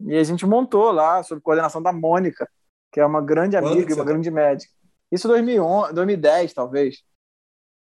E 0.00 0.16
a 0.16 0.22
gente 0.22 0.44
montou 0.46 0.90
lá, 0.92 1.22
sob 1.22 1.40
coordenação 1.40 1.82
da 1.82 1.92
Mônica, 1.92 2.48
que 2.92 3.00
é 3.00 3.06
uma 3.06 3.20
grande 3.22 3.56
Quando 3.58 3.72
amiga 3.72 3.90
e 3.90 3.94
uma 3.94 4.04
grande 4.04 4.30
médica. 4.30 4.72
Isso 5.10 5.26
em 5.26 5.30
2011, 5.30 5.92
2010, 5.94 6.52
talvez. 6.52 7.02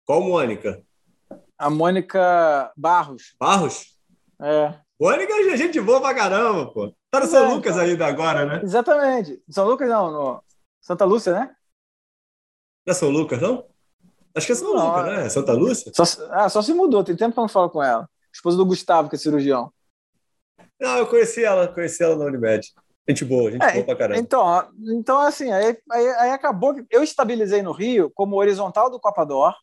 Qual 0.05 0.21
Mônica? 0.21 0.81
A 1.59 1.69
Mônica 1.69 2.71
Barros. 2.77 3.35
Barros? 3.37 3.97
É, 4.41 4.73
Mônica 4.99 5.33
é 5.33 5.57
gente 5.57 5.79
boa 5.81 5.99
pra 5.99 6.15
caramba, 6.15 6.71
pô. 6.71 6.87
Tá 7.11 7.19
no 7.19 7.27
Pois 7.27 7.29
São 7.29 7.45
é, 7.45 7.53
Lucas 7.53 7.75
então. 7.75 7.85
ainda 7.85 8.05
agora, 8.05 8.45
né? 8.45 8.61
exatamente. 8.63 9.43
São 9.49 9.67
Lucas, 9.67 9.89
não, 9.89 10.09
no 10.11 10.43
Santa 10.79 11.03
Lúcia, 11.03 11.33
né? 11.33 11.55
Não 12.85 12.91
é 12.91 12.93
São 12.93 13.09
Lucas, 13.09 13.41
não? 13.41 13.65
Acho 14.33 14.45
que 14.45 14.51
é 14.53 14.55
São 14.55 14.73
Não, 14.73 14.87
Lucas, 14.87 15.07
é- 15.07 15.17
né? 15.17 15.29
Santa 15.29 15.51
Lúcia? 15.51 15.91
Só, 15.93 16.03
ah, 16.31 16.47
só 16.47 16.61
se 16.61 16.73
mudou, 16.73 17.03
tem 17.03 17.15
tempo 17.15 17.33
que 17.33 17.39
eu 17.39 17.43
não 17.43 17.49
falo 17.49 17.69
com 17.69 17.83
ela. 17.83 18.09
Esposa 18.33 18.55
do 18.55 18.65
Gustavo, 18.65 19.09
que 19.09 19.15
é 19.15 19.19
cirurgião. 19.19 19.71
Não, 20.79 20.97
eu 20.97 21.07
conheci 21.07 21.43
ela, 21.43 21.67
conheci 21.67 22.01
ela 22.01 22.15
na 22.15 22.25
Unimed. 22.25 22.65
Gente 23.07 23.25
boa, 23.25 23.51
gente 23.51 23.63
É, 23.65 23.73
boa 23.73 23.85
pra 23.85 23.95
caramba. 23.95 24.19
Então, 24.19 24.69
então 24.97 25.19
assim, 25.19 25.51
aí, 25.51 25.77
aí, 25.91 26.07
aí 26.09 26.29
acabou 26.31 26.73
que 26.75 26.85
eu 26.89 27.03
estabilizei 27.03 27.61
no 27.61 27.71
Rio 27.71 28.11
como 28.13 28.37
horizontal 28.37 28.89
do 28.89 28.99
Copador. 28.99 29.53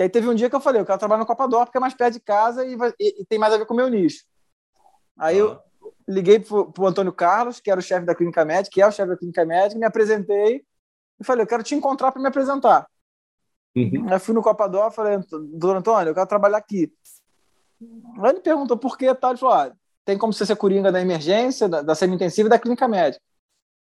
Que 0.00 0.04
aí 0.04 0.08
teve 0.08 0.26
um 0.30 0.34
dia 0.34 0.48
que 0.48 0.56
eu 0.56 0.62
falei, 0.62 0.80
eu 0.80 0.86
quero 0.86 0.98
trabalhar 0.98 1.18
no 1.20 1.26
Copador 1.26 1.66
porque 1.66 1.76
é 1.76 1.80
mais 1.80 1.92
perto 1.92 2.14
de 2.14 2.20
casa 2.20 2.64
e, 2.64 2.74
vai- 2.74 2.94
e- 2.98 3.20
e 3.20 3.24
tem 3.26 3.38
mais 3.38 3.52
a 3.52 3.58
ver 3.58 3.66
com 3.66 3.74
o 3.74 3.76
meu 3.76 3.86
nicho. 3.86 4.24
Aí 5.18 5.36
eu 5.36 5.50
Ah, 5.52 5.62
liguei 6.08 6.40
pro, 6.40 6.72
pro 6.72 6.86
Antônio 6.86 7.12
Carlos, 7.12 7.60
que 7.60 7.70
era 7.70 7.78
o 7.78 7.82
chefe 7.82 8.06
da 8.06 8.14
Clínica 8.14 8.42
Médica, 8.42 8.72
que 8.72 8.80
é 8.80 8.86
o 8.86 8.90
chefe 8.90 9.10
da 9.10 9.16
Clínica 9.18 9.44
Médica, 9.44 9.78
me 9.78 9.84
apresentei 9.84 10.64
e 11.20 11.22
falei, 11.22 11.42
eu 11.42 11.46
quero 11.46 11.62
te 11.62 11.74
encontrar 11.74 12.12
para 12.12 12.22
me 12.22 12.28
apresentar. 12.28 12.88
uhum. 13.76 14.06
Aí 14.10 14.18
fui 14.18 14.34
no 14.34 14.40
Copador, 14.40 14.90
falei, 14.90 15.18
doutor 15.18 15.76
Antônio, 15.76 16.12
eu 16.12 16.14
quero 16.14 16.26
trabalhar 16.26 16.56
aqui. 16.56 16.90
Aí 18.22 18.30
ele 18.30 18.40
perguntou 18.40 18.78
por 18.78 18.96
que 18.96 19.14
tal, 19.14 19.32
ele 19.32 19.38
falou, 19.38 19.54
ah, 19.54 19.72
tem 20.06 20.16
como 20.16 20.32
você 20.32 20.46
ser 20.46 20.56
coringa 20.56 20.90
da 20.90 21.02
emergência, 21.02 21.68
da, 21.68 21.82
da 21.82 21.94
semi-intensiva 21.94 22.46
e 22.46 22.50
da 22.50 22.58
clínica 22.58 22.88
médica. 22.88 23.22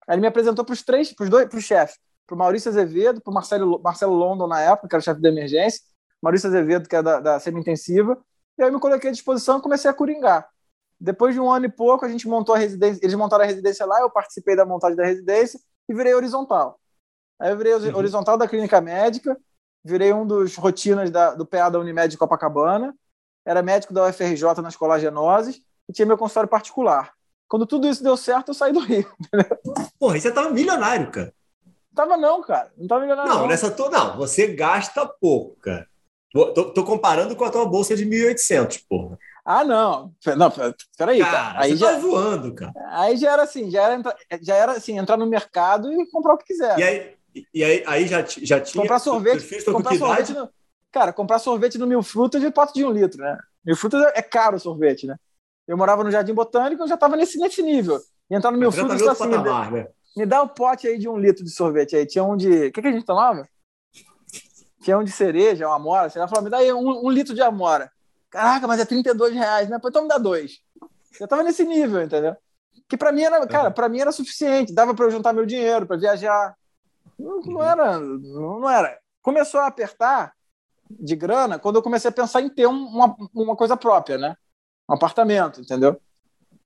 Aí 0.07 0.15
ele 0.15 0.21
me 0.21 0.27
apresentou 0.27 0.65
para 0.65 0.73
os 0.73 0.81
três, 0.81 1.13
para 1.13 1.25
os 1.25 1.29
dois, 1.29 1.47
para 1.47 1.59
o 1.59 1.61
chefe, 1.61 1.95
para 2.25 2.33
o 2.33 2.39
Maurício 2.39 2.69
Azevedo, 2.71 3.21
para 3.21 3.29
o 3.29 3.33
Marcelo, 3.35 3.79
Marcelo 3.83 4.15
London 4.15 4.47
na 4.47 4.59
época, 4.61 4.87
que 4.87 4.95
era 4.95 4.99
o 5.01 5.05
chefe 5.05 5.21
da 5.21 5.29
emergência, 5.29 5.79
Maurício 6.21 6.47
Azevedo, 6.49 6.87
que 6.89 6.95
era 6.95 7.03
da, 7.03 7.19
da 7.19 7.39
semi-intensiva, 7.39 8.17
e 8.57 8.63
aí 8.63 8.69
eu 8.69 8.73
me 8.73 8.79
coloquei 8.79 9.09
à 9.09 9.13
disposição 9.13 9.59
e 9.59 9.61
comecei 9.61 9.89
a 9.89 9.93
coringar. 9.93 10.47
Depois 10.99 11.33
de 11.35 11.39
um 11.39 11.51
ano 11.51 11.65
e 11.65 11.69
pouco, 11.71 12.05
a 12.05 12.09
gente 12.09 12.27
montou 12.27 12.55
a 12.55 12.57
residência, 12.57 12.99
eles 13.03 13.15
montaram 13.15 13.43
a 13.43 13.47
residência 13.47 13.85
lá, 13.85 13.99
eu 14.01 14.09
participei 14.09 14.55
da 14.55 14.65
montagem 14.65 14.97
da 14.97 15.05
residência 15.05 15.59
e 15.87 15.93
virei 15.93 16.13
horizontal. 16.15 16.79
Aí 17.39 17.51
eu 17.51 17.57
virei 17.57 17.73
Uhum. 17.73 17.95
horizontal 17.95 18.35
da 18.37 18.47
clínica 18.47 18.81
médica, 18.81 19.37
virei 19.85 20.11
um 20.11 20.25
dos 20.25 20.55
rotinas 20.55 21.11
da, 21.11 21.35
do 21.35 21.45
PA 21.45 21.69
da 21.69 21.79
Unimed 21.79 22.09
de 22.09 22.17
Copacabana, 22.17 22.95
era 23.45 23.61
médico 23.61 23.93
da 23.93 24.07
UFRJ 24.07 24.61
nas 24.61 24.75
colagenoses 24.75 25.61
e 25.87 25.93
tinha 25.93 26.05
meu 26.05 26.17
consultório 26.17 26.49
particular. 26.49 27.13
Quando 27.47 27.65
tudo 27.67 27.87
isso 27.87 28.03
deu 28.03 28.17
certo, 28.17 28.49
eu 28.49 28.53
saí 28.55 28.73
do 28.73 28.79
Rio. 28.79 29.07
Porra, 29.99 30.17
e 30.17 30.21
você 30.21 30.31
tava 30.31 30.49
milionário, 30.49 31.09
cara. 31.11 31.33
Tava 31.95 32.17
não, 32.17 32.41
cara. 32.41 32.71
Não 32.75 32.87
tava 32.87 33.01
milionário, 33.01 33.31
Não, 33.31 33.39
não. 33.41 33.47
nessa 33.47 33.71
toda. 33.71 33.97
Não, 33.97 34.17
você 34.17 34.47
gasta 34.47 35.05
pouco, 35.05 35.55
cara. 35.61 35.87
Tô, 36.33 36.71
tô- 36.73 36.83
comparando 36.83 37.35
com 37.35 37.45
a 37.45 37.49
tua 37.49 37.65
bolsa 37.65 37.95
de 37.95 38.05
1.800, 38.05 38.77
porra. 38.87 39.17
Ah, 39.45 39.63
não. 39.63 40.13
Não, 40.37 40.51
peraí, 40.97 41.19
cara. 41.19 41.31
Cara, 41.31 41.61
Aí 41.61 41.69
você 41.71 41.77
já, 41.77 41.93
tá 41.93 41.99
voando, 41.99 42.53
cara. 42.53 42.73
aí 42.91 43.15
já 43.17 43.31
era 43.31 43.43
assim, 43.43 43.71
já 43.71 43.83
era, 43.83 44.15
já 44.41 44.55
era 44.55 44.71
assim, 44.73 44.97
entrar 44.97 45.15
no 45.17 45.25
mercado 45.25 45.91
e 45.91 46.09
comprar 46.11 46.33
o 46.33 46.37
que 46.37 46.45
quiser. 46.47 46.77
E 46.77 46.83
aí, 46.83 47.15
e 47.53 47.63
aí, 47.63 47.83
aí 47.87 48.07
já, 48.07 48.21
já 48.23 48.59
tinha. 48.59 48.81
comprar 48.81 48.99
sorvete, 48.99 49.65
comprar 49.65 49.95
sorvete 49.95 50.33
no, 50.33 50.49
cara, 50.91 51.13
comprar 51.13 51.39
sorvete 51.39 51.77
no 51.77 51.87
Mil 51.87 52.03
Frutas 52.03 52.41
de 52.41 52.51
pote 52.51 52.73
de 52.73 52.83
um 52.85 52.91
litro, 52.91 53.21
né? 53.21 53.37
Mil 53.65 53.75
Frutas 53.75 54.01
é 54.03 54.19
é 54.19 54.21
caro 54.21 54.57
o 54.57 54.59
sorvete, 54.59 55.07
né? 55.07 55.15
Eu 55.67 55.77
morava 55.77 56.03
no 56.03 56.11
Jardim 56.11 56.33
Botânico, 56.33 56.83
eu 56.83 56.87
já 56.87 56.95
estava 56.95 57.15
nesse, 57.15 57.37
nesse 57.39 57.61
nível. 57.61 57.99
E 58.29 58.35
entrar 58.35 58.51
no 58.51 58.57
Mil 58.57 58.71
tá 58.71 58.77
Frutas 58.77 59.01
outro 59.01 59.11
assim, 59.11 59.27
me 59.27 59.31
dá- 59.31 59.43
patamar, 59.43 59.71
né? 59.71 59.87
me 60.15 60.25
dá 60.25 60.41
o 60.41 60.49
pote 60.49 60.87
aí 60.87 60.97
de 60.97 61.07
um 61.07 61.17
litro 61.17 61.43
de 61.43 61.51
sorvete 61.51 61.95
aí. 61.95 62.05
Tinha 62.05 62.23
um 62.23 62.35
de. 62.35 62.67
O 62.67 62.71
que, 62.71 62.81
que 62.81 62.87
a 62.87 62.91
gente 62.91 63.05
tomava? 63.05 63.47
Tinha 64.87 64.97
um 64.97 65.03
de 65.03 65.11
cereja, 65.11 65.67
uma 65.67 65.75
amora. 65.75 66.09
Você 66.09 66.17
falou, 66.29 66.41
me 66.45 66.49
dá 66.49 66.59
aí 66.59 66.71
um, 66.71 67.05
um 67.07 67.09
litro 67.11 67.35
de 67.35 67.41
amora. 67.41 67.91
Caraca, 68.29 68.65
mas 68.67 68.79
é 68.79 68.85
32 68.85 69.33
reais, 69.33 69.67
né? 69.67 69.77
Pô, 69.79 69.89
Então 69.89 70.03
me 70.03 70.07
dá 70.07 70.17
dois. 70.17 70.61
Eu 71.19 71.27
tava 71.27 71.43
nesse 71.43 71.65
nível, 71.65 72.01
entendeu? 72.01 72.37
Que 72.87 72.95
pra 72.95 73.11
mim 73.11 73.21
era, 73.23 73.45
cara, 73.47 73.69
pra 73.69 73.89
mim 73.89 73.99
era 73.99 74.13
suficiente. 74.13 74.73
Dava 74.73 74.95
pra 74.95 75.03
eu 75.03 75.11
juntar 75.11 75.33
meu 75.33 75.45
dinheiro, 75.45 75.85
pra 75.85 75.97
viajar. 75.97 76.55
Não, 77.19 77.41
não 77.41 77.61
era, 77.61 77.99
não, 77.99 78.61
não 78.61 78.69
era. 78.69 78.97
Começou 79.21 79.59
a 79.59 79.67
apertar 79.67 80.31
de 80.89 81.17
grana 81.17 81.59
quando 81.59 81.75
eu 81.75 81.83
comecei 81.83 82.07
a 82.07 82.13
pensar 82.13 82.39
em 82.39 82.47
ter 82.49 82.65
um- 82.65 82.87
uma, 82.87 83.13
uma 83.35 83.57
coisa 83.57 83.75
própria, 83.75 84.17
né? 84.17 84.37
Um 84.89 84.93
apartamento, 84.93 85.59
entendeu? 85.59 85.99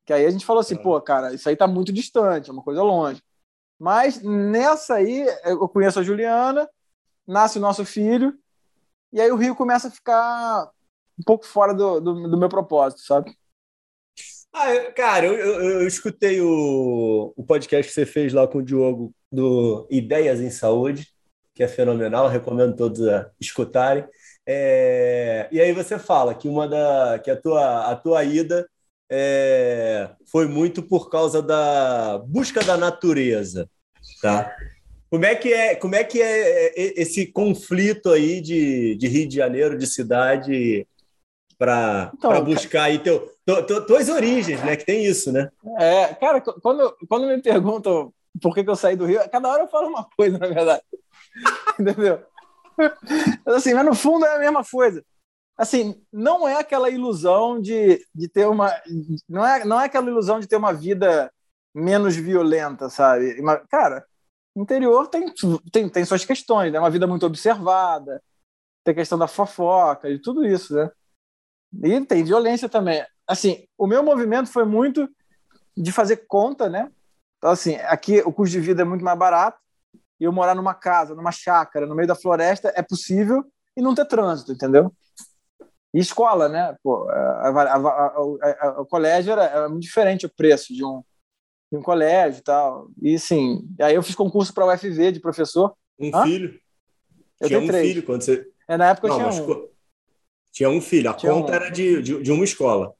Que 0.06 0.14
aí 0.14 0.28
a 0.28 0.30
gente 0.30 0.46
falou 0.46 0.60
assim, 0.62 0.76
É. 0.76 0.78
pô, 0.78 1.02
cara, 1.02 1.34
isso 1.34 1.50
aí 1.50 1.56
tá 1.56 1.66
muito 1.66 1.92
distante, 1.92 2.52
é 2.52 2.54
uma 2.54 2.62
coisa 2.62 2.84
longe. 2.84 3.20
Mas 3.80 4.22
nessa 4.22 4.94
aí, 4.94 5.26
eu 5.44 5.68
conheço 5.68 6.00
a 6.00 6.04
Juliana, 6.04 6.70
nasce 7.28 7.58
o 7.58 7.62
nosso 7.62 7.86
filho, 7.86 8.38
e 9.14 9.20
aí 9.22 9.32
o 9.32 9.36
Rio 9.36 9.56
começa 9.56 9.88
a 9.88 9.92
ficar 9.92 10.70
um 11.20 11.24
pouco 11.24 11.46
fora 11.46 11.74
do, 11.74 12.00
do, 12.00 12.30
do 12.30 12.38
meu 12.38 12.50
propósito, 12.50 13.02
sabe? 13.02 13.36
Ah, 14.54 14.74
eu- 14.74 14.94
cara, 14.94 15.26
eu, 15.26 15.34
eu, 15.36 15.60
eu 15.82 15.88
escutei 15.88 16.42
o, 16.42 17.34
o 17.36 17.44
podcast 17.46 17.88
que 17.88 17.94
você 17.94 18.06
fez 18.06 18.34
lá 18.34 18.48
com 18.48 18.60
o 18.60 18.64
Diogo 18.64 19.14
do 19.32 19.88
Ideias 19.90 20.40
em 20.42 20.50
Saúde, 20.50 21.08
que 21.54 21.64
é 21.64 21.68
fenomenal, 21.68 22.28
recomendo 22.28 22.76
todos 22.76 23.08
a 23.08 23.30
escutarem. 23.40 24.06
É, 24.46 25.48
e 25.52 25.62
aí 25.62 25.72
você 25.74 26.00
fala 26.00 26.34
que 26.34 26.48
uma 26.48 26.68
da 26.68 27.20
que 27.20 27.30
a 27.30 27.40
tua, 27.40 27.92
a 27.92 27.96
tua 27.96 28.24
ida 28.24 28.68
é, 29.10 30.10
foi 30.32 30.48
muito 30.48 30.82
por 30.84 31.10
causa 31.10 31.42
da 31.42 32.18
busca 32.20 32.64
da 32.64 32.76
natureza, 32.78 33.70
tá? 34.22 34.54
Como 35.12 35.26
é 35.26 35.36
que 35.36 35.54
é, 35.54 35.76
como 35.76 35.94
é, 35.94 36.04
que 36.06 36.22
é 36.22 36.68
é, 36.68 37.02
esse 37.02 37.28
conflito 37.28 38.10
aí 38.12 38.40
de, 38.40 38.96
de 38.96 39.08
Rio 39.10 39.28
de 39.28 39.36
Janeiro, 39.36 39.78
de 39.78 39.86
cidade, 39.86 40.88
para 41.58 42.12
Então, 42.16 42.44
buscar 42.46 42.84
aí 42.84 42.98
teu, 42.98 43.30
tu- 43.46 43.64
tu- 43.66 43.86
tuas 43.86 44.08
origens, 44.08 44.64
né? 44.64 44.78
Que 44.78 44.86
tem 44.86 45.06
isso, 45.06 45.32
né? 45.32 45.50
É, 45.80 46.14
cara, 46.16 46.40
qu- 46.40 46.60
quando, 46.62 46.96
quando 47.10 47.28
me 47.28 47.42
perguntam 47.42 48.14
por 48.42 48.56
que, 48.56 48.64
que 48.64 48.70
eu 48.70 48.76
saí 48.76 48.96
do 48.96 49.06
Rio, 49.06 49.20
cada 49.30 49.50
hora 49.50 49.64
eu 49.64 49.68
falo 49.68 49.90
uma 49.90 50.08
coisa, 50.18 50.38
na 50.38 50.48
verdade. 50.48 50.82
Entendeu? 51.80 52.24
Mas, 53.46 53.56
Assim, 53.56 53.74
mas 53.74 53.86
no 53.86 53.94
fundo 53.94 54.26
é 54.26 54.36
a 54.36 54.40
mesma 54.40 54.64
coisa. 54.64 55.04
Assim, 55.58 56.02
não 56.12 56.48
é 56.48 56.56
aquela 56.58 56.90
ilusão 56.90 57.62
de, 57.62 58.04
de 58.16 58.28
ter 58.28 58.48
uma. 58.48 58.74
Não 59.30 59.46
é, 59.46 59.66
não 59.66 59.80
é 59.80 59.86
aquela 59.86 60.10
ilusão 60.10 60.40
de 60.40 60.48
ter 60.48 60.56
uma 60.56 60.74
vida 60.74 61.32
menos 61.76 62.16
violenta, 62.16 62.90
sabe? 62.90 63.36
Cara, 63.70 64.04
interior 64.56 65.08
tem, 65.08 65.26
tem, 65.72 65.90
tem 65.90 66.06
suas 66.06 66.26
questões, 66.26 66.72
né? 66.72 66.80
Uma 66.80 66.90
vida 66.90 67.08
muito 67.08 67.26
observada, 67.26 68.22
tem 68.84 68.92
a 68.94 68.96
questão 68.96 69.18
da 69.18 69.28
fofoca 69.28 70.10
e 70.10 70.20
tudo 70.20 70.46
isso, 70.46 70.74
né? 70.76 70.90
E 71.84 72.02
tem 72.06 72.24
violência 72.24 72.68
também. 72.68 73.06
Assim, 73.28 73.66
o 73.78 73.88
meu 73.88 74.04
movimento 74.04 74.50
foi 74.52 74.66
muito 74.66 75.10
de 75.76 75.92
fazer 75.92 76.26
conta, 76.28 76.70
né? 76.70 76.92
Então, 77.38 77.52
assim, 77.52 77.76
aqui 77.78 78.20
o 78.22 78.32
custo 78.34 78.52
de 78.54 78.60
vida 78.60 78.82
é 78.82 78.86
muito 78.86 79.04
mais 79.04 79.18
barato 79.18 79.58
e 80.20 80.26
eu 80.26 80.32
morar 80.32 80.56
numa 80.56 80.74
casa, 80.74 81.16
numa 81.16 81.32
chácara, 81.32 81.86
no 81.88 81.96
meio 81.96 82.08
da 82.08 82.16
floresta 82.16 82.72
é 82.76 82.82
possível 82.82 83.44
e 83.76 83.82
não 83.82 83.96
ter 83.96 84.06
trânsito, 84.06 84.52
entendeu? 84.52 84.94
E 85.94 86.00
escola, 86.00 86.48
né? 86.48 86.76
Pô, 86.84 87.10
a- 87.10 87.50
a- 87.50 87.78
a- 87.78 88.82
o 88.82 88.86
colégio 88.86 89.32
era, 89.34 89.44
era 89.46 89.70
muito 89.70 89.82
diferente 89.84 90.26
o 90.26 90.34
preço 90.34 90.74
de 90.74 90.86
um, 90.86 91.04
de 91.72 91.78
um 91.78 91.82
colégio 91.82 92.40
e 92.40 92.44
tal. 92.44 92.90
E, 93.02 93.18
sim, 93.18 93.66
aí 93.80 93.96
eu 93.96 94.04
fiz 94.04 94.14
concurso 94.16 94.54
para 94.54 94.66
a 94.66 94.68
UFV 94.68 95.14
de 95.14 95.20
professor. 95.20 95.74
Um 95.98 96.14
Hã? 96.14 96.24
filho. 96.24 96.60
Eu 97.40 97.48
tinha 97.48 97.60
um 97.60 97.68
três. 97.68 97.88
filho 97.88 98.04
quando 98.04 98.22
você. 98.24 98.46
É, 98.68 98.78
na 98.78 98.90
época 98.90 99.08
eu 99.08 99.10
Não, 99.12 99.18
tinha 99.18 99.28
mas 99.28 99.40
um. 99.40 99.46
co- 99.46 99.72
tinha 100.52 100.70
um 100.70 100.82
filho. 100.82 101.10
A 101.10 101.14
Tinha 101.14 101.32
conta 101.32 101.52
um. 101.52 101.56
era 101.56 101.70
de, 101.70 102.02
de, 102.02 102.22
de 102.22 102.32
uma 102.32 102.44
escola. 102.44 102.94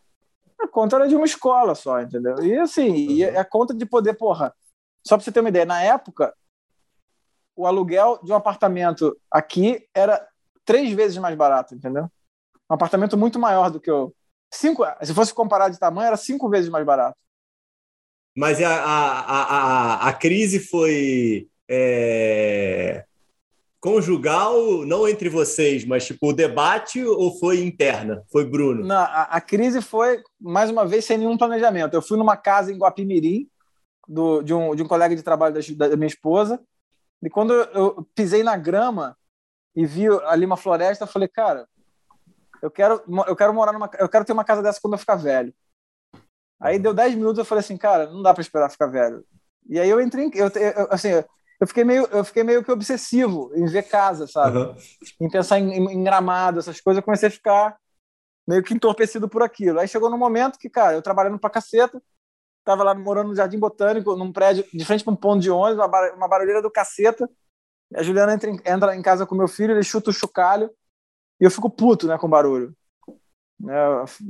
A 0.60 0.68
conta 0.68 0.96
era 0.96 1.08
de 1.08 1.16
uma 1.16 1.26
escola 1.26 1.76
só, 1.76 2.00
entendeu? 2.02 2.42
E 2.44 2.58
assim, 2.58 2.96
e 2.96 3.26
Uhum. 3.26 3.40
a 3.40 3.44
conta 3.44 3.74
de 3.74 3.86
poder, 3.86 4.14
porra. 4.14 4.54
Só 5.06 5.18
pra 5.18 5.24
você 5.24 5.32
ter 5.32 5.40
uma 5.42 5.50
ideia, 5.50 5.66
na 5.66 5.82
época, 5.82 6.34
o 7.56 7.66
aluguel 7.68 8.20
de 8.24 8.32
um 8.32 8.36
apartamento 8.36 9.18
aqui 9.30 9.86
era 9.94 10.26
três 10.64 10.92
vezes 10.94 11.18
mais 11.18 11.36
barato, 11.36 11.76
entendeu? 11.76 12.06
Um 12.70 12.74
apartamento 12.76 13.18
muito 13.18 13.38
maior 13.38 13.70
do 13.70 13.82
que 13.82 13.92
o. 13.92 14.14
Cinco, 14.54 14.84
se 15.02 15.14
fosse 15.14 15.34
comparar 15.34 15.70
de 15.70 15.80
tamanho, 15.80 16.08
era 16.08 16.18
cinco 16.18 16.50
vezes 16.50 16.70
mais 16.70 16.86
barato. 16.86 17.18
Mas 18.36 18.62
a, 18.62 18.70
a, 18.70 19.20
a, 19.20 19.44
a, 19.44 20.10
a 20.10 20.14
crise 20.14 20.60
foi 20.60 21.48
é, 21.70 23.04
conjugal, 23.80 24.86
não 24.86 25.08
entre 25.08 25.28
vocês, 25.28 25.84
mas 25.84 26.06
tipo 26.06 26.30
o 26.30 26.34
debate 26.34 27.04
ou 27.04 27.38
foi 27.40 27.62
interna? 27.62 28.24
Foi 28.32 28.46
Bruno? 28.46 28.86
Na, 28.86 29.04
a, 29.04 29.24
a 29.24 29.42
crise 29.42 29.82
foi, 29.82 30.22
mais 30.40 30.70
uma 30.70 30.86
vez, 30.86 31.04
sem 31.04 31.18
nenhum 31.18 31.38
planejamento. 31.38 31.94
Eu 31.94 32.02
fui 32.02 32.18
numa 32.18 32.38
casa 32.38 32.72
em 32.72 32.78
Guapimirim, 32.78 33.50
do, 34.08 34.42
de, 34.42 34.54
um, 34.54 34.76
de 34.76 34.84
um 34.84 34.88
colega 34.88 35.16
de 35.16 35.24
trabalho 35.24 35.56
da, 35.56 35.88
da 35.88 35.98
minha 35.98 36.08
esposa, 36.08 36.60
e 37.24 37.30
quando 37.30 37.54
eu 37.54 38.08
pisei 38.16 38.44
na 38.44 38.58
grama 38.58 39.16
e 39.76 39.86
vi 39.86 40.08
ali 40.26 40.46
uma 40.46 40.58
floresta, 40.58 41.04
eu 41.04 41.08
falei, 41.08 41.28
cara, 41.28 41.68
eu 42.62 42.70
quero, 42.70 43.02
eu 43.28 43.36
quero 43.36 43.54
morar 43.54 43.72
numa, 43.72 43.90
eu 44.00 44.10
quero 44.10 44.26
ter 44.26 44.34
uma 44.34 44.44
casa 44.44 44.62
dessa 44.62 44.80
quando 44.82 44.94
eu 44.94 45.00
ficar 45.00 45.16
velho. 45.16 45.54
Aí 46.62 46.80
deu 46.80 46.94
10 46.94 47.16
minutos, 47.16 47.40
eu 47.40 47.46
falei 47.46 47.62
assim, 47.62 47.78
cara, 47.78 48.08
não 48.12 48.22
dá 48.22 48.34
para 48.34 48.42
esperar 48.42 48.70
ficar 48.72 48.88
velho. 48.88 49.26
E 49.70 49.80
aí 49.80 49.90
eu 49.90 50.02
entrei, 50.02 50.26
em- 50.26 50.32
eu, 50.36 50.48
eu, 50.50 50.88
assim, 50.92 51.10
eu 51.60 51.68
fiquei 51.68 51.84
meio, 51.84 52.06
eu 52.12 52.24
fiquei 52.24 52.44
meio 52.44 52.64
que 52.64 52.72
obsessivo 52.72 53.52
em 53.56 53.66
ver 53.68 53.84
casa, 53.84 54.28
sabe? 54.28 54.58
Aham. 54.60 54.76
em 55.20 55.30
pensar 55.30 55.60
em, 55.60 55.72
em- 55.74 55.94
em 55.94 56.04
gramado, 56.04 56.60
essas 56.60 56.80
coisas, 56.82 57.00
eu 57.02 57.06
comecei 57.06 57.30
a 57.30 57.32
ficar 57.32 57.78
meio 58.48 58.64
que 58.64 58.74
entorpecido 58.74 59.30
por 59.30 59.44
aquilo. 59.44 59.80
Aí 59.80 59.88
chegou 59.88 60.10
no 60.10 60.18
momento 60.18 60.60
que, 60.60 60.70
cara, 60.70 60.96
eu 60.96 61.02
trabalhando 61.02 61.40
pra 61.40 61.50
caceta, 61.50 62.02
tava 62.66 62.84
lá 62.84 62.96
morando 62.96 63.30
no 63.30 63.36
Jardim 63.36 63.60
Botânico, 63.60 64.16
num 64.16 64.32
prédio 64.34 64.66
de 64.74 64.86
frente 64.86 65.04
para 65.04 65.14
um 65.14 65.18
ponto 65.18 65.42
de 65.42 65.52
ônibus, 65.52 65.80
uma, 65.80 65.88
bar- 65.90 66.16
uma 66.16 66.28
barulheira 66.28 66.62
do 66.62 66.72
caceta. 66.72 67.30
A 67.96 68.04
Juliana 68.04 68.34
entra 68.34 68.50
em, 68.50 68.56
entra 68.66 68.96
em 68.96 69.02
casa 69.02 69.26
com 69.26 69.36
meu 69.36 69.48
filho, 69.48 69.74
ele 69.74 69.84
chuta 69.84 70.10
o 70.12 70.14
chocalho 70.14 70.72
e 71.42 71.46
eu 71.46 71.52
fico 71.52 71.70
puto, 71.70 72.08
né, 72.08 72.18
com 72.18 72.28
o 72.28 72.30
barulho. 72.30 72.76
Né, 73.60 73.74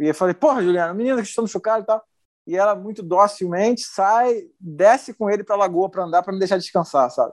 E 0.01 0.07
eu 0.09 0.15
falei, 0.15 0.33
porra, 0.35 0.61
Juliana, 0.63 0.93
menina 0.93 1.21
que 1.21 1.27
chuta 1.27 1.41
no 1.43 1.47
chocalho 1.47 1.83
e 1.83 1.85
tal. 1.85 2.03
E 2.51 2.57
ela 2.57 2.75
muito 2.75 3.01
docilmente 3.01 3.81
sai, 3.83 4.43
desce 4.59 5.13
com 5.13 5.29
ele 5.29 5.41
para 5.41 5.55
a 5.55 5.59
lagoa 5.59 5.89
para 5.89 6.03
andar, 6.03 6.21
para 6.21 6.33
me 6.33 6.39
deixar 6.39 6.57
descansar, 6.57 7.09
sabe? 7.09 7.31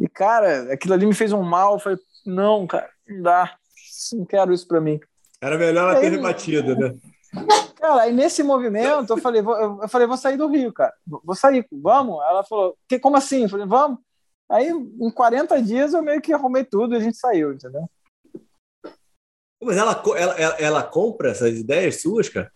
E, 0.00 0.08
cara, 0.08 0.72
aquilo 0.72 0.94
ali 0.94 1.04
me 1.04 1.12
fez 1.12 1.30
um 1.30 1.42
mal. 1.42 1.74
Eu 1.74 1.78
falei, 1.78 1.98
não, 2.24 2.66
cara, 2.66 2.88
não 3.06 3.20
dá. 3.22 3.54
Não 4.14 4.24
quero 4.24 4.54
isso 4.54 4.66
para 4.66 4.80
mim. 4.80 4.98
Era 5.42 5.58
melhor 5.58 5.90
ela 5.90 6.00
ter 6.00 6.08
rebatido, 6.08 6.74
né? 6.74 6.96
Cara, 7.76 8.04
aí 8.04 8.12
nesse 8.14 8.42
movimento 8.42 9.12
eu 9.12 9.18
falei, 9.18 9.42
vou, 9.42 9.82
eu 9.82 9.88
falei, 9.90 10.06
vou 10.06 10.16
sair 10.16 10.38
do 10.38 10.48
Rio, 10.48 10.72
cara. 10.72 10.94
Vou 11.06 11.34
sair, 11.34 11.66
vamos? 11.70 12.16
Ela 12.24 12.42
falou, 12.42 12.78
que, 12.88 12.98
como 12.98 13.18
assim? 13.18 13.42
Eu 13.42 13.50
falei, 13.50 13.66
vamos. 13.66 13.98
Aí, 14.50 14.70
em 14.70 15.10
40 15.10 15.60
dias, 15.60 15.92
eu 15.92 16.02
meio 16.02 16.22
que 16.22 16.32
arrumei 16.32 16.64
tudo 16.64 16.94
e 16.94 16.96
a 16.96 17.00
gente 17.00 17.18
saiu, 17.18 17.52
entendeu? 17.52 17.86
Mas 19.62 19.76
ela, 19.76 20.02
ela, 20.16 20.34
ela, 20.34 20.54
ela 20.54 20.82
compra 20.82 21.32
essas 21.32 21.58
ideias 21.58 22.00
suas, 22.00 22.30
cara? 22.30 22.50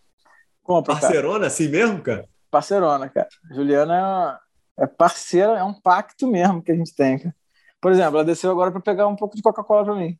Compra. 0.63 0.95
Parcerona, 0.95 1.35
cara. 1.35 1.47
assim 1.47 1.69
mesmo, 1.69 2.03
cara? 2.03 2.29
Parcerona, 2.51 3.09
cara. 3.09 3.29
Juliana 3.51 4.41
é, 4.79 4.85
é 4.85 4.87
parceira, 4.87 5.59
é 5.59 5.65
um 5.65 5.75
pacto 5.75 6.29
mesmo 6.29 6.63
que 6.63 6.73
a 6.73 6.77
gente 6.77 6.95
tem, 6.95 7.19
cara. 7.19 7.35
Por 7.81 7.91
exemplo, 7.91 8.17
ela 8.17 8.25
desceu 8.25 8.51
agora 8.51 8.71
para 8.71 8.81
pegar 8.81 9.09
um 9.09 9.17
pouco 9.17 9.35
de 9.35 9.43
Coca-Cola 9.43 9.85
para 9.85 9.95
mim. 9.97 10.17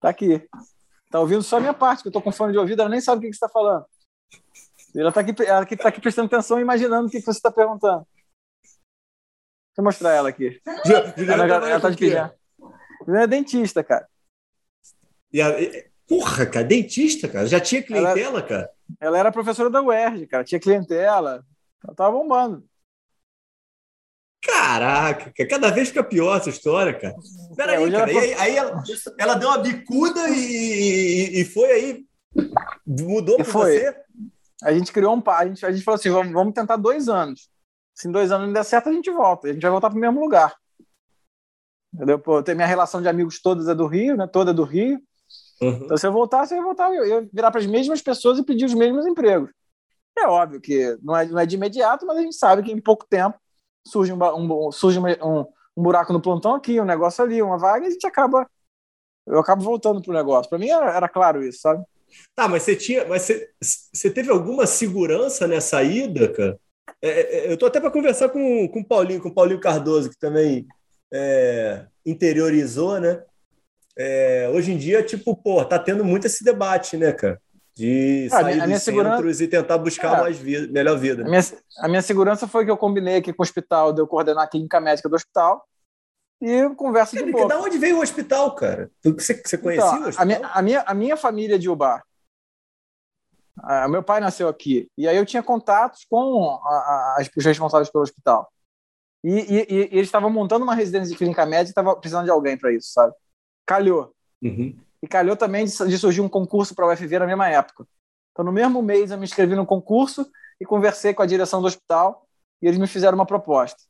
Tá 0.00 0.08
aqui. 0.08 0.48
Tá 1.10 1.20
ouvindo 1.20 1.42
só 1.42 1.58
a 1.58 1.60
minha 1.60 1.74
parte, 1.74 2.02
que 2.02 2.08
eu 2.08 2.12
tô 2.12 2.22
com 2.22 2.32
fone 2.32 2.52
de 2.52 2.58
ouvido, 2.58 2.80
ela 2.80 2.90
nem 2.90 3.00
sabe 3.00 3.18
o 3.18 3.20
que, 3.22 3.28
que 3.28 3.34
você 3.34 3.44
está 3.44 3.48
falando. 3.48 3.84
Ela 4.94 5.12
tá 5.12 5.20
aqui, 5.20 5.34
ela 5.44 5.66
tá 5.66 5.88
aqui 5.88 6.00
prestando 6.00 6.26
atenção 6.26 6.58
e 6.58 6.62
imaginando 6.62 7.08
o 7.08 7.10
que, 7.10 7.18
que 7.18 7.24
você 7.24 7.38
está 7.38 7.50
perguntando. 7.50 8.06
Deixa 8.62 9.78
eu 9.78 9.84
mostrar 9.84 10.12
ela 10.12 10.28
aqui. 10.28 10.60
Juliana, 11.16 11.44
ela, 11.44 11.70
ela 11.70 11.80
tá 11.80 11.90
de 11.90 11.96
pijama. 11.96 12.34
Juliana 13.00 13.24
é 13.24 13.26
dentista, 13.26 13.84
cara. 13.84 14.08
E 15.32 15.42
a, 15.42 15.48
porra, 16.08 16.46
cara, 16.46 16.64
dentista, 16.64 17.28
cara. 17.28 17.46
Já 17.46 17.60
tinha 17.60 17.82
clientela, 17.82 18.18
ela, 18.18 18.42
cara? 18.42 18.70
Ela 18.98 19.18
era 19.18 19.30
professora 19.30 19.68
da 19.68 19.82
UERJ, 19.82 20.26
cara. 20.26 20.42
Tinha 20.42 20.58
clientela. 20.58 21.44
Ela 21.84 21.94
tava 21.94 22.12
bombando. 22.12 22.64
Caraca, 24.40 25.32
cada 25.48 25.70
vez 25.70 25.88
fica 25.88 26.02
pior 26.02 26.36
essa 26.36 26.48
história, 26.48 26.94
cara. 26.94 27.14
Peraí, 27.56 27.84
é, 27.84 27.90
cara. 27.90 28.10
Ela... 28.10 28.20
Aí, 28.20 28.34
aí 28.34 28.56
ela, 28.56 28.82
ela, 29.18 29.34
deu 29.34 29.48
uma 29.48 29.58
bicuda 29.58 30.28
e, 30.30 31.40
e, 31.40 31.44
foi 31.44 31.70
aí. 31.70 32.06
Mudou 32.86 33.36
para 33.36 33.44
você? 33.44 33.94
A 34.62 34.72
gente 34.72 34.92
criou 34.92 35.14
um. 35.14 35.22
A 35.30 35.46
gente, 35.46 35.66
a 35.66 35.72
gente 35.72 35.84
falou 35.84 35.96
assim: 35.96 36.10
vamos, 36.10 36.32
vamos 36.32 36.54
tentar 36.54 36.76
dois 36.76 37.08
anos. 37.08 37.50
Se 37.94 38.08
em 38.08 38.12
dois 38.12 38.30
anos 38.30 38.46
não 38.46 38.52
der 38.52 38.64
certo, 38.64 38.88
a 38.88 38.92
gente 38.92 39.10
volta. 39.10 39.48
A 39.48 39.52
gente 39.52 39.62
vai 39.62 39.70
voltar 39.70 39.90
para 39.90 39.96
o 39.96 40.00
mesmo 40.00 40.20
lugar. 40.20 40.54
Entendeu? 41.92 42.18
Pô, 42.18 42.42
tem 42.42 42.54
minha 42.54 42.66
relação 42.66 43.02
de 43.02 43.08
amigos 43.08 43.40
todas 43.40 43.66
é 43.68 43.74
do 43.74 43.86
Rio, 43.86 44.16
né? 44.16 44.26
Toda 44.26 44.52
é 44.52 44.54
do 44.54 44.62
Rio. 44.62 45.02
Uhum. 45.60 45.84
Então, 45.84 45.96
se 45.96 46.06
eu 46.06 46.12
voltasse, 46.12 46.54
eu 46.54 46.58
ia 46.58 46.64
voltar, 46.64 46.94
eu 46.94 47.06
ia 47.06 47.28
virar 47.32 47.50
para 47.50 47.60
as 47.60 47.66
mesmas 47.66 48.00
pessoas 48.00 48.38
e 48.38 48.44
pedir 48.44 48.64
os 48.64 48.74
mesmos 48.74 49.06
empregos. 49.06 49.50
É 50.18 50.26
óbvio 50.26 50.60
que 50.60 50.96
não 51.02 51.16
é, 51.16 51.26
não 51.26 51.38
é 51.38 51.46
de 51.46 51.56
imediato, 51.56 52.06
mas 52.06 52.18
a 52.18 52.22
gente 52.22 52.36
sabe 52.36 52.62
que 52.62 52.72
em 52.72 52.80
pouco 52.80 53.06
tempo 53.08 53.38
surge 53.86 54.12
um, 54.12 54.18
um 54.18 54.72
surge 54.72 54.98
um, 54.98 55.40
um, 55.40 55.82
buraco 55.82 56.12
no 56.12 56.20
plantão 56.20 56.54
aqui, 56.54 56.80
um 56.80 56.84
negócio 56.84 57.22
ali, 57.24 57.40
uma 57.40 57.58
vaga, 57.58 57.84
e 57.84 57.88
a 57.88 57.90
gente 57.90 58.06
acaba. 58.06 58.48
Eu 59.26 59.38
acabo 59.38 59.62
voltando 59.62 60.02
pro 60.02 60.12
negócio. 60.12 60.48
Para 60.48 60.58
mim 60.58 60.70
era, 60.70 60.96
era, 60.96 61.08
claro 61.08 61.44
isso, 61.44 61.60
sabe? 61.60 61.84
Tá, 62.34 62.48
mas 62.48 62.62
você 62.62 62.74
tinha. 62.74 63.06
Mas 63.06 63.22
você, 63.22 63.50
você 63.60 64.10
teve 64.10 64.30
alguma 64.30 64.66
segurança 64.66 65.46
nessa 65.46 65.82
ida, 65.82 66.32
cara? 66.32 66.58
É, 67.00 67.08
é, 67.10 67.52
eu 67.52 67.56
tô 67.56 67.66
até 67.66 67.80
para 67.80 67.90
conversar 67.90 68.28
com, 68.30 68.68
com 68.68 68.80
o 68.80 68.84
Paulinho, 68.84 69.20
com 69.20 69.28
o 69.28 69.34
Paulinho 69.34 69.60
Cardoso, 69.60 70.10
que 70.10 70.18
também 70.18 70.66
é, 71.12 71.86
interiorizou, 72.04 72.98
né? 72.98 73.22
É, 73.98 74.48
hoje 74.54 74.72
em 74.72 74.78
dia, 74.78 75.02
tipo, 75.02 75.36
pô, 75.36 75.64
tá 75.64 75.78
tendo 75.78 76.04
muito 76.04 76.26
esse 76.26 76.44
debate, 76.44 76.96
né, 76.96 77.12
cara? 77.12 77.40
de 77.78 78.28
sair 78.28 78.40
a 78.40 78.44
minha, 78.44 78.64
a 78.64 78.66
minha 78.66 78.78
segurança... 78.80 79.44
e 79.44 79.46
tentar 79.46 79.78
buscar 79.78 80.18
é. 80.18 80.20
mais 80.22 80.36
vida, 80.36 80.66
melhor 80.66 80.98
vida. 80.98 81.22
A 81.22 81.28
minha, 81.28 81.40
a 81.78 81.88
minha 81.88 82.02
segurança 82.02 82.48
foi 82.48 82.64
que 82.64 82.70
eu 82.72 82.76
combinei 82.76 83.18
aqui 83.18 83.32
com 83.32 83.40
o 83.40 83.44
hospital, 83.44 83.92
de 83.92 84.00
eu 84.00 84.06
coordenar 84.08 84.42
a 84.42 84.48
clínica 84.48 84.80
médica 84.80 85.08
do 85.08 85.14
hospital 85.14 85.64
e 86.42 86.68
conversa 86.74 87.16
de 87.16 87.30
boa. 87.30 87.46
Da 87.46 87.60
onde 87.60 87.78
veio 87.78 87.98
o 87.98 88.02
hospital, 88.02 88.52
cara? 88.56 88.90
Você, 89.04 89.40
você 89.44 89.56
conhecia 89.56 89.86
então, 89.86 90.04
o 90.04 90.08
hospital? 90.08 90.22
A 90.22 90.26
minha, 90.26 90.48
a 90.48 90.62
minha, 90.62 90.80
a 90.80 90.94
minha 90.94 91.16
família 91.16 91.54
é 91.54 91.58
de 91.58 91.70
Ubar. 91.70 92.02
Ah, 93.60 93.86
meu 93.86 94.02
pai 94.02 94.18
nasceu 94.18 94.48
aqui. 94.48 94.90
E 94.98 95.06
aí 95.06 95.16
eu 95.16 95.26
tinha 95.26 95.42
contatos 95.42 96.04
com 96.10 96.60
a, 96.64 96.68
a, 96.68 97.16
as, 97.20 97.30
os 97.36 97.44
responsáveis 97.44 97.90
pelo 97.90 98.02
hospital. 98.02 98.52
E, 99.22 99.30
e, 99.30 99.66
e, 99.68 99.78
eles 99.92 100.06
estavam 100.06 100.30
montando 100.30 100.64
uma 100.64 100.74
residência 100.74 101.12
de 101.12 101.16
clínica 101.16 101.46
médica 101.46 101.68
e 101.68 101.70
estavam 101.70 101.94
precisando 102.00 102.24
de 102.24 102.30
alguém 102.32 102.58
para 102.58 102.72
isso, 102.72 102.92
sabe? 102.92 103.14
Calhou. 103.68 104.14
Uhum. 104.42 104.74
E 105.02 105.06
calhou 105.06 105.36
também 105.36 105.66
de, 105.66 105.70
de 105.70 105.98
surgir 105.98 106.22
um 106.22 106.28
concurso 106.28 106.74
para 106.74 106.86
a 106.86 106.94
UFV 106.94 107.18
na 107.18 107.26
mesma 107.26 107.50
época. 107.50 107.86
Então, 108.32 108.42
no 108.42 108.50
mesmo 108.50 108.80
mês, 108.80 109.10
eu 109.10 109.18
me 109.18 109.24
inscrevi 109.24 109.54
no 109.54 109.66
concurso 109.66 110.26
e 110.58 110.64
conversei 110.64 111.12
com 111.12 111.20
a 111.22 111.26
direção 111.26 111.60
do 111.60 111.66
hospital 111.66 112.26
e 112.62 112.66
eles 112.66 112.78
me 112.78 112.86
fizeram 112.86 113.16
uma 113.16 113.26
proposta. 113.26 113.82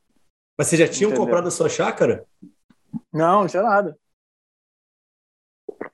Mas 0.58 0.66
vocês 0.66 0.80
já 0.80 0.88
tinham 0.88 1.10
Entendeu? 1.10 1.24
comprado 1.24 1.46
a 1.46 1.50
sua 1.52 1.68
chácara? 1.68 2.26
Não, 3.12 3.42
não 3.42 3.46
tinha 3.46 3.62
nada. 3.62 3.96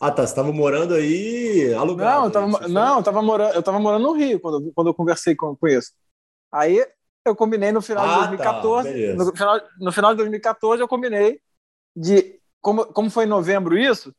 Ah, 0.01 0.11
tá. 0.11 0.23
Você 0.23 0.33
estava 0.33 0.51
morando 0.51 0.95
aí 0.95 1.75
alugado. 1.75 2.17
Não, 2.17 2.25
eu 2.25 2.31
tava, 2.31 2.69
não, 2.69 2.95
eu 2.95 3.01
estava 3.01 3.23
morando, 3.23 3.55
eu 3.55 3.63
tava 3.63 3.79
morando 3.79 4.03
no 4.03 4.13
Rio 4.13 4.41
quando, 4.41 4.73
quando 4.73 4.87
eu 4.87 4.95
conversei 4.95 5.37
com, 5.37 5.55
com 5.55 5.69
isso. 5.69 5.93
Aí 6.51 6.83
eu 7.23 7.37
combinei 7.37 7.71
no 7.71 7.83
final 7.83 8.05
ah, 8.05 8.09
de 8.09 8.37
2014. 8.37 8.89
Tá, 8.89 9.25
no, 9.25 9.37
final, 9.37 9.61
no 9.79 9.93
final 9.93 10.11
de 10.13 10.17
2014, 10.19 10.83
eu 10.83 10.89
combinei 10.89 11.41
de. 11.95 12.41
Como, 12.65 12.87
como 12.87 13.11
foi 13.11 13.25
em 13.27 13.29
novembro 13.29 13.77
isso, 13.77 14.11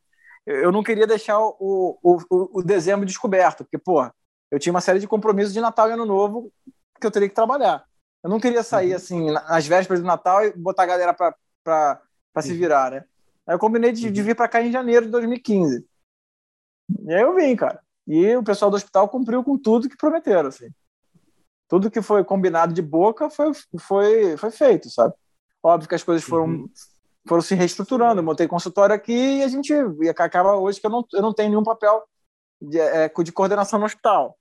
eu 0.46 0.70
não 0.70 0.84
queria 0.84 1.04
deixar 1.04 1.40
o, 1.40 1.98
o, 2.00 2.18
o, 2.30 2.60
o 2.60 2.62
dezembro 2.62 3.04
descoberto, 3.04 3.64
porque, 3.64 3.76
pô, 3.76 4.08
eu 4.52 4.60
tinha 4.60 4.72
uma 4.72 4.80
série 4.80 5.00
de 5.00 5.08
compromissos 5.08 5.52
de 5.52 5.60
Natal 5.60 5.88
e 5.88 5.92
Ano 5.92 6.06
Novo 6.06 6.52
que 7.00 7.04
eu 7.04 7.10
teria 7.10 7.28
que 7.28 7.34
trabalhar. 7.34 7.84
Eu 8.22 8.30
não 8.30 8.38
queria 8.38 8.62
sair 8.62 8.90
uhum. 8.90 8.96
assim 8.96 9.30
nas 9.32 9.66
vésperas 9.66 10.00
do 10.00 10.06
Natal 10.06 10.46
e 10.46 10.52
botar 10.52 10.84
a 10.84 10.86
galera 10.86 11.12
para 11.12 12.00
se 12.40 12.54
virar, 12.54 12.92
né? 12.92 13.04
Aí 13.44 13.56
eu 13.56 13.58
combinei 13.58 13.90
de, 13.90 14.08
de 14.12 14.20
uhum. 14.20 14.26
vir 14.26 14.36
para 14.36 14.46
cá 14.46 14.62
em 14.62 14.70
janeiro 14.70 15.06
de 15.06 15.10
2015. 15.10 15.84
E 17.00 17.12
aí 17.12 17.22
eu 17.22 17.34
vim, 17.34 17.56
cara. 17.56 17.82
E 18.06 18.36
o 18.36 18.44
pessoal 18.44 18.70
do 18.70 18.76
hospital 18.76 19.08
cumpriu 19.08 19.42
com 19.42 19.58
tudo 19.58 19.88
que 19.88 19.96
prometeram, 19.96 20.50
assim. 20.50 20.68
Tudo 21.68 21.90
que 21.90 22.00
foi 22.00 22.24
combinado 22.24 22.72
de 22.72 22.80
boca 22.80 23.28
foi, 23.28 23.50
foi, 23.80 24.36
foi 24.36 24.50
feito, 24.52 24.88
sabe? 24.88 25.14
Óbvio 25.60 25.88
que 25.88 25.96
as 25.96 26.04
coisas 26.04 26.24
foram 26.24 26.44
uhum 26.44 26.70
foram 27.26 27.42
se 27.42 27.54
reestruturando. 27.54 28.20
Eu 28.20 28.24
montei 28.24 28.46
consultório 28.46 28.94
aqui 28.94 29.38
e 29.38 29.42
a 29.42 29.48
gente 29.48 29.72
e 29.72 30.08
acaba 30.08 30.56
hoje 30.56 30.80
que 30.80 30.86
eu 30.86 30.90
não, 30.90 31.04
eu 31.12 31.22
não 31.22 31.32
tenho 31.32 31.50
nenhum 31.50 31.62
papel 31.62 32.02
de, 32.60 32.78
é, 32.78 33.08
de 33.08 33.32
coordenação 33.32 33.78
no 33.78 33.86
hospital. 33.86 34.38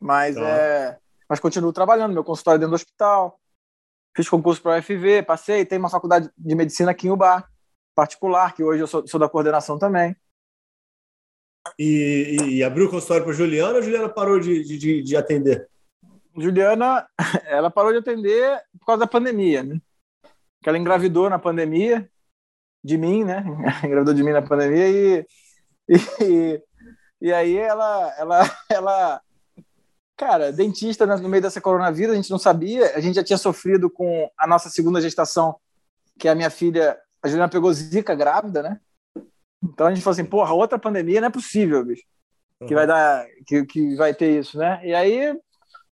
Mas, 0.00 0.34
tá. 0.34 0.40
é, 0.40 0.98
mas 1.28 1.40
continuo 1.40 1.72
trabalhando, 1.72 2.12
meu 2.12 2.24
consultório 2.24 2.58
dentro 2.58 2.72
do 2.72 2.76
hospital. 2.76 3.38
Fiz 4.16 4.28
concurso 4.28 4.62
para 4.62 4.76
o 4.76 4.78
UFV, 4.78 5.22
passei. 5.22 5.66
Tem 5.66 5.78
uma 5.78 5.90
faculdade 5.90 6.30
de 6.36 6.54
medicina 6.54 6.90
aqui 6.90 7.06
em 7.06 7.10
Ubar, 7.10 7.50
particular, 7.94 8.54
que 8.54 8.62
hoje 8.62 8.82
eu 8.82 8.86
sou, 8.86 9.06
sou 9.06 9.20
da 9.20 9.28
coordenação 9.28 9.78
também. 9.78 10.16
E, 11.78 12.36
e, 12.40 12.54
e 12.56 12.64
abriu 12.64 12.86
o 12.86 12.90
consultório 12.90 13.24
para 13.24 13.32
Juliana 13.32 13.74
ou 13.74 13.82
Juliana 13.82 14.08
parou 14.08 14.38
de, 14.38 14.62
de, 14.62 15.02
de 15.02 15.16
atender? 15.16 15.68
Juliana, 16.36 17.06
ela 17.46 17.70
parou 17.70 17.92
de 17.92 17.98
atender 17.98 18.60
por 18.78 18.86
causa 18.86 19.00
da 19.00 19.06
pandemia, 19.06 19.62
né? 19.62 19.80
Que 20.66 20.68
ela 20.68 20.78
engravidou 20.78 21.30
na 21.30 21.38
pandemia 21.38 22.10
de 22.82 22.98
mim, 22.98 23.22
né? 23.22 23.44
engravidou 23.86 24.12
de 24.12 24.24
mim 24.24 24.32
na 24.32 24.42
pandemia 24.42 24.88
e, 24.88 25.26
e, 26.20 26.62
e 27.20 27.32
aí 27.32 27.56
ela, 27.56 28.12
ela, 28.18 28.56
ela, 28.68 29.20
cara, 30.16 30.50
dentista 30.50 31.06
no 31.06 31.28
meio 31.28 31.40
dessa 31.40 31.60
coronavírus, 31.60 32.14
a 32.14 32.16
gente 32.16 32.32
não 32.32 32.38
sabia, 32.38 32.96
a 32.96 33.00
gente 33.00 33.14
já 33.14 33.22
tinha 33.22 33.38
sofrido 33.38 33.88
com 33.88 34.28
a 34.36 34.44
nossa 34.44 34.68
segunda 34.68 35.00
gestação, 35.00 35.54
que 36.18 36.26
é 36.26 36.32
a 36.32 36.34
minha 36.34 36.50
filha, 36.50 36.98
a 37.22 37.28
Juliana 37.28 37.48
pegou 37.48 37.72
zika 37.72 38.16
grávida, 38.16 38.60
né? 38.60 38.80
Então 39.62 39.86
a 39.86 39.94
gente 39.94 40.02
falou 40.02 40.14
assim, 40.14 40.28
porra, 40.28 40.52
outra 40.52 40.80
pandemia 40.80 41.20
não 41.20 41.28
é 41.28 41.30
possível, 41.30 41.84
bicho, 41.84 42.02
que 42.66 42.74
vai 42.74 42.88
dar, 42.88 43.24
que, 43.46 43.64
que 43.66 43.94
vai 43.94 44.12
ter 44.12 44.40
isso, 44.40 44.58
né? 44.58 44.80
E 44.84 44.92
aí 44.92 45.32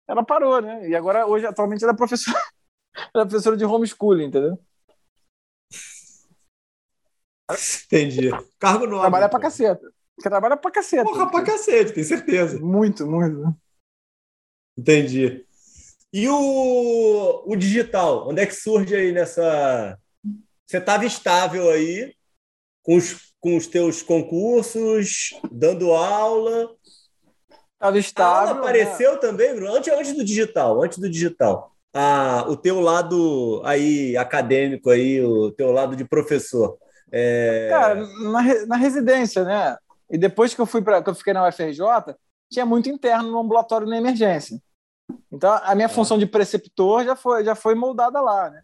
ela 0.06 0.26
parou, 0.26 0.62
né? 0.62 0.90
E 0.90 0.94
agora, 0.94 1.26
hoje, 1.26 1.46
atualmente, 1.46 1.86
ela 1.86 1.94
é 1.94 1.96
professora, 1.96 2.38
ela 3.14 3.24
é 3.24 3.28
professora 3.28 3.58
de 3.58 3.66
homeschooling, 3.66 4.26
entendeu? 4.26 4.60
Entendi. 7.86 8.30
Cargo 8.60 8.86
nobre. 8.86 9.02
Trabalha 9.02 9.30
pra 9.30 9.40
caceta. 9.40 9.94
Você 10.20 10.30
trabalha 10.30 10.58
pra 10.58 10.72
caceta. 10.72 11.04
Porra, 11.04 11.30
pra 11.30 11.44
cacete, 11.44 11.94
tem 11.94 12.04
certeza. 12.04 12.60
Muito, 12.60 13.06
muito. 13.06 13.56
Entendi. 14.78 15.46
E 16.12 16.28
o, 16.28 17.44
o 17.46 17.56
digital, 17.56 18.28
onde 18.28 18.42
é 18.42 18.46
que 18.46 18.56
surge 18.56 18.96
aí 18.96 19.12
nessa. 19.12 19.98
Você 20.66 20.78
estava 20.78 21.06
estável 21.06 21.70
aí, 21.70 22.14
com 22.82 22.96
os, 22.96 23.34
com 23.40 23.56
os 23.56 23.68
teus 23.68 24.02
concursos, 24.02 25.40
dando 25.52 25.94
aula. 25.94 26.76
Estava 27.74 28.00
estável. 28.00 28.34
A 28.34 28.50
aula 28.50 28.60
apareceu 28.60 29.14
né? 29.14 29.20
também, 29.20 29.56
Bruno? 29.56 29.76
Antes, 29.76 29.94
antes 29.94 30.14
do 30.14 30.26
digital, 30.26 30.82
antes 30.82 30.98
do 30.98 31.10
digital. 31.10 31.77
Ah, 32.00 32.46
o 32.48 32.56
teu 32.56 32.80
lado 32.80 33.60
aí 33.66 34.16
acadêmico 34.16 34.92
aí, 34.92 35.20
o 35.20 35.52
teu 35.52 35.72
lado 35.72 35.96
de 35.96 36.06
professor. 36.06 36.78
É... 37.12 37.70
Cara, 37.72 37.96
na, 37.96 38.66
na 38.68 38.76
residência, 38.76 39.44
né? 39.44 39.76
E 40.08 40.16
depois 40.16 40.54
que 40.54 40.62
eu 40.62 40.68
fui 40.68 40.80
para 40.80 41.02
que 41.02 41.10
eu 41.10 41.16
fiquei 41.16 41.34
na 41.34 41.48
UFRJ, 41.48 41.82
tinha 42.52 42.68
muito 42.68 42.88
interno 42.88 43.32
no 43.32 43.40
ambulatório 43.40 43.88
na 43.88 43.98
emergência. 43.98 44.62
Então, 45.32 45.52
a 45.64 45.74
minha 45.74 45.90
função 45.90 46.20
de 46.20 46.28
preceptor 46.28 47.04
já 47.04 47.16
foi, 47.16 47.44
já 47.44 47.56
foi 47.56 47.74
moldada 47.74 48.22
lá, 48.22 48.52
né? 48.52 48.62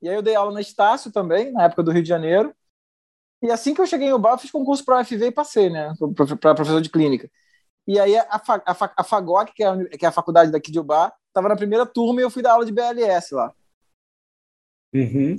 E 0.00 0.08
aí 0.08 0.14
eu 0.14 0.22
dei 0.22 0.36
aula 0.36 0.52
na 0.52 0.60
Estácio 0.60 1.10
também, 1.10 1.50
na 1.50 1.64
época 1.64 1.82
do 1.82 1.90
Rio 1.90 2.04
de 2.04 2.08
Janeiro. 2.08 2.54
E 3.42 3.50
assim 3.50 3.74
que 3.74 3.80
eu 3.80 3.86
cheguei 3.86 4.06
em 4.06 4.10
eu 4.10 4.38
fiz 4.38 4.50
concurso 4.52 4.84
para 4.84 4.98
a 4.98 5.00
UFV 5.00 5.26
e 5.26 5.32
passei, 5.32 5.70
né? 5.70 5.92
Para 6.40 6.54
professor 6.54 6.80
de 6.80 6.88
clínica. 6.88 7.28
E 7.84 7.98
aí 7.98 8.16
a, 8.16 8.22
a, 8.30 8.92
a, 8.96 9.02
FAGOC, 9.02 9.52
que 9.54 9.64
é 9.64 9.66
a, 9.66 9.88
que 9.88 10.04
é 10.04 10.08
a 10.08 10.12
faculdade 10.12 10.52
daqui 10.52 10.70
de 10.70 10.78
Ubá, 10.78 11.12
estava 11.30 11.48
na 11.48 11.56
primeira 11.56 11.86
turma 11.86 12.20
e 12.20 12.24
eu 12.24 12.30
fui 12.30 12.42
dar 12.42 12.52
aula 12.52 12.66
de 12.66 12.72
BLS 12.72 13.34
lá. 13.34 13.54
Uhum. 14.92 15.36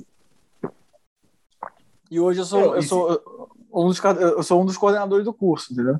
E 2.10 2.20
hoje 2.20 2.40
eu 2.40 2.46
sou, 2.46 2.76
eu, 2.76 2.82
sou 2.82 3.22
um 3.74 3.88
dos, 3.88 4.00
eu 4.20 4.44
sou 4.44 4.62
um 4.62 4.66
dos 4.66 4.78
coordenadores 4.78 5.26
do 5.26 5.34
curso, 5.34 5.72
entendeu? 5.72 5.98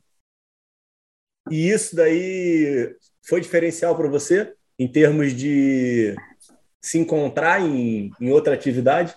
E 1.50 1.70
isso 1.70 1.96
daí 1.96 2.96
foi 3.22 3.42
diferencial 3.42 3.96
para 3.96 4.08
você 4.08 4.56
em 4.78 4.88
termos 4.88 5.34
de 5.34 6.16
se 6.82 6.98
encontrar 6.98 7.62
em, 7.62 8.12
em 8.20 8.32
outra 8.32 8.54
atividade? 8.54 9.16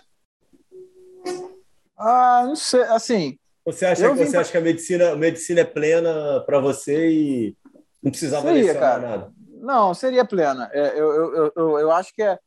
Ah, 1.97 2.43
não 2.45 2.55
sei, 2.55 2.81
assim. 2.83 3.39
Você 3.65 3.85
acha, 3.85 4.13
você 4.13 4.31
pra... 4.31 4.41
acha 4.41 4.51
que 4.51 4.57
a 4.57 4.61
medicina, 4.61 5.11
a 5.11 5.15
medicina 5.15 5.61
é 5.61 5.65
plena 5.65 6.41
para 6.45 6.59
você 6.59 7.09
e 7.09 7.57
não 8.03 8.11
precisava 8.11 8.47
seria, 8.47 8.75
cara. 8.75 9.01
nada? 9.01 9.33
Não, 9.65 9.95
seria 9.95 10.23
plena. 10.23 10.69
É, 10.71 10.99
eu, 10.99 11.11
eu, 11.11 11.53
eu, 11.55 11.79
eu 11.79 11.91
acho 11.91 12.13
que 12.13 12.21
é, 12.21 12.37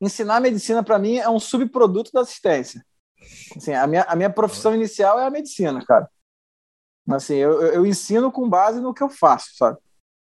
ensinar 0.00 0.40
medicina 0.40 0.82
para 0.82 0.98
mim 0.98 1.18
é 1.18 1.28
um 1.28 1.38
subproduto 1.38 2.10
da 2.12 2.22
assistência. 2.22 2.84
Assim, 3.54 3.74
a, 3.74 3.86
minha, 3.86 4.02
a 4.04 4.16
minha 4.16 4.30
profissão 4.30 4.74
inicial 4.74 5.20
é 5.20 5.26
a 5.26 5.30
medicina, 5.30 5.84
cara. 5.84 6.08
Assim, 7.10 7.34
eu, 7.34 7.60
eu 7.60 7.84
ensino 7.84 8.32
com 8.32 8.48
base 8.48 8.80
no 8.80 8.94
que 8.94 9.02
eu 9.02 9.10
faço, 9.10 9.54
sabe? 9.54 9.78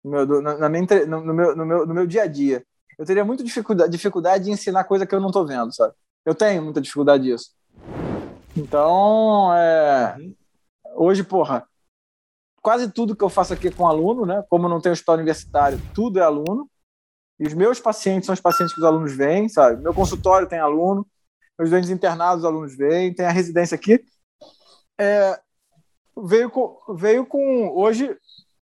No 0.03 0.11
meu, 0.11 0.43
na, 0.43 0.59
na 0.59 0.69
minha, 0.69 1.07
no, 1.07 1.21
no, 1.21 1.35
meu, 1.35 1.57
no, 1.57 1.65
meu, 1.65 1.87
no 1.87 1.95
meu 1.95 2.07
dia 2.09 2.25
a 2.25 2.27
dia. 2.27 2.65
Eu 2.99 3.07
teria 3.07 3.25
muita 3.25 3.45
dificuldade, 3.45 3.93
dificuldade 3.93 4.45
de 4.45 4.51
ensinar 4.51 4.85
coisa 4.85 5.07
que 5.07 5.15
eu 5.15 5.21
não 5.21 5.29
estou 5.29 5.47
vendo, 5.47 5.73
sabe? 5.73 5.95
Eu 6.25 6.35
tenho 6.35 6.63
muita 6.63 6.81
dificuldade 6.81 7.23
disso. 7.23 7.53
Então, 8.57 9.55
é, 9.55 10.17
uhum. 10.19 10.35
hoje, 10.97 11.23
porra, 11.23 11.67
quase 12.63 12.91
tudo 12.91 13.17
que 13.17 13.25
eu 13.25 13.29
faço 13.29 13.53
aqui 13.53 13.69
é 13.69 13.73
com 13.73 13.87
aluno, 13.87 14.25
né? 14.25 14.45
Como 14.49 14.67
eu 14.67 14.71
não 14.71 14.81
tenho 14.81 14.93
hospital 14.93 15.17
universitário, 15.17 15.81
tudo 15.95 16.19
é 16.19 16.23
aluno. 16.23 16.71
E 17.39 17.47
os 17.47 17.55
meus 17.55 17.81
pacientes 17.81 18.27
são 18.27 18.33
os 18.33 18.41
pacientes 18.41 18.73
que 18.73 18.81
os 18.81 18.87
alunos 18.87 19.15
vêm, 19.15 19.49
sabe? 19.49 19.83
Meu 19.83 19.93
consultório 19.93 20.49
tem 20.49 20.59
aluno, 20.59 21.07
meus 21.59 21.71
doentes 21.71 21.91
internados, 21.91 22.45
os 22.45 22.49
alunos 22.49 22.77
vêm, 22.77 23.13
tem 23.13 23.27
a 23.27 23.33
residência 23.33 23.75
aqui. 23.75 24.05
É, 24.99 25.41
veio, 26.25 26.51
com, 26.51 26.79
veio 26.95 27.27
com. 27.27 27.69
Hoje, 27.77 28.17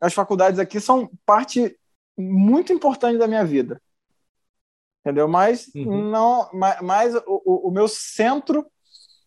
as 0.01 0.13
faculdades 0.13 0.59
aqui 0.59 0.81
são 0.81 1.09
parte 1.25 1.79
muito 2.19 2.73
importante 2.73 3.19
da 3.19 3.29
minha 3.29 3.45
vida. 3.45 3.81
Entendeu? 5.01 5.29
Mas, 5.29 5.71
uhum. 5.75 6.11
não, 6.11 6.51
mas, 6.53 6.81
mas 6.81 7.15
o, 7.27 7.69
o 7.69 7.71
meu 7.71 7.87
centro 7.87 8.67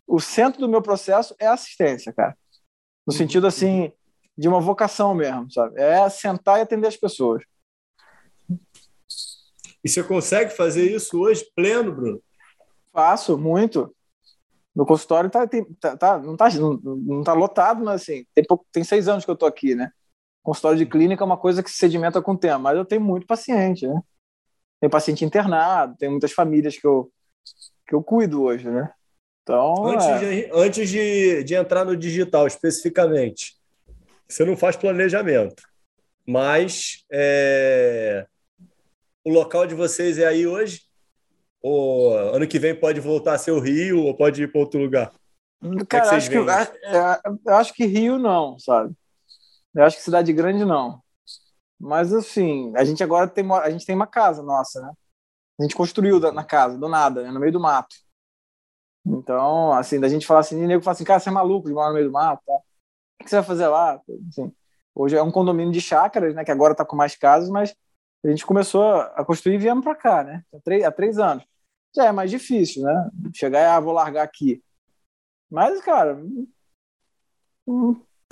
o 0.09 0.19
centro 0.19 0.59
do 0.59 0.67
meu 0.67 0.81
processo 0.81 1.35
é 1.39 1.45
assistência, 1.45 2.11
cara. 2.11 2.35
No 3.05 3.13
uhum. 3.13 3.17
sentido 3.17 3.45
assim 3.45 3.93
de 4.39 4.47
uma 4.47 4.61
vocação 4.61 5.13
mesmo, 5.13 5.51
sabe? 5.51 5.77
É 5.81 6.09
sentar 6.09 6.59
e 6.59 6.61
atender 6.61 6.87
as 6.87 6.95
pessoas. 6.95 7.43
E 9.83 9.89
você 9.89 10.01
consegue 10.01 10.51
fazer 10.51 10.89
isso 10.89 11.19
hoje 11.19 11.45
pleno, 11.53 11.93
Bruno? 11.93 12.23
Faço 12.93 13.37
muito. 13.37 13.93
Meu 14.73 14.85
consultório 14.85 15.29
tá, 15.29 15.45
tem, 15.45 15.65
tá, 15.73 15.97
tá, 15.97 16.17
não, 16.17 16.37
tá, 16.37 16.49
não, 16.51 16.73
não 16.77 17.23
tá 17.23 17.33
lotado, 17.33 17.83
mas 17.83 18.01
assim, 18.01 18.25
tem, 18.33 18.45
pouco, 18.45 18.65
tem 18.71 18.81
seis 18.81 19.09
anos 19.09 19.25
que 19.25 19.31
eu 19.31 19.35
tô 19.35 19.45
aqui, 19.45 19.75
né? 19.75 19.91
Consultório 20.41 20.77
de 20.77 20.85
clínica 20.85 21.21
é 21.21 21.25
uma 21.25 21.37
coisa 21.37 21.61
que 21.61 21.69
se 21.69 21.77
sedimenta 21.77 22.21
com 22.21 22.31
o 22.31 22.37
tempo, 22.37 22.61
mas 22.61 22.77
eu 22.77 22.85
tenho 22.85 23.01
muito 23.01 23.27
paciente, 23.27 23.85
né? 23.85 24.01
Tem 24.79 24.89
paciente 24.89 25.25
internado, 25.25 25.97
tem 25.97 26.09
muitas 26.09 26.31
famílias 26.31 26.77
que 26.77 26.87
eu, 26.87 27.11
que 27.85 27.93
eu 27.93 28.01
cuido 28.01 28.41
hoje, 28.43 28.69
né? 28.69 28.89
Então, 29.43 29.85
antes, 29.85 30.05
é... 30.05 30.19
de, 30.19 30.51
antes 30.53 30.89
de, 30.89 31.43
de 31.43 31.55
entrar 31.55 31.83
no 31.83 31.97
digital 31.97 32.47
especificamente, 32.47 33.58
você 34.29 34.45
não 34.45 34.55
faz 34.55 34.75
planejamento, 34.75 35.63
mas 36.25 37.03
é, 37.11 38.27
o 39.25 39.31
local 39.31 39.65
de 39.65 39.73
vocês 39.73 40.17
é 40.19 40.27
aí 40.27 40.45
hoje? 40.45 40.83
Ou 41.61 42.15
ano 42.15 42.47
que 42.47 42.59
vem 42.59 42.79
pode 42.79 42.99
voltar 42.99 43.33
a 43.33 43.37
ser 43.37 43.51
o 43.51 43.59
Rio 43.59 44.03
ou 44.03 44.15
pode 44.15 44.43
ir 44.43 44.51
para 44.51 44.61
outro 44.61 44.79
lugar? 44.79 45.11
Cara, 45.89 46.05
é 46.05 46.09
que 46.09 46.15
acho, 46.15 46.29
que, 46.29 46.37
eu 47.45 47.55
acho 47.55 47.73
que 47.73 47.85
Rio 47.85 48.17
não, 48.17 48.57
sabe? 48.57 48.95
Eu 49.75 49.83
acho 49.83 49.97
que 49.97 50.03
cidade 50.03 50.31
grande 50.31 50.63
não. 50.63 51.01
Mas 51.77 52.13
assim, 52.13 52.71
a 52.75 52.85
gente 52.85 53.03
agora 53.03 53.27
tem 53.27 53.49
a 53.51 53.69
gente 53.69 53.85
tem 53.85 53.95
uma 53.95 54.07
casa 54.07 54.41
nossa, 54.41 54.81
né? 54.81 54.91
A 55.59 55.63
gente 55.63 55.75
construiu 55.75 56.19
na 56.31 56.43
casa, 56.43 56.77
do 56.77 56.87
nada, 56.87 57.23
né? 57.23 57.31
no 57.31 57.39
meio 57.39 57.51
do 57.51 57.59
mato. 57.59 57.95
Então, 59.05 59.73
assim, 59.73 59.99
da 59.99 60.07
gente 60.07 60.25
falar 60.25 60.41
assim, 60.41 60.65
nego 60.65 60.83
fala 60.83 60.93
assim, 60.93 61.03
cara, 61.03 61.19
você 61.19 61.29
é 61.29 61.31
maluco 61.31 61.67
de 61.67 61.73
morar 61.73 61.89
no 61.89 61.95
meio 61.95 62.07
do 62.07 62.11
mato, 62.11 62.41
tá? 62.45 62.59
O 63.19 63.23
que 63.23 63.29
você 63.29 63.35
vai 63.37 63.45
fazer 63.45 63.67
lá? 63.67 64.01
Assim, 64.29 64.51
hoje 64.95 65.15
é 65.15 65.23
um 65.23 65.31
condomínio 65.31 65.73
de 65.73 65.81
chácaras, 65.81 66.33
né, 66.33 66.43
que 66.45 66.51
agora 66.51 66.71
está 66.71 66.85
com 66.85 66.95
mais 66.95 67.15
casas, 67.15 67.49
mas 67.49 67.75
a 68.23 68.29
gente 68.29 68.45
começou 68.45 68.83
a 68.83 69.23
construir 69.25 69.55
e 69.55 69.59
viemos 69.59 69.83
para 69.83 69.95
cá, 69.95 70.23
né? 70.23 70.43
Há 70.53 70.59
três, 70.59 70.83
há 70.83 70.91
três 70.91 71.17
anos. 71.17 71.43
Já 71.95 72.05
é 72.05 72.11
mais 72.11 72.29
difícil, 72.29 72.83
né? 72.83 73.09
Chegar 73.33 73.61
e, 73.61 73.65
ah, 73.65 73.79
vou 73.79 73.93
largar 73.93 74.23
aqui. 74.23 74.61
Mas, 75.49 75.81
cara, 75.81 76.21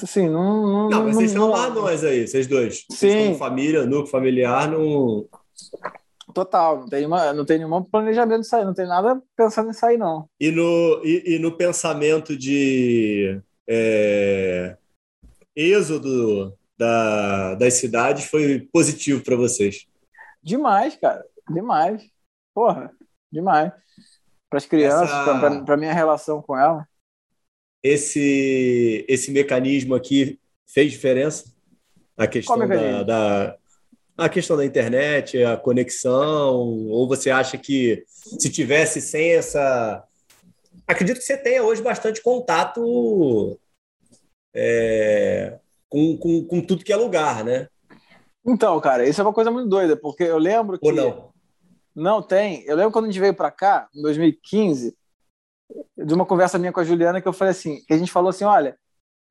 assim, 0.02 0.30
não... 0.30 0.68
Não, 0.68 0.90
não 0.90 1.04
mas 1.06 1.16
vocês 1.16 1.34
não, 1.34 1.52
são 1.52 1.52
lá 1.52 1.70
nós 1.70 2.04
aí, 2.04 2.28
vocês 2.28 2.48
dois. 2.48 2.86
Sim. 2.92 3.10
Vocês 3.10 3.38
família, 3.38 3.86
núcleo 3.86 4.08
familiar, 4.08 4.70
não... 4.70 5.28
Total, 6.34 6.82
não 6.82 6.88
tem, 6.88 7.06
uma, 7.06 7.34
não 7.34 7.46
tem 7.46 7.58
nenhum 7.58 7.82
planejamento 7.82 8.42
de 8.42 8.48
sair, 8.48 8.66
não 8.66 8.74
tem 8.74 8.86
nada 8.86 9.20
pensando 9.36 9.70
em 9.70 9.74
sair, 9.74 9.98
não. 9.98 10.30
E 10.40 10.52
no, 10.52 11.02
e, 11.04 11.36
e 11.36 11.40
no 11.40 11.56
pensamento 11.56 12.38
de 12.38 13.42
é, 13.68 14.78
êxodo 15.56 16.58
da, 16.78 17.56
das 17.56 17.76
cidades 17.76 18.26
foi 18.26 18.68
positivo 18.72 19.24
para 19.24 19.36
vocês? 19.36 19.88
Demais, 20.42 20.96
cara, 20.96 21.26
demais. 21.50 22.10
Porra, 22.54 22.92
demais. 23.32 23.72
Para 24.50 24.58
as 24.58 24.66
crianças, 24.66 25.10
Essa... 25.10 25.62
para 25.66 25.74
a 25.74 25.78
minha 25.78 25.94
relação 25.94 26.42
com 26.42 26.58
ela. 26.58 26.88
Esse, 27.84 29.06
esse 29.08 29.32
mecanismo 29.32 29.94
aqui 29.94 30.40
fez 30.66 30.92
diferença? 30.92 31.54
A 32.16 32.26
questão 32.26 32.58
da, 32.68 33.04
da 33.04 33.58
a 34.18 34.28
questão 34.28 34.58
da 34.58 34.66
internet, 34.66 35.44
a 35.44 35.56
conexão, 35.56 36.58
ou 36.88 37.08
você 37.08 37.30
acha 37.30 37.58
que 37.58 38.04
se 38.08 38.50
tivesse 38.50 39.00
sem 39.00 39.32
essa. 39.32 40.04
Acredito 40.88 41.18
que 41.18 41.24
você 41.24 41.38
tenha 41.38 41.64
hoje 41.64 41.82
bastante 41.82 42.22
contato 42.22 43.60
é, 44.56 45.60
com, 45.90 46.18
com, 46.18 46.46
com 46.46 46.62
tudo 46.62 46.84
que 46.84 46.94
é 46.94 46.96
lugar, 46.96 47.44
né? 47.44 47.68
Então, 48.46 48.80
cara, 48.80 49.08
isso 49.08 49.20
é 49.20 49.24
uma 49.24 49.34
coisa 49.34 49.52
muito 49.52 49.68
doida, 49.68 49.98
porque 49.98 50.24
eu 50.24 50.38
lembro 50.38 50.80
que. 50.80 50.88
Ou 50.88 50.94
não? 50.94 51.34
Não 51.94 52.22
tem. 52.22 52.64
Eu 52.64 52.76
lembro 52.76 52.92
quando 52.92 53.06
a 53.06 53.08
gente 53.10 53.20
veio 53.20 53.34
para 53.34 53.52
cá, 53.52 53.90
em 53.94 54.02
2015, 54.02 54.98
de 55.98 56.14
uma 56.14 56.26
conversa 56.26 56.58
minha 56.58 56.72
com 56.72 56.80
a 56.80 56.84
Juliana, 56.84 57.22
que 57.22 57.28
eu 57.28 57.34
falei 57.34 57.52
assim: 57.52 57.84
que 57.86 57.94
a 57.94 57.98
gente 57.98 58.12
falou 58.12 58.30
assim, 58.30 58.46
olha, 58.46 58.78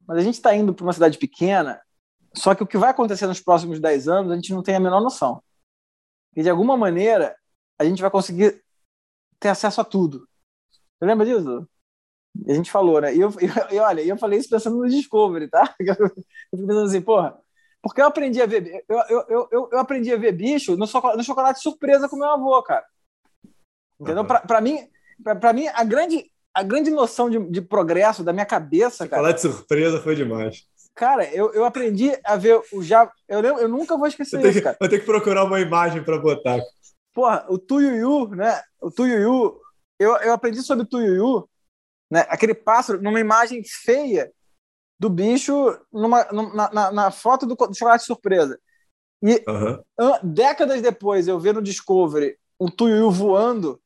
mas 0.07 0.19
a 0.19 0.23
gente 0.23 0.35
está 0.35 0.55
indo 0.55 0.75
para 0.75 0.85
uma 0.85 0.93
cidade 0.93 1.17
pequena 1.17 1.81
só 2.37 2.55
que 2.55 2.63
o 2.63 2.67
que 2.67 2.77
vai 2.77 2.91
acontecer 2.91 3.27
nos 3.27 3.41
próximos 3.41 3.81
10 3.81 4.09
anos, 4.09 4.31
a 4.31 4.35
gente 4.35 4.53
não 4.53 4.63
tem 4.63 4.77
a 4.77 4.81
menor 4.81 5.01
noção. 5.01 5.43
E 6.37 6.43
de 6.43 6.51
alguma 6.51 6.77
maneira, 6.77 7.35
a 7.79 7.85
gente 7.85 8.03
vai 8.03 8.11
conseguir 8.11 8.63
ter 9.41 9.49
acesso 9.49 9.81
a 9.81 9.85
tudo. 9.85 10.26
Você 10.99 11.05
lembra 11.07 11.27
disso? 11.27 11.69
A 12.49 12.53
gente 12.53 12.71
falou, 12.71 13.01
né? 13.01 13.15
E, 13.15 13.21
eu, 13.21 13.31
e, 13.73 13.79
olha, 13.79 14.03
eu 14.03 14.17
falei 14.19 14.39
isso 14.39 14.49
pensando 14.49 14.77
no 14.77 14.89
Discovery, 14.89 15.49
tá? 15.49 15.75
Eu 15.81 15.95
fico 16.59 16.69
pensando 16.69 16.87
assim, 16.87 17.01
porra, 17.01 17.39
porque 17.83 18.01
eu 18.01 18.07
aprendi 18.07 18.41
a 18.41 18.47
ver. 18.47 18.85
Eu, 18.89 18.99
eu, 19.09 19.49
eu, 19.51 19.69
eu 19.73 19.79
aprendi 19.79 20.13
a 20.13 20.17
ver 20.17 20.33
bicho 20.33 20.77
no, 20.77 20.87
chocolate, 20.87 21.19
no 21.19 21.25
chocolate 21.25 21.61
surpresa 21.61 22.09
com 22.09 22.17
meu 22.17 22.29
avô, 22.29 22.61
cara. 22.63 22.85
Entendeu? 24.01 24.23
Uhum. 24.23 24.29
Para 24.29 24.61
mim, 24.61 24.89
pra, 25.41 25.53
mim, 25.53 25.69
a 25.69 25.85
grande, 25.85 26.31
a 26.53 26.63
grande 26.63 26.91
noção 26.91 27.31
de, 27.31 27.39
de 27.51 27.61
progresso 27.61 28.25
da 28.25 28.33
minha 28.33 28.47
cabeça, 28.47 29.05
chocolate 29.05 29.11
cara. 29.11 29.23
Chocolate 29.23 29.41
surpresa 29.41 30.01
foi 30.03 30.15
demais. 30.17 30.67
Cara, 30.95 31.33
eu, 31.33 31.53
eu 31.53 31.65
aprendi 31.65 32.11
a 32.25 32.37
ver 32.37 32.61
o 32.73 32.83
já. 32.83 33.11
Eu, 33.29 33.41
eu 33.43 33.69
nunca 33.69 33.97
vou 33.97 34.07
esquecer 34.07 34.43
eu 34.43 34.51
isso, 34.51 34.63
cara. 34.63 34.77
Vou 34.81 34.89
ter 34.89 34.99
que 34.99 35.07
procurar 35.07 35.45
uma 35.45 35.61
imagem 35.61 36.03
para 36.03 36.19
botar. 36.19 36.59
Porra, 37.13 37.47
o 37.49 37.59
Tuiuiu, 37.59 38.29
né? 38.31 38.63
O 38.81 38.91
Tuiuiu, 38.91 39.61
eu, 39.99 40.17
eu 40.17 40.33
aprendi 40.33 40.63
sobre 40.63 40.85
o 40.85 40.87
Tuiuiu, 40.87 41.49
né? 42.11 42.27
Aquele 42.29 42.55
pássaro 42.55 43.01
numa 43.03 43.21
imagem 43.21 43.63
feia 43.65 44.33
do 44.99 45.11
bicho 45.11 45.79
numa, 45.93 46.25
na, 46.25 46.73
na, 46.73 46.93
na 46.93 47.11
foto 47.11 47.47
do, 47.47 47.55
do, 47.55 47.75
chocolate 47.75 48.05
surpresa. 48.05 48.59
E 49.23 49.43
uhum. 49.49 49.83
décadas 50.23 50.81
depois 50.83 51.27
eu 51.27 51.39
ver 51.41 51.55
no 51.55 51.63
Discovery 51.63 52.39
um 52.59 52.69
Tuiuiu 52.69 53.11
voando. 53.11 53.81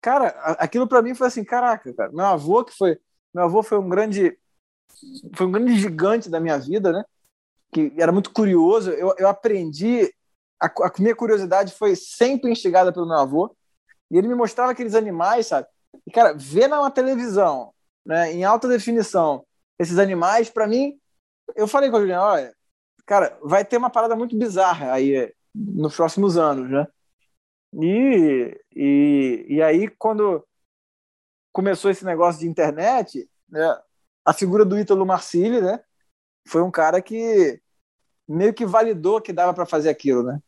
Cara, 0.00 0.28
aquilo 0.58 0.88
para 0.88 1.02
mim 1.02 1.14
foi 1.14 1.28
assim, 1.28 1.44
caraca, 1.44 1.92
cara. 1.94 2.10
Meu 2.12 2.24
avô 2.24 2.64
que 2.64 2.72
foi, 2.72 2.98
meu 3.32 3.44
avô 3.44 3.62
foi 3.62 3.78
um 3.78 3.88
grande 3.88 4.38
foi 5.34 5.46
um 5.46 5.52
grande 5.52 5.76
gigante 5.76 6.28
da 6.28 6.40
minha 6.40 6.58
vida, 6.58 6.92
né? 6.92 7.04
Que 7.72 7.92
era 7.96 8.12
muito 8.12 8.32
curioso. 8.32 8.90
Eu, 8.90 9.14
eu 9.18 9.28
aprendi 9.28 10.12
a, 10.60 10.66
a 10.66 10.92
minha 11.00 11.16
curiosidade 11.16 11.74
foi 11.74 11.96
sempre 11.96 12.50
instigada 12.50 12.92
pelo 12.92 13.06
meu 13.06 13.16
avô. 13.16 13.56
E 14.12 14.18
ele 14.18 14.28
me 14.28 14.34
mostrava 14.34 14.72
aqueles 14.72 14.94
animais, 14.94 15.46
sabe? 15.46 15.66
E, 16.06 16.10
cara, 16.10 16.34
ver 16.34 16.68
na 16.68 16.90
televisão, 16.90 17.72
né, 18.04 18.30
em 18.30 18.44
alta 18.44 18.68
definição, 18.68 19.46
esses 19.78 19.98
animais, 19.98 20.50
para 20.50 20.66
mim, 20.66 21.00
eu 21.56 21.66
falei 21.66 21.90
com 21.90 21.96
a 21.96 22.00
Juliana, 22.00 22.22
olha, 22.22 22.56
cara, 23.06 23.38
vai 23.42 23.64
ter 23.64 23.78
uma 23.78 23.88
parada 23.88 24.14
muito 24.14 24.36
bizarra 24.38 24.92
aí 24.92 25.32
nos 25.54 25.96
próximos 25.96 26.36
anos, 26.36 26.70
né? 26.70 26.86
E, 27.80 28.60
e, 28.76 29.46
e 29.48 29.62
aí, 29.62 29.88
quando 29.88 30.46
começou 31.50 31.90
esse 31.90 32.04
negócio 32.04 32.40
de 32.40 32.46
internet, 32.46 33.28
né, 33.48 33.80
a 34.24 34.34
figura 34.34 34.64
do 34.64 34.78
Ítalo 34.78 35.06
Marcilli, 35.06 35.60
né, 35.62 35.82
foi 36.46 36.60
um 36.62 36.70
cara 36.70 37.00
que 37.00 37.58
meio 38.28 38.52
que 38.52 38.66
validou 38.66 39.22
que 39.22 39.32
dava 39.32 39.54
para 39.54 39.64
fazer 39.64 39.88
aquilo, 39.88 40.22
né? 40.22 40.38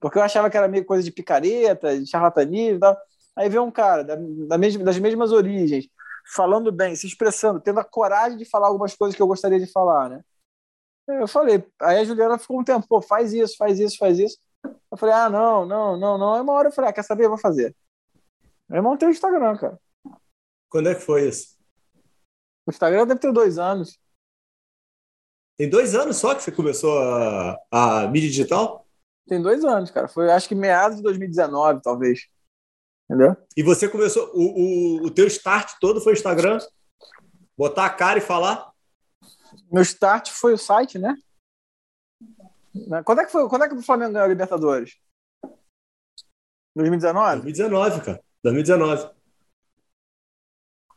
Porque 0.00 0.18
eu 0.18 0.22
achava 0.22 0.50
que 0.50 0.56
era 0.56 0.68
meio 0.68 0.84
coisa 0.84 1.02
de 1.02 1.12
picareta, 1.12 1.98
de 1.98 2.06
charlatanismo 2.06 2.76
e 2.76 2.80
tal. 2.80 2.96
Aí 3.36 3.48
veio 3.48 3.62
um 3.62 3.70
cara 3.70 4.02
da, 4.02 4.16
da 4.16 4.58
mesma, 4.58 4.84
das 4.84 4.98
mesmas 4.98 5.32
origens, 5.32 5.88
falando 6.34 6.72
bem, 6.72 6.96
se 6.96 7.06
expressando, 7.06 7.60
tendo 7.60 7.80
a 7.80 7.84
coragem 7.84 8.38
de 8.38 8.44
falar 8.44 8.68
algumas 8.68 8.94
coisas 8.94 9.14
que 9.14 9.22
eu 9.22 9.26
gostaria 9.26 9.60
de 9.60 9.70
falar, 9.70 10.08
né? 10.08 10.24
Eu 11.08 11.28
falei, 11.28 11.64
aí 11.80 11.98
a 11.98 12.04
Juliana 12.04 12.38
ficou 12.38 12.58
um 12.58 12.64
tempo, 12.64 12.86
pô, 12.88 13.00
faz 13.00 13.32
isso, 13.32 13.56
faz 13.56 13.78
isso, 13.78 13.96
faz 13.96 14.18
isso. 14.18 14.38
Eu 14.90 14.96
falei, 14.98 15.14
ah, 15.14 15.30
não, 15.30 15.64
não, 15.64 15.96
não, 15.96 16.18
não. 16.18 16.34
Aí 16.34 16.40
uma 16.40 16.52
hora 16.52 16.68
eu 16.68 16.72
falei, 16.72 16.90
ah, 16.90 16.92
quer 16.92 17.04
saber? 17.04 17.26
Eu 17.26 17.28
vou 17.28 17.38
fazer. 17.38 17.76
Aí 18.68 18.78
eu 18.78 18.82
montei 18.82 19.06
o 19.06 19.10
Instagram, 19.10 19.56
cara. 19.56 19.78
Quando 20.68 20.88
é 20.88 20.94
que 20.94 21.00
foi 21.00 21.28
isso? 21.28 21.56
O 22.66 22.70
Instagram 22.70 23.06
deve 23.06 23.20
ter 23.20 23.32
dois 23.32 23.58
anos. 23.58 23.98
Tem 25.56 25.70
dois 25.70 25.94
anos 25.94 26.16
só 26.16 26.34
que 26.34 26.42
você 26.42 26.50
começou 26.50 26.98
a, 26.98 27.58
a 27.70 28.08
mídia 28.08 28.28
digital? 28.28 28.85
Tem 29.26 29.42
dois 29.42 29.64
anos, 29.64 29.90
cara. 29.90 30.08
Foi 30.08 30.30
acho 30.30 30.48
que 30.48 30.54
meados 30.54 30.98
de 30.98 31.02
2019, 31.02 31.80
talvez. 31.82 32.28
Entendeu? 33.08 33.36
E 33.56 33.62
você 33.62 33.88
começou. 33.88 34.30
O, 34.34 35.02
o, 35.02 35.06
o 35.06 35.10
teu 35.10 35.26
start 35.26 35.74
todo 35.80 36.00
foi 36.00 36.12
Instagram? 36.12 36.58
Botar 37.56 37.86
a 37.86 37.90
cara 37.90 38.18
e 38.18 38.22
falar? 38.22 38.72
Meu 39.70 39.82
start 39.82 40.30
foi 40.30 40.52
o 40.52 40.58
site, 40.58 40.98
né? 40.98 41.16
Quando 43.04 43.20
é 43.20 43.24
que 43.24 43.32
foi? 43.32 43.48
Quando 43.48 43.64
é 43.64 43.68
que 43.68 43.74
o 43.74 43.82
Flamengo 43.82 44.12
ganhou 44.12 44.26
a 44.26 44.28
Libertadores? 44.28 44.96
2019? 46.74 47.42
2019, 47.42 48.00
cara. 48.02 48.20
2019. 48.42 49.10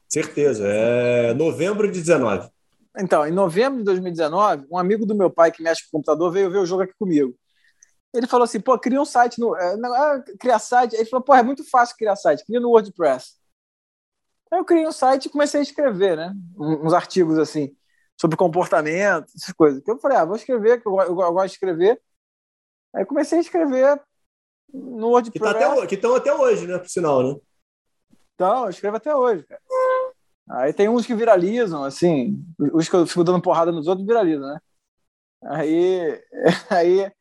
Certeza. 0.08 0.68
É 0.68 1.34
novembro 1.34 1.90
de 1.90 2.00
19. 2.00 2.50
Então, 2.98 3.26
em 3.26 3.32
novembro 3.32 3.80
de 3.80 3.86
2019, 3.86 4.68
um 4.70 4.78
amigo 4.78 5.06
do 5.06 5.16
meu 5.16 5.30
pai 5.30 5.52
que 5.52 5.64
mexe 5.64 5.84
com 5.84 5.90
o 5.90 5.92
computador 6.00 6.32
veio 6.32 6.52
ver 6.52 6.58
o 6.58 6.66
jogo 6.66 6.84
aqui 6.84 6.94
comigo. 6.98 7.34
Ele 8.14 8.28
falou 8.28 8.46
assim: 8.46 8.60
pô, 8.60 8.78
cria 8.78 9.02
um 9.02 9.06
site 9.06 9.40
no. 9.40 9.56
É, 9.56 9.76
ah, 9.86 10.24
criar 10.40 10.60
site. 10.60 10.96
Ele 10.96 11.06
falou: 11.06 11.24
pô, 11.24 11.34
é 11.34 11.44
muito 11.44 11.64
fácil 11.70 11.96
criar 11.96 12.16
site, 12.16 12.46
cria 12.46 12.60
no 12.60 12.70
WordPress. 12.70 13.38
Aí 14.52 14.60
eu 14.60 14.66
criei 14.66 14.88
um 14.88 14.92
site 14.92 15.26
e 15.26 15.30
comecei 15.30 15.60
a 15.60 15.64
escrever, 15.64 16.18
né? 16.18 16.34
Uns 16.58 16.94
artigos 16.94 17.38
assim, 17.38 17.76
sobre 18.20 18.36
comportamento, 18.36 19.32
essas 19.36 19.54
coisas. 19.54 19.84
Que 19.84 19.92
eu 19.92 20.00
falei: 20.00 20.18
ah, 20.18 20.26
vou 20.26 20.36
escrever, 20.36 20.82
que 20.82 20.88
eu, 20.88 21.00
eu, 21.02 21.20
eu 21.20 21.34
gosto 21.34 21.48
de 21.48 21.54
escrever. 21.54 22.02
Aí 22.96 23.06
comecei 23.06 23.38
a 23.38 23.42
escrever 23.42 24.02
no 24.74 25.10
WordPress. 25.10 25.32
Que 25.32 25.40
tá 25.40 25.86
estão 25.96 26.16
até, 26.16 26.30
até 26.32 26.42
hoje, 26.42 26.68
né? 26.68 26.78
Por 26.78 26.90
sinal, 26.90 27.24
né? 27.24 27.40
Então, 28.34 28.64
eu 28.64 28.70
escrevo 28.70 28.98
até 28.98 29.14
hoje, 29.14 29.44
cara. 29.44 29.62
Aí 30.50 30.74
tem 30.74 30.90
uns 30.90 31.06
que 31.06 31.14
viralizam, 31.14 31.84
assim, 31.84 32.44
os 32.74 32.90
que 32.90 32.96
eu 32.96 33.06
fico 33.06 33.24
dando 33.24 33.42
porrada 33.42 33.72
nos 33.72 33.86
outros 33.86 34.08
viralizam, 34.08 34.48
né? 34.48 34.60
Aí, 35.44 36.24
aí, 36.72 37.12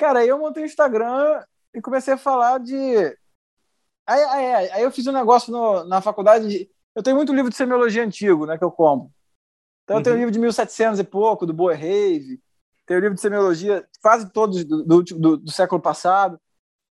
cara, 0.00 0.20
aí 0.20 0.28
eu 0.28 0.38
montei 0.38 0.62
o 0.62 0.66
Instagram 0.66 1.44
e 1.74 1.80
comecei 1.82 2.14
a 2.14 2.18
falar 2.18 2.58
de. 2.58 2.96
Aí, 4.06 4.24
aí, 4.24 4.70
aí 4.70 4.82
eu 4.82 4.90
fiz 4.90 5.06
um 5.06 5.12
negócio 5.12 5.52
no, 5.52 5.84
na 5.84 6.00
faculdade. 6.00 6.48
De... 6.48 6.70
Eu 6.94 7.02
tenho 7.02 7.16
muito 7.16 7.34
livro 7.34 7.50
de 7.50 7.56
semiologia 7.56 8.02
antigo, 8.02 8.46
né, 8.46 8.56
que 8.56 8.64
eu 8.64 8.70
compro. 8.70 9.10
Então 9.84 9.98
eu 9.98 10.02
tenho 10.02 10.14
uhum. 10.14 10.20
livro 10.20 10.32
de 10.32 10.38
1700 10.38 11.00
e 11.00 11.04
pouco, 11.04 11.44
do 11.44 11.52
Boerhaave, 11.52 12.40
tenho 12.86 13.00
livro 13.00 13.14
de 13.14 13.20
semiologia 13.20 13.86
quase 14.00 14.30
todos 14.32 14.64
do, 14.64 14.84
do, 14.84 15.02
do, 15.02 15.36
do 15.36 15.52
século 15.52 15.80
passado. 15.80 16.40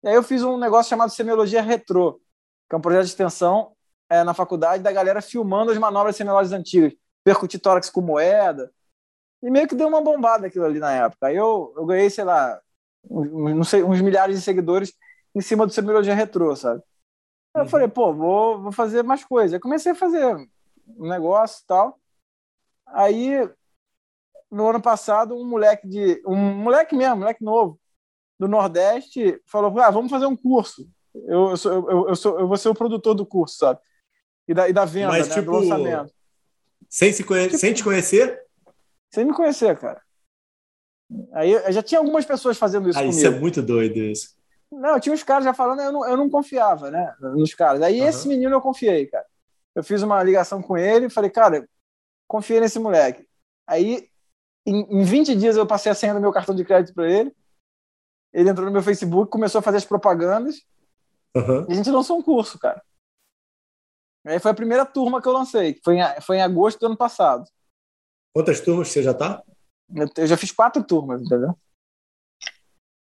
E 0.02 0.08
aí 0.08 0.16
eu 0.16 0.24
fiz 0.24 0.42
um 0.42 0.58
negócio 0.58 0.90
chamado 0.90 1.12
Semiologia 1.12 1.62
Retrô, 1.62 2.22
que 2.70 2.76
é 2.76 2.78
um 2.78 2.82
projeto 2.82 3.04
de 3.04 3.10
extensão 3.10 3.74
é, 4.10 4.24
na 4.24 4.34
faculdade 4.34 4.82
da 4.82 4.92
galera 4.92 5.22
filmando 5.22 5.72
as 5.72 5.78
manobras 5.78 6.16
semiológicas 6.16 6.58
antigas, 6.58 6.94
percutir 7.24 7.60
tórax 7.60 7.90
com 7.90 8.02
moeda. 8.02 8.72
E 9.42 9.50
meio 9.50 9.68
que 9.68 9.76
deu 9.76 9.88
uma 9.88 10.02
bombada 10.02 10.48
aquilo 10.48 10.66
ali 10.66 10.80
na 10.80 10.92
época. 10.94 11.28
Aí 11.28 11.36
eu, 11.36 11.74
eu 11.76 11.86
ganhei, 11.86 12.10
sei 12.10 12.24
lá, 12.24 12.62
não 13.10 13.64
sei, 13.64 13.84
uns 13.84 14.02
milhares 14.02 14.36
de 14.38 14.42
seguidores 14.42 14.94
em 15.36 15.42
cima 15.42 15.66
do 15.66 15.74
semiologia 15.74 16.14
retrô, 16.14 16.56
sabe? 16.56 16.82
Eu 17.56 17.64
uhum. 17.64 17.70
falei, 17.70 17.88
pô, 17.88 18.14
vou, 18.14 18.62
vou 18.62 18.72
fazer 18.72 19.04
mais 19.04 19.24
coisas. 19.24 19.54
Aí 19.54 19.60
comecei 19.60 19.92
a 19.92 19.96
fazer 19.96 20.36
um 20.88 21.08
negócio 21.08 21.62
e 21.64 21.68
tal. 21.68 22.00
Aí, 22.88 23.50
no 24.52 24.68
ano 24.68 24.82
passado, 24.82 25.36
um 25.36 25.48
moleque 25.48 25.88
de. 25.88 26.22
Um 26.26 26.36
moleque 26.36 26.96
mesmo, 26.96 27.18
moleque 27.18 27.44
novo, 27.44 27.80
do 28.40 28.48
Nordeste, 28.48 29.40
falou: 29.46 29.80
ah, 29.80 29.92
vamos 29.92 30.10
fazer 30.10 30.26
um 30.26 30.36
curso. 30.36 30.88
Eu, 31.14 31.52
eu, 31.52 31.58
sou, 31.58 31.72
eu, 31.90 32.10
eu, 32.10 32.16
sou, 32.16 32.40
eu 32.40 32.48
vou 32.48 32.58
ser 32.58 32.70
o 32.70 32.76
produtor 32.76 33.14
do 33.14 33.26
curso, 33.26 33.58
sabe? 33.58 33.80
e 34.48 34.54
da, 34.54 34.70
e 34.70 34.74
da 34.74 34.86
venda, 34.86 35.10
Mas, 35.10 35.28
né, 35.28 35.36
tipo, 35.36 35.52
do 35.52 35.60
lançamento. 35.60 36.14
Sem, 36.90 37.14
se 37.14 37.24
conhe... 37.24 37.46
tipo, 37.46 37.58
sem 37.58 37.74
te 37.74 37.84
conhecer? 37.84 38.42
Sem 39.14 39.26
me 39.26 39.34
conhecer, 39.34 39.78
cara. 39.78 40.02
Aí 41.34 41.52
eu 41.52 41.72
já 41.72 41.84
tinha 41.84 42.00
algumas 42.00 42.26
pessoas 42.26 42.58
fazendo 42.58 42.90
isso 42.90 42.98
ah, 42.98 43.02
comigo. 43.02 43.18
Isso 43.18 43.28
é 43.28 43.30
muito 43.30 43.62
doido 43.62 43.98
isso. 43.98 44.36
Não, 44.72 45.00
tinha 45.00 45.14
uns 45.14 45.24
caras 45.24 45.44
já 45.44 45.54
falando, 45.54 45.82
eu 45.82 45.92
não, 45.92 46.08
eu 46.08 46.18
não 46.18 46.30
confiava, 46.30 46.90
né, 46.90 47.16
nos 47.20 47.54
caras. 47.54 47.82
Aí 47.82 48.02
uhum. 48.02 48.08
esse 48.08 48.28
menino 48.28 48.56
eu 48.56 48.62
confiei, 48.62 49.06
cara. 49.06 49.26
Eu 49.76 49.84
fiz 49.84 50.02
uma 50.02 50.22
ligação 50.24 50.62
com 50.62 50.78
ele 50.78 51.08
e 51.08 51.10
falei, 51.10 51.30
cara, 51.30 51.68
confiei 52.28 52.60
nesse 52.60 52.80
moleque. 52.80 53.28
Aí, 53.68 54.08
em, 54.66 55.02
em 55.02 55.04
20 55.04 55.36
dias, 55.36 55.58
eu 55.58 55.66
passei 55.66 55.92
a 55.92 55.96
senha 55.96 56.14
do 56.14 56.22
meu 56.22 56.32
cartão 56.32 56.56
de 56.56 56.66
crédito 56.66 56.94
para 56.94 57.10
ele. 57.10 57.36
Ele 58.34 58.50
entrou 58.50 58.66
no 58.66 58.72
meu 58.72 58.82
Facebook, 58.82 59.32
começou 59.32 59.60
a 59.60 59.62
fazer 59.62 59.78
as 59.78 59.86
propagandas. 59.86 60.62
Uhum. 61.36 61.66
E 61.70 61.74
a 61.74 61.76
gente 61.76 61.92
lançou 61.92 62.18
um 62.18 62.22
curso, 62.22 62.60
cara. 62.60 62.82
Aí 64.26 64.40
foi 64.40 64.52
a 64.52 64.56
primeira 64.56 64.86
turma 64.86 65.22
que 65.22 65.28
eu 65.28 65.34
lancei, 65.34 65.74
que 65.74 65.82
foi 65.84 65.98
em, 65.98 66.22
foi 66.22 66.38
em 66.38 66.42
agosto 66.42 66.80
do 66.80 66.86
ano 66.88 66.98
passado. 66.98 67.44
Quantas 68.34 68.62
turmas 68.62 68.90
você 68.90 69.04
já 69.04 69.14
tá? 69.14 69.44
Eu 70.18 70.28
já 70.28 70.38
fiz 70.38 70.52
quatro 70.52 70.84
turmas, 70.84 71.22
entendeu? 71.22 71.58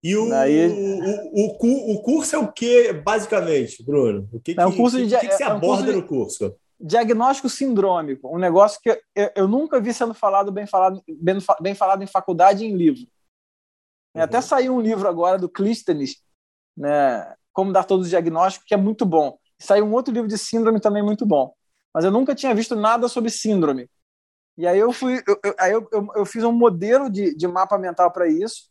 E 0.04 0.16
o, 0.16 0.30
Daí... 0.30 0.68
o, 0.68 1.58
o, 1.60 1.96
o, 1.96 2.02
curso 2.04 2.36
é 2.36 2.40
o 2.40 2.52
que, 2.52 2.94
basicamente, 2.94 3.84
Bruno? 3.84 4.30
O 4.32 4.40
que, 4.40 4.54
que, 4.54 4.62
é 4.62 4.66
um 4.66 4.76
curso 4.76 5.04
de, 5.04 5.18
que, 5.18 5.28
que, 5.28 5.34
você 5.34 5.44
é 5.44 5.48
aborda 5.48 5.92
um 5.92 5.96
no 5.96 6.08
curso? 6.08 6.56
Diagnóstico 6.80 7.50
sindrômico, 7.50 8.32
um 8.32 8.38
negócio 8.38 8.80
que 8.84 8.90
eu, 9.16 9.32
eu, 9.36 9.48
nunca 9.48 9.80
vi 9.80 9.92
sendo 9.94 10.14
falado 10.14 10.52
bem 10.52 10.68
falado, 10.68 11.02
bem, 11.08 11.38
bem 11.60 11.74
falado 11.74 12.04
em 12.04 12.08
faculdade 12.08 12.64
e 12.64 12.68
em 12.68 12.76
livro. 12.76 13.02
Uhum. 14.14 14.22
Até 14.22 14.42
saiu 14.42 14.76
um 14.76 14.82
livro 14.82 15.08
agora 15.08 15.40
do 15.40 15.50
Clístenes, 15.50 16.22
né, 16.78 17.34
Como 17.52 17.74
Dar 17.74 17.86
Todos 17.86 18.06
os 18.06 18.10
Diagnósticos, 18.12 18.68
que 18.68 18.76
é 18.76 18.78
muito 18.78 19.06
bom. 19.06 19.40
Saiu 19.60 19.86
um 19.86 19.94
outro 19.94 20.14
livro 20.14 20.28
de 20.28 20.38
síndrome 20.38 20.80
também 20.80 21.02
muito 21.02 21.26
bom. 21.26 21.52
Mas 21.92 22.06
eu 22.06 22.12
nunca 22.12 22.36
tinha 22.36 22.54
visto 22.54 22.76
nada 22.76 23.08
sobre 23.08 23.32
síndrome. 23.32 23.90
E 24.58 24.66
aí 24.66 24.80
eu 24.80 24.92
fui, 24.92 25.22
eu, 25.28 25.40
eu, 25.44 25.56
aí 25.60 25.72
eu, 25.72 25.88
eu, 25.92 26.08
eu, 26.16 26.26
fiz 26.26 26.44
um 26.44 26.52
modelo 26.52 27.10
de, 27.10 27.36
de 27.36 27.48
mapa 27.48 27.78
mental 27.78 28.12
para 28.12 28.28
isso, 28.28 28.70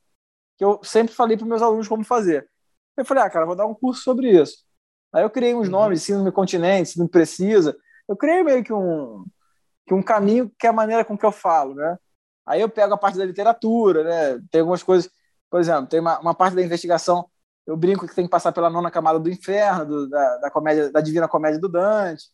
que 0.57 0.65
eu 0.65 0.81
sempre 0.83 1.15
falei 1.15 1.37
para 1.37 1.47
meus 1.47 1.63
alunos 1.63 1.89
como 1.89 2.05
fazer. 2.05 2.49
Eu 2.97 3.05
falei, 3.05 3.25
ah, 3.25 3.31
cara, 3.31 3.45
vou 3.45 3.57
dar 3.57 3.67
um 3.67 3.75
curso 3.75 4.03
sobre 4.03 4.31
isso. 4.41 4.65
Aí 5.13 5.23
eu 5.23 5.31
criei 5.31 5.55
uns 5.55 5.67
uhum. 5.67 5.73
nomes, 5.73 6.03
síndrome 6.03 6.33
continente, 6.33 6.91
síndrome 6.91 7.11
precisa. 7.11 7.77
Eu 8.09 8.17
criei 8.17 8.43
meio 8.43 8.65
que 8.65 8.73
um, 8.73 9.25
que 9.87 9.95
um 9.95 10.03
caminho 10.03 10.51
que 10.59 10.67
é 10.67 10.71
a 10.71 10.73
maneira 10.73 11.05
com 11.05 11.19
que 11.19 11.27
eu 11.27 11.33
falo, 11.33 11.75
né? 11.75 11.99
Aí 12.47 12.61
eu 12.61 12.69
pego 12.69 12.95
a 12.95 12.99
parte 12.99 13.19
da 13.19 13.25
literatura, 13.25 14.05
né? 14.05 14.41
Tem 14.51 14.61
algumas 14.61 14.83
coisas, 14.83 15.11
por 15.51 15.61
exemplo, 15.61 15.87
tem 15.87 16.01
uma, 16.01 16.19
uma 16.21 16.35
parte 16.35 16.55
da 16.55 16.63
investigação 16.63 17.29
eu 17.67 17.77
brinco 17.77 18.07
que 18.07 18.15
tem 18.15 18.25
que 18.25 18.31
passar 18.31 18.53
pela 18.53 18.69
nona 18.69 18.91
camada 18.91 19.19
do 19.19 19.31
inferno, 19.31 19.87
do, 19.87 20.09
da, 20.09 20.37
da, 20.39 20.51
comédia, 20.51 20.91
da 20.91 21.01
divina 21.01 21.29
comédia 21.29 21.59
do 21.59 21.69
Dante. 21.69 22.25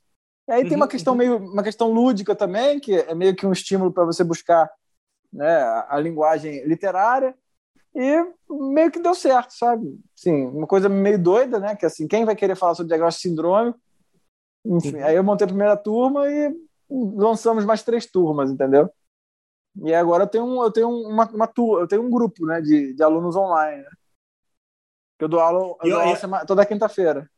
E 0.51 0.53
aí 0.53 0.68
tem 0.68 0.76
uma 0.76 0.86
uhum, 0.86 0.90
questão 0.90 1.12
uhum. 1.12 1.18
meio 1.18 1.36
uma 1.36 1.62
questão 1.62 1.92
lúdica 1.92 2.34
também, 2.34 2.80
que 2.80 2.92
é 2.92 3.14
meio 3.14 3.36
que 3.36 3.46
um 3.46 3.53
estímulo 3.53 3.92
para 3.92 4.05
você 4.05 4.24
buscar 4.24 4.68
né, 5.32 5.48
a, 5.48 5.94
a, 5.94 6.01
linguagem 6.01 6.66
literária. 6.66 7.36
E 7.94 8.24
meio 8.48 8.90
que 8.90 9.01
deu 9.01 9.14
certo, 9.14 9.53
sabe? 9.53 9.96
Sim, 10.16 10.46
uma 10.46 10.66
coisa 10.66 10.88
meio 10.88 11.22
doida, 11.22 11.61
né? 11.61 11.76
Que 11.76 11.86
assim, 11.86 12.09
quem 12.09 12.24
vai 12.24 12.34
querer 12.34 12.57
falar 12.57 12.74
sobre 12.74 12.88
diagnóstico 12.88 13.28
sindrômico? 13.28 13.78
Enfim, 14.64 14.96
uhum. 14.96 15.05
aí 15.05 15.14
eu 15.14 15.22
montei 15.22 15.44
a 15.44 15.48
primeira 15.48 15.76
turma 15.76 16.28
e 16.28 16.53
lançamos 16.90 17.64
mais 17.64 17.84
três 17.84 18.05
turmas, 18.07 18.51
entendeu? 18.51 18.90
E 19.84 19.94
agora 19.94 20.24
eu 20.24 20.28
tenho, 20.28 20.64
eu 20.64 20.72
tenho 20.72 20.88
uma, 20.88 21.30
uma 21.30 21.53
eu 21.57 21.86
tenho 21.86 22.03
um 22.03 22.11
grupo 22.11 22.44
né, 22.44 22.61
de, 22.61 22.92
de 22.92 23.03
alunos 23.05 23.36
online. 23.36 23.82
Né? 23.82 23.90
Eu 25.20 25.28
dou 25.28 25.38
aula, 25.38 25.76
eu 25.84 25.90
dou 25.90 26.01
aula 26.01 26.16
semana, 26.16 26.44
toda 26.44 26.66
quinta-feira. 26.66 27.30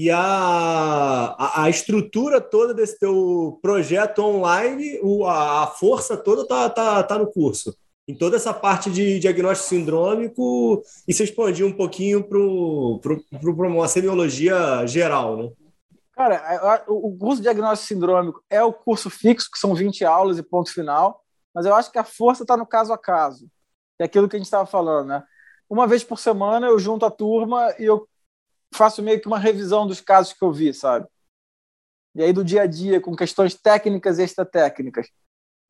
E 0.00 0.12
a, 0.12 1.62
a, 1.64 1.68
estrutura 1.68 2.40
toda 2.40 2.72
desse 2.72 2.96
teu 3.00 3.58
projeto 3.60 4.20
online, 4.20 5.00
o, 5.02 5.26
a, 5.26 5.64
a 5.64 5.66
força 5.66 6.16
toda 6.16 6.46
tá, 6.46 6.70
tá, 6.70 7.02
tá 7.02 7.18
no 7.18 7.26
curso. 7.26 7.76
em 8.06 8.14
toda 8.14 8.36
essa 8.36 8.54
parte 8.54 8.92
de 8.92 9.18
diagnóstico 9.18 9.70
sindrômico 9.70 10.84
e 11.08 11.12
se 11.12 11.24
expandir 11.24 11.66
um 11.66 11.72
pouquinho 11.72 12.22
para 12.22 12.38
uma 12.38 13.88
semiologia 13.88 14.86
geral, 14.86 15.36
né? 15.36 15.50
Cara, 16.12 16.84
o 16.86 17.16
curso 17.18 17.38
de 17.38 17.42
diagnóstico 17.42 17.88
sindrômico 17.88 18.40
é 18.48 18.62
o 18.62 18.72
curso 18.72 19.10
fixo, 19.10 19.50
que 19.50 19.58
são 19.58 19.74
20 19.74 20.04
aulas 20.04 20.38
e 20.38 20.44
ponto 20.44 20.72
final, 20.72 21.24
mas 21.52 21.66
eu 21.66 21.74
acho 21.74 21.90
que 21.90 21.98
a 21.98 22.04
força 22.04 22.44
está 22.44 22.56
no 22.56 22.64
caso 22.64 22.92
a 22.92 22.98
caso. 22.98 23.50
É 23.98 24.04
aquilo 24.04 24.28
que 24.28 24.36
a 24.36 24.38
gente 24.38 24.46
estava 24.46 24.64
falando, 24.64 25.08
né? 25.08 25.24
Uma 25.68 25.88
vez 25.88 26.04
por 26.04 26.20
semana 26.20 26.68
eu 26.68 26.78
junto 26.78 27.04
a 27.04 27.10
turma 27.10 27.74
e 27.80 27.84
eu 27.84 28.08
faço 28.74 29.02
meio 29.02 29.20
que 29.20 29.26
uma 29.26 29.38
revisão 29.38 29.86
dos 29.86 30.00
casos 30.00 30.32
que 30.32 30.42
eu 30.42 30.52
vi, 30.52 30.72
sabe? 30.72 31.06
E 32.14 32.22
aí 32.22 32.32
do 32.32 32.44
dia 32.44 32.62
a 32.62 32.66
dia, 32.66 33.00
com 33.00 33.14
questões 33.14 33.54
técnicas 33.54 34.18
e 34.18 34.22
extratécnicas. 34.22 35.08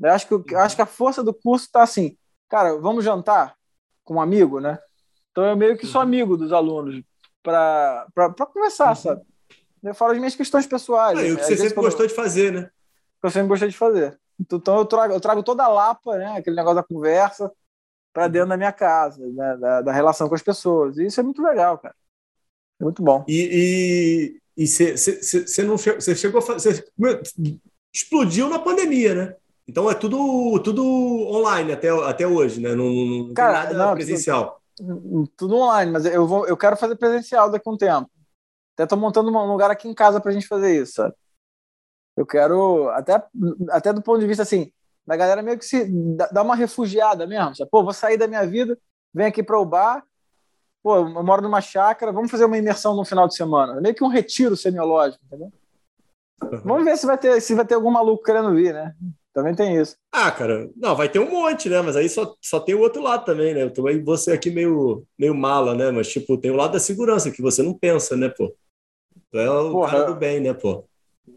Eu 0.00 0.12
acho 0.12 0.26
que, 0.26 0.54
eu 0.54 0.58
acho 0.60 0.76
que 0.76 0.82
a 0.82 0.86
força 0.86 1.22
do 1.22 1.34
curso 1.34 1.66
está 1.66 1.82
assim, 1.82 2.16
cara, 2.48 2.76
vamos 2.78 3.04
jantar 3.04 3.56
com 4.04 4.14
um 4.14 4.20
amigo, 4.20 4.60
né? 4.60 4.78
Então 5.30 5.44
eu 5.44 5.56
meio 5.56 5.76
que 5.76 5.86
sou 5.86 6.00
uhum. 6.00 6.06
amigo 6.06 6.36
dos 6.36 6.52
alunos 6.52 7.02
para 7.42 8.06
conversar, 8.52 8.90
uhum. 8.90 8.94
sabe? 8.96 9.22
Eu 9.82 9.94
falo 9.94 10.12
as 10.12 10.18
minhas 10.18 10.34
questões 10.34 10.66
pessoais. 10.66 11.18
Ah, 11.18 11.22
e 11.22 11.32
o 11.32 11.36
que 11.36 11.44
você 11.44 11.56
sempre 11.56 11.74
gostou 11.74 12.06
de 12.06 12.14
fazer, 12.14 12.52
né? 12.52 12.70
eu 13.22 13.30
sempre 13.30 13.48
gostei 13.48 13.68
de 13.68 13.76
fazer. 13.76 14.18
Então 14.40 14.78
eu 14.78 14.84
trago, 14.84 15.12
eu 15.12 15.20
trago 15.20 15.42
toda 15.42 15.64
a 15.64 15.68
lapa, 15.68 16.16
né? 16.16 16.38
Aquele 16.38 16.56
negócio 16.56 16.76
da 16.76 16.82
conversa 16.82 17.52
para 18.12 18.24
uhum. 18.24 18.30
dentro 18.30 18.48
da 18.48 18.56
minha 18.56 18.72
casa, 18.72 19.26
né? 19.26 19.56
da, 19.56 19.82
da, 19.82 19.92
relação 19.92 20.28
com 20.28 20.34
as 20.34 20.42
pessoas. 20.42 20.98
E 20.98 21.06
isso 21.06 21.20
é 21.20 21.22
muito 21.22 21.42
legal, 21.42 21.78
cara. 21.78 21.94
Muito 22.80 23.02
bom. 23.02 23.24
E 23.26 24.40
você 24.56 25.62
não 25.64 25.76
você 25.76 26.14
chegou 26.14 26.38
a 26.38 26.42
fazer, 26.42 26.84
explodiu 27.92 28.48
na 28.48 28.58
pandemia, 28.58 29.14
né? 29.14 29.36
Então 29.66 29.90
é 29.90 29.94
tudo, 29.94 30.58
tudo 30.60 30.82
online 30.82 31.72
até, 31.72 31.90
até 31.90 32.26
hoje, 32.26 32.60
né? 32.60 32.74
Não, 32.74 32.90
não 32.90 33.34
Cara, 33.34 33.66
tem 33.66 33.76
nada 33.76 33.88
não, 33.90 33.94
presencial. 33.94 34.62
Tudo, 34.74 35.28
tudo, 35.36 35.56
online, 35.56 35.92
mas 35.92 36.06
eu, 36.06 36.26
vou, 36.26 36.46
eu 36.46 36.56
quero 36.56 36.76
fazer 36.76 36.96
presencial 36.96 37.50
daqui 37.50 37.68
a 37.68 37.72
um 37.72 37.76
tempo. 37.76 38.10
Até 38.74 38.86
tô 38.86 38.96
montando 38.96 39.30
um 39.30 39.52
lugar 39.52 39.70
aqui 39.70 39.86
em 39.86 39.94
casa 39.94 40.20
pra 40.20 40.32
gente 40.32 40.46
fazer 40.46 40.80
isso, 40.80 40.92
sabe? 40.92 41.14
Eu 42.16 42.24
quero, 42.24 42.88
até, 42.90 43.22
até 43.70 43.92
do 43.92 44.02
ponto 44.02 44.20
de 44.20 44.26
vista 44.26 44.42
assim, 44.42 44.72
da 45.06 45.16
galera 45.16 45.42
meio 45.42 45.58
que 45.58 45.64
se 45.64 45.86
dá 46.32 46.42
uma 46.42 46.56
refugiada 46.56 47.26
mesmo. 47.26 47.54
Sabe? 47.54 47.70
Pô, 47.70 47.84
vou 47.84 47.92
sair 47.92 48.16
da 48.16 48.26
minha 48.26 48.46
vida, 48.46 48.78
vem 49.12 49.26
aqui 49.26 49.42
para 49.42 49.60
o 49.60 49.66
bar, 49.66 50.02
pô, 50.88 50.96
eu 50.96 51.22
moro 51.22 51.42
numa 51.42 51.60
chácara, 51.60 52.10
vamos 52.10 52.30
fazer 52.30 52.46
uma 52.46 52.56
imersão 52.56 52.96
no 52.96 53.04
final 53.04 53.28
de 53.28 53.34
semana. 53.34 53.78
Meio 53.78 53.94
que 53.94 54.02
um 54.02 54.08
retiro 54.08 54.56
semiológico, 54.56 55.22
entendeu? 55.26 55.52
Uhum. 56.42 56.60
Vamos 56.64 56.84
ver 56.86 56.96
se 56.96 57.04
vai 57.04 57.18
ter, 57.18 57.42
se 57.42 57.54
vai 57.54 57.66
ter 57.66 57.74
algum 57.74 57.90
maluco 57.90 58.24
querendo 58.24 58.54
vir, 58.54 58.72
né? 58.72 58.94
Também 59.34 59.54
tem 59.54 59.76
isso. 59.76 59.96
Ah, 60.10 60.30
cara, 60.30 60.70
não, 60.74 60.96
vai 60.96 61.10
ter 61.10 61.18
um 61.18 61.30
monte, 61.30 61.68
né? 61.68 61.82
Mas 61.82 61.94
aí 61.94 62.08
só, 62.08 62.34
só 62.42 62.58
tem 62.58 62.74
o 62.74 62.80
outro 62.80 63.02
lado 63.02 63.26
também, 63.26 63.52
né? 63.52 63.64
Eu 63.64 63.70
também 63.70 64.02
você 64.02 64.32
aqui 64.32 64.50
meio, 64.50 65.04
meio 65.18 65.34
mala, 65.34 65.74
né? 65.74 65.90
Mas, 65.90 66.08
tipo, 66.08 66.38
tem 66.38 66.50
o 66.50 66.56
lado 66.56 66.72
da 66.72 66.80
segurança, 66.80 67.30
que 67.30 67.42
você 67.42 67.62
não 67.62 67.74
pensa, 67.74 68.16
né, 68.16 68.30
pô? 68.30 68.56
Tu 69.30 69.38
é 69.38 69.50
o 69.50 69.72
Porra, 69.72 69.90
cara 69.90 70.04
do 70.04 70.14
bem, 70.14 70.40
né, 70.40 70.54
pô? 70.54 70.88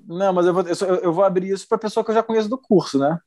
Não, 0.07 0.31
mas 0.31 0.45
eu 0.45 0.53
vou, 0.53 0.63
eu, 0.63 0.95
eu 0.95 1.11
vou 1.11 1.25
abrir 1.25 1.49
isso 1.49 1.67
para 1.67 1.77
pessoa 1.77 2.05
que 2.05 2.11
eu 2.11 2.15
já 2.15 2.23
conheço 2.23 2.47
do 2.47 2.57
curso, 2.57 2.97
né? 2.97 3.19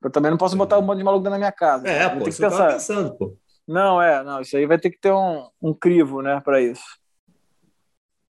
Eu 0.00 0.10
também 0.10 0.30
não 0.30 0.38
posso 0.38 0.56
botar 0.56 0.78
um 0.78 0.82
monte 0.82 0.98
de 0.98 1.04
maluco 1.04 1.24
dentro 1.24 1.32
da 1.32 1.38
minha 1.38 1.50
casa. 1.50 1.88
É, 1.88 2.08
pô, 2.08 2.24
você 2.24 2.40
pensar. 2.40 2.72
pensando, 2.74 3.16
pô. 3.16 3.36
Não, 3.66 4.00
é, 4.00 4.22
não, 4.22 4.40
isso 4.40 4.56
aí 4.56 4.66
vai 4.66 4.78
ter 4.78 4.90
que 4.90 4.98
ter 4.98 5.12
um, 5.12 5.48
um 5.60 5.72
crivo, 5.72 6.20
né, 6.20 6.40
para 6.40 6.60
isso. 6.60 6.84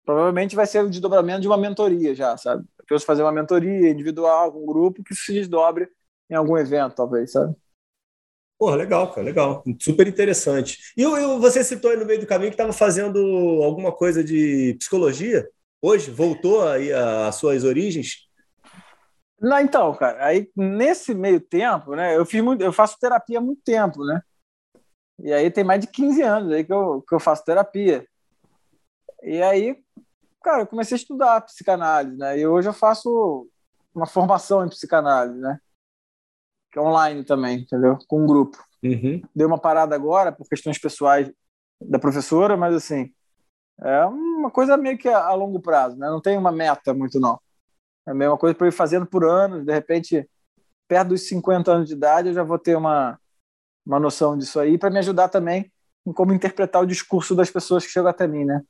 Provavelmente 0.05 0.57
vai 0.57 0.67
ser 0.67 0.83
o 0.83 0.89
desdobramento 0.89 1.43
de 1.43 1.49
uma 1.49 1.59
mentoria 1.59 2.15
já, 2.15 2.37
sabe? 2.37 2.65
Eu 2.91 2.99
fazer 3.01 3.23
uma 3.23 3.33
mentoria 3.33 3.91
individual 3.91 4.51
com 4.51 4.63
um 4.63 4.67
grupo 4.67 5.05
que 5.05 5.15
se 5.15 5.35
desdobre 5.35 5.89
em 6.31 6.35
algum 6.35 6.57
evento, 6.57 6.95
talvez, 6.95 7.33
sabe? 7.33 7.55
Porra, 8.59 8.77
legal, 8.77 9.13
cara, 9.13 9.25
legal. 9.25 9.63
Super 9.79 10.09
interessante. 10.09 10.79
E 10.97 11.03
eu, 11.03 11.39
você 11.39 11.63
citou 11.63 11.91
aí 11.91 11.97
no 11.97 12.07
meio 12.07 12.21
do 12.21 12.27
caminho 12.27 12.51
que 12.51 12.55
estava 12.55 12.73
fazendo 12.73 13.19
alguma 13.63 13.93
coisa 13.93 14.25
de 14.25 14.75
psicologia. 14.79 15.49
Hoje, 15.81 16.11
voltou 16.11 16.67
aí 16.67 16.93
às 16.93 17.37
suas 17.37 17.63
origens? 17.63 18.27
Não, 19.41 19.61
então, 19.61 19.95
cara, 19.95 20.25
aí 20.25 20.51
nesse 20.57 21.15
meio 21.15 21.41
tempo, 21.41 21.95
né, 21.95 22.17
eu 22.17 22.27
fiz 22.27 22.43
muito, 22.43 22.61
eu 22.65 22.73
faço 22.73 22.99
terapia 22.99 23.39
há 23.39 23.41
muito 23.41 23.63
tempo, 23.63 24.05
né? 24.05 24.21
E 25.21 25.33
aí 25.33 25.51
tem 25.51 25.65
mais 25.65 25.81
de 25.81 25.87
15 25.89 26.23
anos 26.23 26.53
aí 26.53 26.65
que 26.65 26.73
eu, 26.73 27.03
que 27.03 27.15
eu 27.15 27.21
faço 27.21 27.45
terapia. 27.45 28.07
E 29.23 29.43
aí, 29.43 29.77
cara, 30.43 30.63
eu 30.63 30.67
comecei 30.67 30.95
a 30.95 31.01
estudar 31.01 31.41
psicanálise, 31.41 32.17
né? 32.17 32.39
E 32.39 32.47
hoje 32.47 32.69
eu 32.69 32.73
faço 32.73 33.49
uma 33.95 34.07
formação 34.07 34.65
em 34.65 34.69
psicanálise, 34.69 35.39
né? 35.39 35.59
Que 36.73 36.79
é 36.79 36.83
online 36.83 37.25
também, 37.25 37.61
entendeu? 37.61 37.99
Com 38.07 38.23
um 38.23 38.27
grupo. 38.27 38.59
Uhum. 38.83 39.21
Dei 39.35 39.47
uma 39.47 39.59
parada 39.59 39.95
agora 39.95 40.31
por 40.31 40.49
questões 40.49 40.79
pessoais 40.79 41.31
da 41.81 41.99
professora, 41.99 42.57
mas 42.57 42.75
assim, 42.75 43.13
é 43.81 44.05
uma 44.05 44.51
coisa 44.51 44.77
meio 44.77 44.99
que 44.99 45.09
a, 45.09 45.33
longo 45.35 45.61
prazo, 45.61 45.97
né? 45.97 46.09
Não 46.09 46.21
tem 46.21 46.37
uma 46.37 46.53
meta 46.53 46.95
muito, 46.95 47.19
não. 47.19 47.41
É 48.07 48.13
a 48.13 48.15
mesma 48.15 48.39
coisa 48.39 48.55
para 48.55 48.67
eu 48.67 48.71
ir 48.71 48.73
fazendo 48.73 49.07
por 49.07 49.25
anos, 49.25 49.65
de 49.65 49.73
repente, 49.73 50.29
perto 50.87 51.09
dos 51.09 51.29
50 51.29 51.73
anos 51.73 51.89
de 51.89 51.95
idade, 51.95 52.29
eu 52.29 52.35
já 52.35 52.43
vou 52.43 52.59
ter 52.59 52.77
uma, 52.77 53.19
uma 53.89 53.99
noção 53.99 54.37
disso 54.37 54.61
aí, 54.61 54.77
para 54.77 54.91
me 54.91 54.99
ajudar 54.99 55.29
também 55.29 55.73
em 56.07 56.13
como 56.13 56.33
interpretar 56.33 56.83
o 56.83 56.87
discurso 56.87 57.35
das 57.35 57.51
pessoas 57.51 57.85
que 57.85 57.91
chegam 57.91 58.11
até 58.11 58.27
mim, 58.29 58.45
né? 58.45 58.63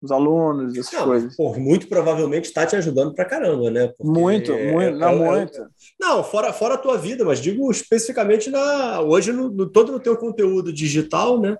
Os 0.00 0.12
alunos, 0.12 0.76
essas 0.76 0.92
não, 0.92 1.06
coisas. 1.06 1.36
Pô, 1.36 1.58
muito 1.58 1.88
provavelmente 1.88 2.44
está 2.44 2.64
te 2.64 2.76
ajudando 2.76 3.12
pra 3.12 3.24
caramba, 3.24 3.68
né? 3.68 3.88
Porque 3.88 4.04
muito, 4.04 4.52
muito, 4.52 4.80
é, 4.80 4.90
não, 4.92 5.08
é, 5.08 5.38
muito. 5.38 5.60
É, 5.60 5.66
não, 6.00 6.22
fora, 6.22 6.52
fora 6.52 6.74
a 6.74 6.78
tua 6.78 6.96
vida, 6.96 7.24
mas 7.24 7.40
digo 7.40 7.68
especificamente 7.68 8.48
na, 8.48 9.00
hoje 9.00 9.32
no, 9.32 9.48
no 9.48 9.68
todo 9.68 9.90
no 9.90 9.98
teu 9.98 10.16
conteúdo 10.16 10.72
digital, 10.72 11.40
né? 11.40 11.58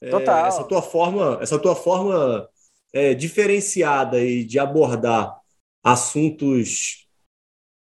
É, 0.00 0.10
Total. 0.10 0.46
essa 0.46 0.62
tua 0.62 0.80
forma, 0.80 1.38
essa 1.42 1.58
tua 1.58 1.74
forma 1.74 2.48
é, 2.92 3.12
diferenciada 3.12 4.20
e 4.20 4.44
de 4.44 4.58
abordar 4.60 5.36
assuntos 5.82 7.08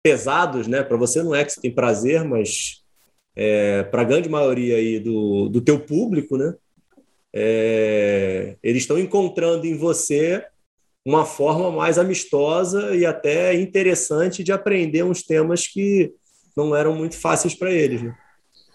pesados, 0.04 0.68
né? 0.68 0.84
Para 0.84 0.96
você 0.96 1.20
não 1.20 1.34
é 1.34 1.44
que 1.44 1.50
você 1.50 1.60
tem 1.60 1.74
prazer, 1.74 2.22
mas 2.22 2.79
é, 3.40 3.84
para 3.84 4.02
a 4.02 4.04
grande 4.04 4.28
maioria 4.28 4.76
aí 4.76 5.00
do, 5.00 5.48
do 5.48 5.62
teu 5.62 5.80
público, 5.80 6.36
né? 6.36 6.54
É, 7.32 8.56
eles 8.62 8.82
estão 8.82 8.98
encontrando 8.98 9.66
em 9.66 9.78
você 9.78 10.46
uma 11.06 11.24
forma 11.24 11.70
mais 11.70 11.98
amistosa 11.98 12.94
e 12.94 13.06
até 13.06 13.54
interessante 13.54 14.44
de 14.44 14.52
aprender 14.52 15.04
uns 15.04 15.22
temas 15.22 15.66
que 15.66 16.12
não 16.54 16.76
eram 16.76 16.94
muito 16.94 17.18
fáceis 17.18 17.54
para 17.54 17.70
eles. 17.70 18.02
Né? 18.02 18.14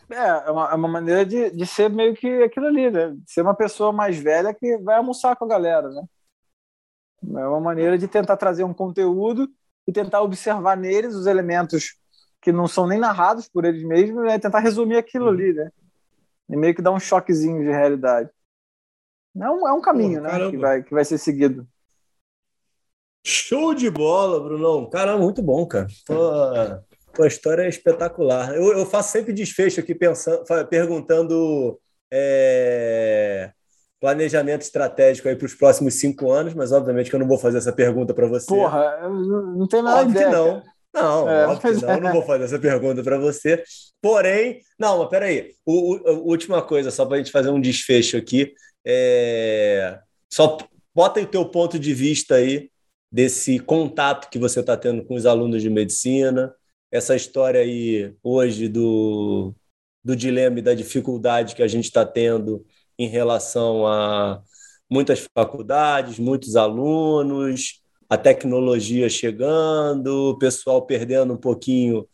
É, 0.10 0.48
é 0.48 0.52
uma, 0.52 0.72
é 0.72 0.74
uma 0.74 0.88
maneira 0.88 1.24
de, 1.24 1.52
de 1.52 1.66
ser 1.68 1.88
meio 1.92 2.16
que 2.16 2.42
aquilo 2.42 2.66
ali, 2.66 2.90
né? 2.90 3.16
Ser 3.28 3.42
uma 3.42 3.54
pessoa 3.54 3.94
mais 3.94 4.18
velha 4.18 4.52
que 4.52 4.80
vai 4.80 4.96
almoçar 4.96 5.36
com 5.36 5.46
a 5.46 5.50
galera, 5.50 5.90
né? 5.90 6.02
É 7.22 7.48
uma 7.48 7.62
maneira 7.62 8.00
de 8.00 8.08
tentar 8.08 8.36
trazer 8.36 8.64
um 8.64 8.74
conteúdo 8.74 9.48
e 9.88 9.92
tentar 9.92 10.24
observar 10.24 10.76
neles 10.76 11.14
os 11.14 11.28
elementos 11.28 12.00
que 12.46 12.52
não 12.52 12.68
são 12.68 12.86
nem 12.86 13.00
narrados 13.00 13.50
por 13.50 13.66
eles 13.66 13.84
mesmos, 13.84 14.24
né? 14.24 14.38
tentar 14.38 14.60
resumir 14.60 14.98
aquilo 14.98 15.30
ali, 15.30 15.52
né? 15.52 15.72
E 16.48 16.56
meio 16.56 16.76
que 16.76 16.82
dar 16.82 16.92
um 16.92 17.00
choquezinho 17.00 17.64
de 17.64 17.72
realidade. 17.72 18.30
É 19.36 19.50
um, 19.50 19.68
é 19.68 19.74
um 19.74 19.82
caminho, 19.82 20.22
Pô, 20.22 20.28
né? 20.28 20.52
Que 20.52 20.58
vai, 20.58 20.84
que 20.84 20.94
vai 20.94 21.04
ser 21.04 21.18
seguido. 21.18 21.68
Show 23.26 23.74
de 23.74 23.90
bola, 23.90 24.40
Brunão. 24.40 24.88
Caramba, 24.92 25.24
muito 25.24 25.42
bom, 25.42 25.66
cara. 25.66 25.88
Pô, 26.06 27.24
a 27.24 27.28
história 27.28 27.64
é 27.64 27.68
espetacular. 27.68 28.56
Eu, 28.56 28.78
eu 28.78 28.86
faço 28.86 29.12
sempre 29.12 29.34
desfecho 29.34 29.80
aqui 29.80 29.96
pensando, 29.96 30.44
perguntando 30.70 31.80
é, 32.14 33.52
planejamento 34.00 34.62
estratégico 34.62 35.28
aí 35.28 35.36
para 35.36 35.48
os 35.48 35.56
próximos 35.56 35.96
cinco 35.96 36.32
anos, 36.32 36.54
mas 36.54 36.72
obviamente 36.72 37.10
que 37.10 37.16
eu 37.16 37.20
não 37.20 37.28
vou 37.28 37.40
fazer 37.40 37.58
essa 37.58 37.74
pergunta 37.74 38.14
para 38.14 38.28
você. 38.28 38.46
Porra, 38.46 39.10
não 39.10 39.68
tem 39.68 39.82
nada 39.82 40.02
Óbvio 40.02 40.12
ideia. 40.12 40.28
Que 40.28 40.32
não. 40.32 40.62
Cara. 40.62 40.75
Não, 40.96 41.30
é, 41.30 41.46
óbvio 41.46 41.82
não, 41.82 41.90
é. 41.90 42.00
não 42.00 42.14
vou 42.14 42.24
fazer 42.24 42.46
essa 42.46 42.58
pergunta 42.58 43.04
para 43.04 43.18
você. 43.18 43.62
Porém, 44.02 44.62
não, 44.80 45.00
mas 45.00 45.10
peraí. 45.10 45.52
O, 45.66 45.96
o, 45.96 46.30
última 46.30 46.62
coisa, 46.62 46.90
só 46.90 47.06
para 47.06 47.16
a 47.16 47.18
gente 47.18 47.32
fazer 47.32 47.50
um 47.50 47.60
desfecho 47.60 48.16
aqui. 48.16 48.54
É... 48.86 50.00
Só 50.32 50.58
bota 50.94 51.20
aí 51.20 51.26
o 51.26 51.30
teu 51.30 51.46
ponto 51.46 51.78
de 51.78 51.94
vista 51.94 52.36
aí 52.36 52.70
desse 53.12 53.60
contato 53.60 54.30
que 54.30 54.40
você 54.40 54.62
está 54.62 54.78
tendo 54.78 55.04
com 55.04 55.16
os 55.16 55.26
alunos 55.26 55.62
de 55.62 55.70
medicina, 55.70 56.54
essa 56.92 57.16
história 57.16 57.60
aí 57.60 58.14
hoje 58.24 58.68
do, 58.68 59.54
do 60.04 60.16
dilema 60.16 60.60
e 60.60 60.62
da 60.62 60.74
dificuldade 60.74 61.56
que 61.56 61.64
a 61.64 61.68
gente 61.68 61.86
está 61.86 62.06
tendo 62.06 62.66
em 62.98 63.08
relação 63.08 63.86
a 63.86 64.42
muitas 64.90 65.28
faculdades, 65.34 66.20
muitos 66.20 66.56
alunos, 66.56 67.82
a 68.10 68.18
tecnologia 68.18 69.10
chegando, 69.10 70.32
o 70.32 70.38
pessoal 70.38 70.86
perdendo 70.86 71.34
um 71.34 71.38
pouquinho 71.38 72.08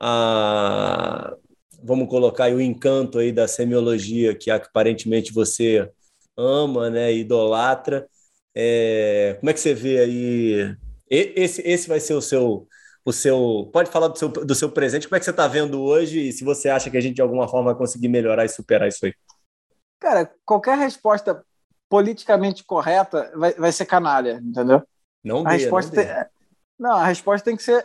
a 0.00 1.34
vamos 1.82 2.08
colocar 2.08 2.50
o 2.52 2.60
encanto 2.60 3.18
aí 3.18 3.30
da 3.30 3.46
semiologia 3.46 4.34
que 4.34 4.50
aparentemente 4.50 5.32
você 5.32 5.88
ama, 6.36 6.90
né, 6.90 7.12
idolatra. 7.12 8.08
É, 8.54 9.36
como 9.38 9.50
é 9.50 9.52
que 9.52 9.60
você 9.60 9.74
vê 9.74 10.00
aí? 10.00 10.76
Esse, 11.08 11.62
esse 11.62 11.88
vai 11.88 12.00
ser 12.00 12.14
o 12.14 12.20
seu 12.20 12.66
o 13.06 13.12
seu. 13.12 13.70
Pode 13.72 13.88
falar 13.88 14.08
do 14.08 14.18
seu, 14.18 14.28
do 14.28 14.54
seu 14.54 14.68
presente, 14.68 15.06
como 15.06 15.14
é 15.14 15.20
que 15.20 15.24
você 15.24 15.30
está 15.30 15.46
vendo 15.46 15.80
hoje 15.80 16.28
e 16.28 16.32
se 16.32 16.42
você 16.42 16.68
acha 16.68 16.90
que 16.90 16.96
a 16.96 17.00
gente 17.00 17.14
de 17.14 17.22
alguma 17.22 17.46
forma 17.46 17.66
vai 17.66 17.76
conseguir 17.76 18.08
melhorar 18.08 18.44
e 18.44 18.48
superar 18.48 18.88
isso 18.88 19.06
aí? 19.06 19.14
Cara, 20.00 20.28
qualquer 20.44 20.76
resposta 20.76 21.40
politicamente 21.88 22.64
correta 22.64 23.32
vai, 23.36 23.54
vai 23.54 23.70
ser 23.70 23.86
canalha, 23.86 24.40
entendeu? 24.44 24.82
Não 25.26 25.44
a 25.44 25.50
resposta 25.50 25.96
não, 25.96 26.04
tem, 26.04 26.26
não, 26.78 26.92
a 26.92 27.04
resposta 27.04 27.44
tem 27.44 27.56
que 27.56 27.62
ser 27.64 27.84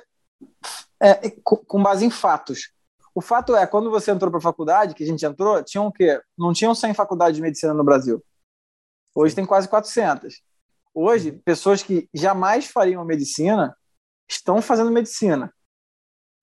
é, 0.99 1.31
com 1.41 1.81
base 1.81 2.05
em 2.05 2.11
fatos. 2.11 2.71
O 3.15 3.19
fato 3.19 3.55
é, 3.55 3.65
quando 3.65 3.89
você 3.89 4.11
entrou 4.11 4.29
para 4.29 4.37
a 4.37 4.43
faculdade, 4.43 4.93
que 4.93 5.03
a 5.03 5.07
gente 5.07 5.25
entrou, 5.25 5.63
tinham 5.63 5.87
o 5.87 5.91
quê? 5.91 6.21
Não 6.37 6.53
tinham 6.53 6.75
100 6.75 6.93
faculdades 6.93 7.35
de 7.35 7.41
medicina 7.41 7.73
no 7.73 7.83
Brasil. 7.83 8.23
Hoje 9.15 9.33
tem 9.33 9.43
quase 9.43 9.67
400. 9.67 10.43
Hoje, 10.93 11.31
pessoas 11.31 11.81
que 11.81 12.07
jamais 12.13 12.67
fariam 12.67 13.03
medicina 13.03 13.75
estão 14.29 14.61
fazendo 14.61 14.91
medicina. 14.91 15.51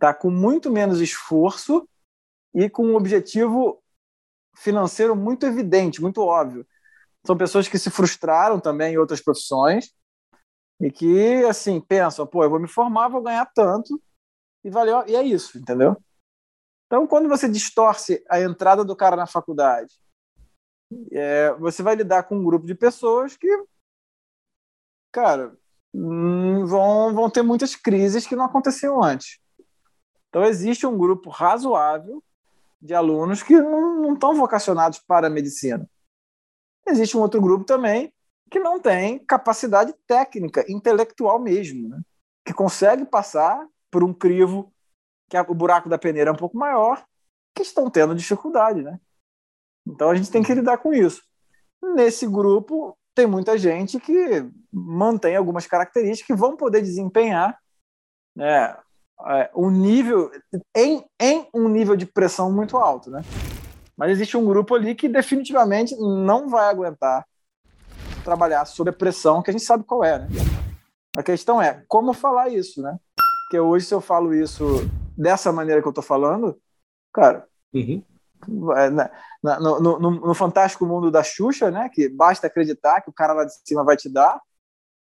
Tá 0.01 0.13
com 0.13 0.31
muito 0.31 0.69
menos 0.69 1.01
esforço 1.01 1.89
e 2.53 2.69
com 2.69 2.85
um 2.85 2.97
objetivo 2.97 3.81
financeiro 4.57 5.15
muito 5.15 5.47
evidente, 5.47 6.03
muito 6.03 6.21
óbvio. 6.23 6.67
São 7.25 7.37
pessoas 7.37 7.69
que 7.69 7.79
se 7.79 7.89
frustraram 7.89 8.59
também 8.59 8.95
em 8.95 8.99
outras 8.99 9.21
profissões 9.21 9.97
e 10.81 10.91
que 10.91 11.45
assim 11.45 11.81
pensam, 11.81 12.27
pô, 12.27 12.45
eu 12.45 12.51
vou 12.51 12.61
me 12.61 12.69
formar, 12.69 13.09
vou 13.09 13.23
ganhar 13.23 13.47
tanto 13.47 14.01
e 14.65 14.71
valeu, 14.71 15.05
e 15.07 15.17
é 15.17 15.23
isso, 15.23 15.59
entendeu? 15.59 15.97
Então, 16.87 17.07
quando 17.07 17.29
você 17.29 17.49
distorce 17.49 18.25
a 18.31 18.41
entrada 18.41 18.85
do 18.85 18.97
cara 18.97 19.17
na 19.17 19.27
faculdade, 19.27 19.95
é, 21.13 21.53
você 21.55 21.83
vai 21.83 21.95
lidar 21.97 22.23
com 22.25 22.37
um 22.37 22.45
grupo 22.45 22.67
de 22.67 22.75
pessoas 22.75 23.37
que, 23.37 23.49
cara, 25.13 25.55
hum, 25.93 26.65
vão, 26.65 27.15
vão 27.15 27.31
ter 27.31 27.43
muitas 27.43 27.77
crises 27.77 28.27
que 28.27 28.37
não 28.37 28.45
aconteciam 28.45 29.03
antes. 29.03 29.39
Então, 30.29 30.45
existe 30.45 30.87
um 30.87 30.97
grupo 30.97 31.29
razoável 31.29 32.23
de 32.81 32.95
alunos 32.95 33.43
que 33.43 33.61
não, 33.61 34.01
não 34.01 34.15
estão 34.15 34.35
vocacionados 34.35 34.99
para 34.99 35.27
a 35.27 35.31
medicina. 35.31 35.89
Existe 36.87 37.17
um 37.17 37.21
outro 37.21 37.41
grupo 37.41 37.65
também 37.65 38.13
que 38.51 38.59
não 38.59 38.81
tem 38.81 39.19
capacidade 39.19 39.95
técnica, 40.07 40.65
intelectual 40.69 41.39
mesmo, 41.39 41.89
né? 41.89 42.01
que 42.45 42.53
consegue 42.53 43.05
passar 43.05 43.67
por 43.91 44.03
um 44.03 44.13
crivo 44.13 44.73
que 45.29 45.39
o 45.39 45.55
buraco 45.55 45.89
da 45.89 45.99
peneira 45.99 46.31
é 46.31 46.33
um 46.33 46.37
pouco 46.37 46.57
maior, 46.57 47.05
que 47.55 47.63
estão 47.63 47.91
tendo 47.91 48.15
dificuldade, 48.15 48.83
né? 48.83 48.99
Então 49.87 50.11
a 50.11 50.15
gente 50.15 50.31
tem 50.31 50.43
que 50.43 50.55
lidar 50.55 50.79
com 50.79 50.93
isso. 50.95 51.23
Nesse 51.95 52.27
grupo 52.27 52.97
tem 53.15 53.27
muita 53.27 53.59
gente 53.59 54.01
que 54.01 54.49
mantém 54.73 55.37
algumas 55.37 55.67
características 55.67 56.27
que 56.27 56.41
vão 56.41 56.57
poder 56.57 56.81
desempenhar 56.81 57.59
né, 58.35 58.77
é, 59.27 59.51
um 59.55 59.71
nível 59.71 60.31
em, 60.75 61.05
em 61.21 61.49
um 61.53 61.69
nível 61.69 61.97
de 61.97 62.07
pressão 62.07 62.53
muito 62.53 62.77
alto, 62.77 63.11
né? 63.11 63.23
Mas 63.97 64.13
existe 64.13 64.37
um 64.37 64.47
grupo 64.47 64.75
ali 64.75 64.95
que 64.95 65.09
definitivamente 65.09 65.97
não 65.97 66.49
vai 66.49 66.71
aguentar 66.71 67.27
trabalhar 68.29 68.67
sob 68.67 68.91
a 68.91 68.93
pressão 68.93 69.43
que 69.43 69.51
a 69.51 69.53
gente 69.53 69.65
sabe 69.65 69.85
qual 69.85 70.05
é, 70.05 70.19
né? 70.19 70.29
A 71.17 71.23
questão 71.23 71.61
é 71.61 71.83
como 71.89 72.13
falar 72.13 72.51
isso, 72.51 72.83
né? 72.83 72.99
Porque 73.45 73.59
hoje 73.59 73.87
se 73.87 73.95
eu 73.95 74.03
falo 74.03 74.35
isso 74.35 74.65
dessa 75.17 75.51
maneira 75.51 75.81
que 75.81 75.89
eu 75.89 75.93
tô 75.93 76.03
falando, 76.03 76.61
cara, 77.11 77.47
uhum. 77.73 78.03
é, 78.77 78.91
na, 78.91 79.11
na, 79.43 79.59
no, 79.59 79.81
no, 79.81 80.11
no, 80.11 80.35
fantástico 80.35 80.85
mundo 80.85 81.11
da 81.11 81.23
Xuxa, 81.23 81.71
né? 81.71 81.89
Que 81.89 82.07
basta 82.07 82.47
acreditar 82.47 83.01
que 83.01 83.09
o 83.09 83.15
cara 83.15 83.33
lá 83.33 83.45
de 83.45 83.55
cima 83.67 83.83
vai 83.83 83.97
te 83.97 84.13
dar, 84.13 84.39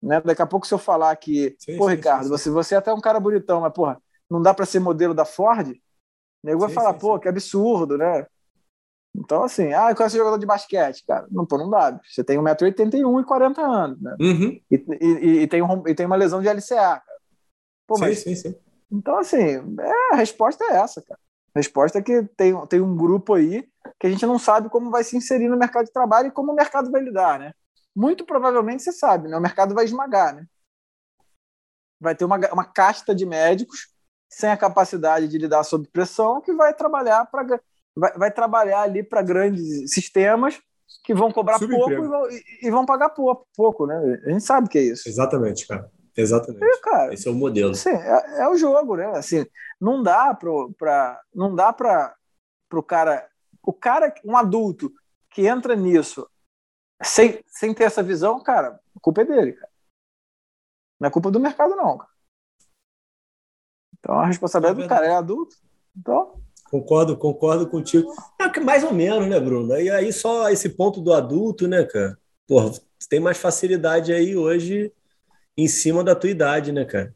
né? 0.01 0.22
Daqui 0.22 0.41
a 0.41 0.47
pouco 0.47 0.66
se 0.66 0.74
eu 0.74 0.80
falar 0.80 1.14
que, 1.18 1.55
sim, 1.59 1.78
pô, 1.78 1.89
sim, 1.89 1.95
Ricardo, 1.95 2.24
sim, 2.24 2.30
Você, 2.30 2.49
você 2.49 2.76
é 2.76 2.78
até 2.78 2.93
um 2.93 3.01
cara 3.01 3.20
bonitão, 3.20 3.59
mas 3.59 3.74
porra, 3.74 4.01
não 4.30 4.41
dá 4.41 4.53
para 4.53 4.66
ser 4.66 4.80
modelo 4.80 5.14
da 5.14 5.26
Ford? 5.26 5.72
O 5.72 5.78
nego 6.47 6.62
vai 6.62 6.70
falar, 6.70 6.93
pô, 6.93 7.20
que 7.20 7.28
absurdo, 7.28 7.97
né? 7.97 8.26
Então, 9.16 9.43
assim, 9.43 9.74
ah, 9.74 9.91
eu 9.91 9.95
quero 9.95 10.09
ser 10.09 10.18
jogador 10.18 10.38
de 10.38 10.45
basquete, 10.45 11.03
cara. 11.05 11.28
Não, 11.30 11.45
pô, 11.45 11.57
não 11.57 11.70
dá. 11.70 11.99
Você 12.07 12.24
tem 12.24 12.38
1,81m 12.38 13.22
e 13.22 13.26
40 13.26 13.62
anos, 13.62 14.01
né? 14.01 14.16
Uhum. 14.20 14.59
E, 14.72 14.86
e, 15.01 15.41
e, 15.41 15.47
tem 15.47 15.62
um, 15.62 15.88
e 15.88 15.93
tem 15.93 16.05
uma 16.05 16.16
lesão 16.16 16.41
de 16.41 16.47
LCA, 16.47 16.76
cara. 16.76 17.03
Pô, 17.86 17.95
sim, 17.95 18.01
mas, 18.01 18.20
sim, 18.20 18.36
sim. 18.36 18.55
Então, 18.89 19.18
assim, 19.18 19.78
é, 19.80 20.14
a 20.14 20.16
resposta 20.16 20.64
é 20.64 20.78
essa, 20.78 21.01
cara. 21.01 21.20
A 21.53 21.59
resposta 21.59 21.99
é 21.99 22.01
que 22.01 22.24
tem, 22.38 22.66
tem 22.68 22.82
um 22.82 22.95
grupo 22.95 23.34
aí 23.34 23.68
que 23.99 24.07
a 24.07 24.09
gente 24.09 24.26
não 24.26 24.39
sabe 24.39 24.70
como 24.70 24.89
vai 24.89 25.03
se 25.03 25.18
inserir 25.18 25.49
no 25.49 25.57
mercado 25.57 25.86
de 25.86 25.91
trabalho 25.91 26.30
e 26.30 26.32
como 26.32 26.53
o 26.53 26.55
mercado 26.55 26.89
vai 26.89 27.01
lidar, 27.01 27.38
né? 27.38 27.53
Muito 27.93 28.26
provavelmente 28.26 28.84
você 28.84 28.93
sabe, 28.93 29.28
né? 29.28 29.38
O 29.38 29.41
mercado 29.41 29.76
vai 29.76 29.84
esmagar, 29.84 30.34
né? 30.34 30.45
Vai 31.99 32.16
ter 32.16 32.24
uma, 32.24 32.38
uma 32.53 32.64
casta 32.64 33.14
de 33.14 33.26
médicos 33.26 33.89
sem 34.30 34.49
a 34.49 34.57
capacidade 34.57 35.28
de 35.28 35.38
lidar 35.38 35.64
sob 35.64 35.88
pressão 35.89 36.39
que 36.39 36.53
vai 36.53 36.74
trabalhar 36.74 37.26
para 37.26 37.59
vai, 37.95 38.17
vai 38.17 38.31
trabalhar 38.31 38.81
ali 38.81 39.03
para 39.03 39.21
grandes 39.21 39.91
sistemas 39.91 40.59
que 41.03 41.13
vão 41.13 41.31
cobrar 41.31 41.59
pouco 41.59 41.91
e 41.91 41.95
vão, 41.95 42.27
e 42.63 42.71
vão, 42.71 42.85
pagar 42.85 43.09
pouco, 43.09 43.47
pouco, 43.55 43.87
né? 43.87 44.21
A 44.25 44.29
gente 44.29 44.43
sabe 44.43 44.69
que 44.69 44.77
é 44.77 44.81
isso. 44.81 45.07
Exatamente, 45.07 45.67
cara. 45.67 45.89
Exatamente. 46.15 46.63
E, 46.63 46.81
cara, 46.81 47.13
Esse 47.13 47.27
é 47.27 47.31
o 47.31 47.33
modelo. 47.33 47.71
Assim, 47.71 47.89
é, 47.89 48.41
é, 48.41 48.47
o 48.49 48.55
jogo, 48.55 48.97
né? 48.97 49.05
Assim, 49.15 49.45
não 49.79 50.03
dá 50.03 50.33
para 50.33 51.21
não 51.33 51.55
dá 51.55 51.71
para 51.73 52.15
o 52.73 52.83
cara, 52.83 53.27
o 53.63 53.73
cara, 53.73 54.13
um 54.25 54.35
adulto 54.35 54.91
que 55.29 55.47
entra 55.47 55.75
nisso 55.75 56.27
sem, 57.01 57.43
sem 57.47 57.73
ter 57.73 57.85
essa 57.85 58.03
visão, 58.03 58.41
cara, 58.43 58.79
a 58.95 58.99
culpa 58.99 59.21
é 59.21 59.25
dele, 59.25 59.53
cara. 59.53 59.71
Não 60.99 61.07
é 61.07 61.11
culpa 61.11 61.31
do 61.31 61.39
mercado, 61.39 61.75
não. 61.75 61.97
Cara. 61.97 62.11
Então 63.97 64.19
a 64.19 64.25
responsabilidade 64.25 64.79
é 64.79 64.83
do 64.83 64.89
cara 64.89 65.05
é 65.07 65.15
adulto. 65.15 65.55
Então, 65.97 66.41
Concordo, 66.72 67.17
concordo 67.17 67.67
contigo. 67.67 68.09
É, 68.39 68.59
mais 68.61 68.82
ou 68.82 68.93
menos, 68.93 69.28
né, 69.28 69.38
Bruno? 69.38 69.78
E 69.78 69.89
aí 69.89 70.13
só 70.13 70.49
esse 70.49 70.69
ponto 70.69 71.01
do 71.01 71.11
adulto, 71.11 71.67
né, 71.67 71.84
cara? 71.84 72.17
Porra, 72.47 72.72
você 72.72 73.09
tem 73.09 73.19
mais 73.19 73.38
facilidade 73.38 74.13
aí 74.13 74.38
hoje 74.38 74.89
em 75.57 75.67
cima 75.67 76.01
da 76.01 76.15
tua 76.15 76.30
idade, 76.30 76.72
né, 76.72 76.86
cara? 76.86 77.13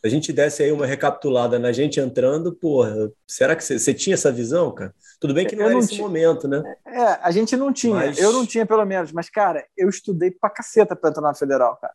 Se 0.00 0.08
a 0.08 0.08
gente 0.08 0.32
desse 0.32 0.64
aí 0.64 0.72
uma 0.72 0.86
recapitulada 0.86 1.56
na 1.56 1.70
gente 1.70 2.00
entrando, 2.00 2.52
porra, 2.52 3.12
será 3.28 3.54
que 3.54 3.62
você 3.62 3.94
tinha 3.94 4.14
essa 4.14 4.32
visão, 4.32 4.74
cara? 4.74 4.92
Tudo 5.20 5.32
bem 5.32 5.46
que 5.46 5.54
não 5.54 5.62
eu 5.62 5.66
era 5.66 5.74
não 5.74 5.80
esse 5.80 5.96
momento, 5.96 6.48
né? 6.48 6.60
É, 6.84 7.04
a 7.22 7.30
gente 7.30 7.56
não 7.56 7.72
tinha. 7.72 7.94
Mas... 7.94 8.18
Eu 8.18 8.32
não 8.32 8.44
tinha, 8.44 8.66
pelo 8.66 8.84
menos. 8.84 9.12
Mas, 9.12 9.30
cara, 9.30 9.64
eu 9.76 9.88
estudei 9.88 10.32
pra 10.32 10.50
caceta 10.50 10.96
pra 10.96 11.10
entrar 11.10 11.22
na 11.22 11.32
Federal, 11.32 11.78
cara. 11.80 11.94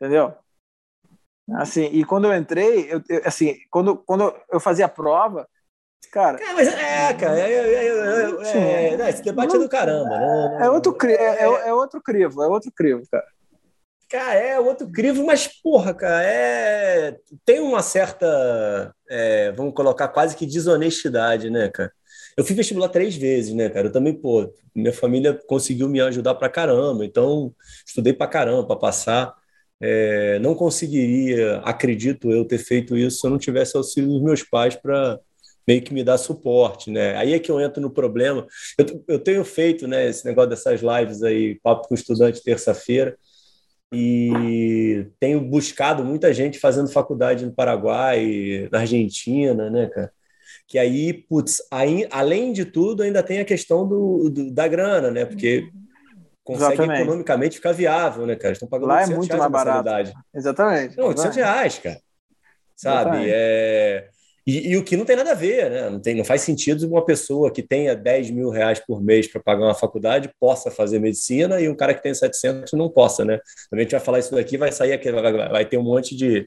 Entendeu? 0.00 0.32
Assim, 1.54 1.84
e 1.92 2.04
quando 2.04 2.26
eu 2.26 2.36
entrei, 2.36 2.92
eu, 2.92 3.02
eu, 3.08 3.22
assim, 3.24 3.56
quando, 3.70 3.96
quando 3.96 4.34
eu 4.50 4.60
fazia 4.60 4.86
a 4.86 4.88
prova, 4.88 5.48
cara. 6.12 6.38
É, 6.42 6.52
mas 6.52 6.68
é, 6.68 7.14
cara, 7.14 7.38
é, 7.38 7.52
é, 7.52 8.94
é, 8.94 9.10
esse 9.10 9.22
debate 9.22 9.56
é 9.56 9.58
do 9.58 9.68
caramba, 9.68 10.18
né? 10.18 10.58
É 10.62 10.70
outro, 10.70 10.96
é, 11.06 11.68
é, 11.68 11.72
outro 11.72 12.02
crivo, 12.02 12.42
é 12.42 12.46
outro 12.46 12.70
crivo, 12.74 13.02
cara. 13.10 13.26
Cara, 14.10 14.34
é 14.34 14.58
outro 14.58 14.90
crivo, 14.90 15.24
mas, 15.24 15.46
porra, 15.62 15.92
cara, 15.92 16.22
é... 16.24 17.18
tem 17.44 17.60
uma 17.60 17.82
certa, 17.82 18.94
é, 19.08 19.52
vamos 19.52 19.74
colocar, 19.74 20.08
quase 20.08 20.34
que 20.34 20.46
desonestidade, 20.46 21.50
né, 21.50 21.68
cara? 21.68 21.92
Eu 22.34 22.44
fui 22.44 22.54
vestibular 22.54 22.88
três 22.88 23.16
vezes, 23.16 23.52
né, 23.54 23.68
cara? 23.68 23.88
Eu 23.88 23.92
também, 23.92 24.14
pô, 24.14 24.50
minha 24.74 24.92
família 24.92 25.38
conseguiu 25.46 25.88
me 25.88 26.00
ajudar 26.00 26.36
pra 26.36 26.48
caramba, 26.48 27.04
então 27.04 27.52
estudei 27.86 28.12
pra 28.12 28.26
caramba 28.26 28.66
pra 28.66 28.76
passar. 28.76 29.34
É, 29.80 30.38
não 30.40 30.54
conseguiria, 30.54 31.58
acredito 31.58 32.30
eu, 32.32 32.44
ter 32.44 32.58
feito 32.58 32.96
isso 32.96 33.20
se 33.20 33.26
eu 33.26 33.30
não 33.30 33.38
tivesse 33.38 33.76
auxílio 33.76 34.10
dos 34.10 34.22
meus 34.22 34.42
pais 34.42 34.74
para 34.74 35.20
meio 35.66 35.82
que 35.82 35.92
me 35.92 36.02
dar 36.02 36.18
suporte, 36.18 36.90
né? 36.90 37.14
Aí 37.16 37.34
é 37.34 37.38
que 37.38 37.50
eu 37.50 37.60
entro 37.60 37.80
no 37.80 37.90
problema. 37.90 38.46
Eu, 38.78 39.04
eu 39.06 39.18
tenho 39.18 39.44
feito, 39.44 39.86
né, 39.86 40.08
esse 40.08 40.24
negócio 40.24 40.50
dessas 40.50 40.80
lives 40.80 41.22
aí, 41.22 41.60
papo 41.62 41.88
com 41.88 41.94
estudante 41.94 42.42
terça-feira, 42.42 43.16
e 43.92 45.06
tenho 45.20 45.40
buscado 45.40 46.04
muita 46.04 46.32
gente 46.32 46.58
fazendo 46.58 46.90
faculdade 46.90 47.44
no 47.44 47.52
Paraguai, 47.52 48.68
na 48.70 48.80
Argentina, 48.80 49.70
né, 49.70 49.88
cara? 49.88 50.12
Que 50.66 50.78
aí, 50.78 51.12
putz, 51.12 51.62
aí, 51.70 52.06
além 52.10 52.52
de 52.52 52.64
tudo, 52.64 53.02
ainda 53.02 53.22
tem 53.22 53.40
a 53.40 53.44
questão 53.44 53.88
do, 53.88 54.28
do 54.30 54.50
da 54.50 54.68
grana, 54.68 55.10
né? 55.10 55.24
Porque 55.24 55.68
consegue 56.48 56.72
Exatamente. 56.72 57.02
economicamente 57.02 57.56
ficar 57.56 57.72
viável, 57.72 58.24
né, 58.24 58.34
cara? 58.34 58.54
Estão 58.54 58.66
pagando 58.66 58.88
Lá 58.88 59.02
é 59.02 59.06
muito 59.06 59.36
mais 59.36 59.52
barato. 59.52 60.12
Exatamente. 60.34 60.96
Não, 60.96 61.08
800 61.08 61.36
reais, 61.36 61.78
cara. 61.78 62.00
Sabe? 62.74 63.26
É... 63.28 64.08
E, 64.46 64.70
e, 64.70 64.76
o 64.78 64.82
que 64.82 64.96
não 64.96 65.04
tem 65.04 65.14
nada 65.14 65.32
a 65.32 65.34
ver, 65.34 65.70
né? 65.70 65.90
Não, 65.90 66.00
tem, 66.00 66.14
não 66.14 66.24
faz 66.24 66.40
sentido 66.40 66.88
uma 66.88 67.04
pessoa 67.04 67.52
que 67.52 67.62
tenha 67.62 67.94
10 67.94 68.30
mil 68.30 68.48
reais 68.48 68.80
por 68.80 69.02
mês 69.02 69.30
para 69.30 69.42
pagar 69.42 69.66
uma 69.66 69.74
faculdade 69.74 70.30
possa 70.40 70.70
fazer 70.70 70.98
medicina 70.98 71.60
e 71.60 71.68
um 71.68 71.76
cara 71.76 71.92
que 71.92 72.02
tem 72.02 72.14
700 72.14 72.72
não 72.72 72.88
possa, 72.88 73.26
né? 73.26 73.38
Também 73.68 73.82
a 73.82 73.84
gente 73.84 73.90
vai 73.90 74.00
falar 74.00 74.20
isso 74.20 74.34
daqui, 74.34 74.56
vai 74.56 74.72
sair 74.72 74.94
aqui, 74.94 75.12
vai, 75.12 75.50
vai 75.50 75.66
ter 75.66 75.76
um 75.76 75.82
monte 75.82 76.16
de, 76.16 76.46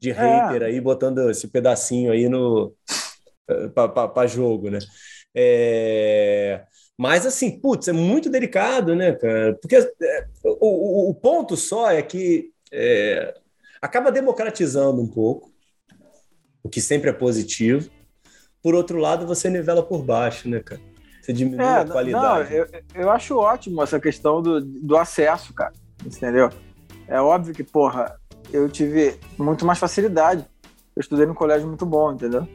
de 0.00 0.10
é. 0.10 0.12
hater 0.12 0.62
aí 0.62 0.80
botando 0.80 1.28
esse 1.28 1.48
pedacinho 1.48 2.12
aí 2.12 2.28
no 2.28 2.72
eh, 3.50 3.68
para 3.74 4.26
jogo, 4.28 4.70
né? 4.70 4.78
É... 5.34 6.62
Mas, 6.98 7.26
assim, 7.26 7.58
putz, 7.58 7.88
é 7.88 7.92
muito 7.92 8.30
delicado, 8.30 8.94
né, 8.94 9.12
cara? 9.12 9.54
Porque 9.60 9.76
é, 9.76 10.26
o, 10.44 11.10
o, 11.10 11.14
ponto 11.14 11.56
só 11.56 11.90
é 11.90 12.02
que 12.02 12.50
é, 12.70 13.34
acaba 13.80 14.12
democratizando 14.12 15.00
um 15.00 15.08
pouco, 15.08 15.50
o 16.62 16.68
que 16.68 16.80
sempre 16.80 17.10
é 17.10 17.12
positivo. 17.12 17.90
Por 18.62 18.74
outro 18.74 18.98
lado, 18.98 19.26
você 19.26 19.50
nivela 19.50 19.82
por 19.82 20.02
baixo, 20.02 20.48
né, 20.48 20.60
cara? 20.60 20.80
Você 21.20 21.32
diminui 21.32 21.64
é, 21.64 21.78
a 21.78 21.84
qualidade. 21.86 22.50
Não, 22.50 22.56
eu, 22.56 22.68
eu 22.94 23.10
acho 23.10 23.36
ótimo 23.36 23.82
essa 23.82 23.98
questão 23.98 24.42
do, 24.42 24.60
do 24.60 24.96
acesso, 24.96 25.52
cara. 25.54 25.72
Entendeu? 26.04 26.50
É 27.06 27.20
óbvio 27.20 27.54
que, 27.54 27.64
porra, 27.64 28.18
eu 28.52 28.68
tive 28.68 29.18
muito 29.38 29.64
mais 29.64 29.78
facilidade. 29.78 30.44
Eu 30.94 31.00
estudei 31.00 31.26
num 31.26 31.34
colégio 31.34 31.66
muito 31.66 31.86
bom, 31.86 32.12
entendeu? 32.12 32.46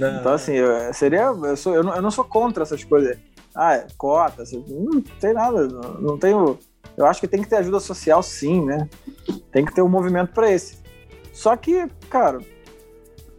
Ah. 0.00 0.18
Então, 0.20 0.32
assim, 0.32 0.54
eu, 0.54 0.92
seria. 0.92 1.24
Eu, 1.24 1.56
sou, 1.56 1.74
eu, 1.74 1.82
não, 1.82 1.94
eu 1.94 2.02
não 2.02 2.10
sou 2.10 2.24
contra 2.24 2.62
essas 2.62 2.82
coisas. 2.82 3.18
Ah, 3.56 3.74
é, 3.74 3.86
cota, 3.96 4.42
assim, 4.42 4.62
não 4.68 5.00
tem 5.00 5.32
nada. 5.32 5.66
Não, 5.66 5.94
não 5.94 6.18
tenho. 6.18 6.58
Eu 6.94 7.06
acho 7.06 7.20
que 7.20 7.26
tem 7.26 7.42
que 7.42 7.48
ter 7.48 7.56
ajuda 7.56 7.80
social, 7.80 8.22
sim, 8.22 8.64
né? 8.64 8.86
Tem 9.50 9.64
que 9.64 9.74
ter 9.74 9.80
um 9.80 9.88
movimento 9.88 10.32
para 10.32 10.50
esse. 10.52 10.78
Só 11.32 11.56
que, 11.56 11.88
cara. 12.10 12.38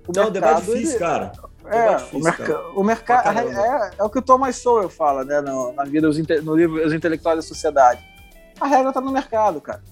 O 0.08 0.12
não, 0.16 0.24
mercado, 0.24 0.32
debate 0.32 0.66
difícil, 0.66 0.90
ele, 0.92 1.00
cara. 1.00 1.32
É, 1.66 1.96
difícil, 1.96 2.20
o, 2.20 2.24
merc 2.24 2.40
o 2.76 2.84
mercado 2.84 3.40
é, 3.40 3.92
é, 4.00 4.04
o 4.04 4.10
que 4.10 4.20
o 4.20 4.22
Thomas 4.22 4.56
Sowell 4.56 4.90
fala, 4.90 5.26
né, 5.26 5.42
no, 5.42 5.74
na 5.74 5.84
vida, 5.84 6.10
no 6.42 6.56
livro 6.56 6.84
Os 6.84 6.94
Intelectuais 6.94 7.38
da 7.38 7.42
Sociedade. 7.42 8.02
A 8.60 8.66
regra 8.66 8.92
tá 8.92 9.02
no 9.02 9.12
mercado, 9.12 9.62
cara. 9.62 9.84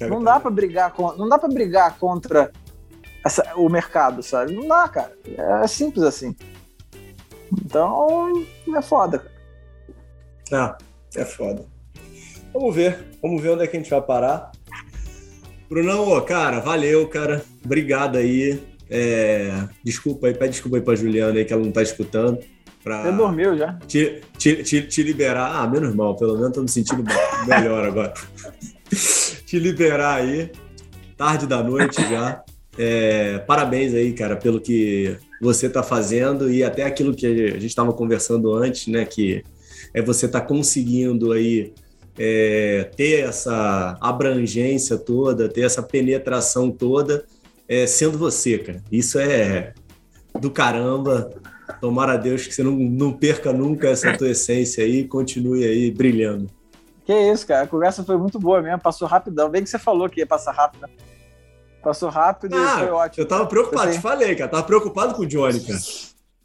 Não 0.00 0.22
dá 0.22 0.38
para 0.38 0.50
brigar 0.50 0.92
com, 0.92 1.12
não 1.14 1.28
dá 1.28 1.38
para 1.38 1.48
brigar 1.48 1.98
contra 1.98 2.52
essa, 3.24 3.54
o 3.56 3.68
mercado, 3.68 4.22
sabe? 4.22 4.54
Não 4.54 4.66
dá, 4.68 4.88
cara. 4.88 5.12
É 5.62 5.66
simples 5.66 6.04
assim. 6.04 6.36
Então, 7.52 8.46
é 8.76 8.82
foda. 8.82 9.24
Ah, 10.52 10.76
é 11.14 11.24
foda. 11.24 11.64
Vamos 12.52 12.74
ver. 12.74 12.98
Vamos 13.22 13.40
ver 13.42 13.50
onde 13.50 13.64
é 13.64 13.66
que 13.66 13.76
a 13.76 13.80
gente 13.80 13.90
vai 13.90 14.02
parar. 14.02 14.50
Brunão, 15.68 16.20
cara, 16.24 16.60
valeu, 16.60 17.06
cara. 17.06 17.44
Obrigado 17.64 18.18
aí. 18.18 18.60
É... 18.88 19.68
Desculpa 19.84 20.26
aí, 20.26 20.34
pede 20.34 20.52
desculpa 20.52 20.76
aí 20.76 20.82
pra 20.82 20.96
Juliana 20.96 21.38
aí 21.38 21.44
que 21.44 21.52
ela 21.52 21.62
não 21.62 21.70
tá 21.70 21.82
escutando. 21.82 22.40
Pra 22.82 23.02
Você 23.02 23.12
dormiu 23.12 23.56
já? 23.56 23.74
Te, 23.86 24.20
te, 24.38 24.62
te, 24.62 24.82
te 24.82 25.02
liberar. 25.02 25.60
Ah, 25.60 25.66
menos 25.68 25.94
mal, 25.94 26.16
pelo 26.16 26.36
menos 26.36 26.52
tô 26.52 26.62
me 26.62 26.68
sentindo 26.68 27.04
melhor 27.46 27.84
agora. 27.84 28.14
te 29.46 29.58
liberar 29.58 30.16
aí. 30.16 30.50
Tarde 31.16 31.46
da 31.46 31.62
noite 31.62 32.00
já. 32.08 32.42
É, 32.78 33.38
parabéns 33.40 33.92
aí, 33.92 34.12
cara, 34.14 34.36
pelo 34.36 34.60
que 34.60 35.16
você 35.40 35.66
está 35.66 35.82
fazendo 35.82 36.50
e 36.50 36.64
até 36.64 36.84
aquilo 36.84 37.14
que 37.14 37.26
a 37.26 37.52
gente 37.54 37.66
estava 37.66 37.92
conversando 37.92 38.54
antes, 38.54 38.86
né? 38.86 39.04
Que 39.04 39.44
é 39.92 40.00
você 40.02 40.28
tá 40.28 40.40
conseguindo 40.40 41.32
aí 41.32 41.72
é, 42.18 42.90
ter 42.96 43.20
essa 43.28 43.96
abrangência 44.00 44.98
toda, 44.98 45.48
ter 45.48 45.62
essa 45.62 45.82
penetração 45.82 46.70
toda, 46.70 47.24
é, 47.68 47.86
sendo 47.86 48.18
você, 48.18 48.58
cara. 48.58 48.82
Isso 48.90 49.18
é 49.18 49.72
do 50.38 50.50
caramba. 50.50 51.30
Tomara 51.80 52.14
a 52.14 52.16
Deus 52.16 52.46
que 52.46 52.54
você 52.54 52.62
não, 52.62 52.72
não 52.72 53.12
perca 53.12 53.52
nunca 53.52 53.88
essa 53.88 54.16
tua 54.16 54.28
essência 54.30 54.84
aí 54.84 55.00
e 55.00 55.08
continue 55.08 55.64
aí 55.64 55.90
brilhando. 55.90 56.50
Que 57.06 57.14
isso, 57.32 57.46
cara. 57.46 57.62
A 57.62 57.66
conversa 57.66 58.04
foi 58.04 58.16
muito 58.16 58.38
boa 58.38 58.60
mesmo, 58.60 58.80
passou 58.80 59.08
rapidão. 59.08 59.48
Bem 59.48 59.62
que 59.62 59.70
você 59.70 59.78
falou 59.78 60.08
que 60.08 60.20
ia 60.20 60.26
passar 60.26 60.52
rápido. 60.52 60.88
Passou 61.82 62.10
rápido 62.10 62.54
ah, 62.54 62.74
e 62.76 62.78
foi 62.80 62.90
ótimo. 62.90 63.24
Eu 63.24 63.28
tava 63.28 63.46
preocupado, 63.46 63.92
te 63.92 64.00
falei, 64.00 64.34
cara. 64.34 64.50
Tava 64.50 64.62
preocupado 64.64 65.14
com 65.14 65.22
o 65.22 65.26
Johnny, 65.26 65.60
cara. 65.60 65.78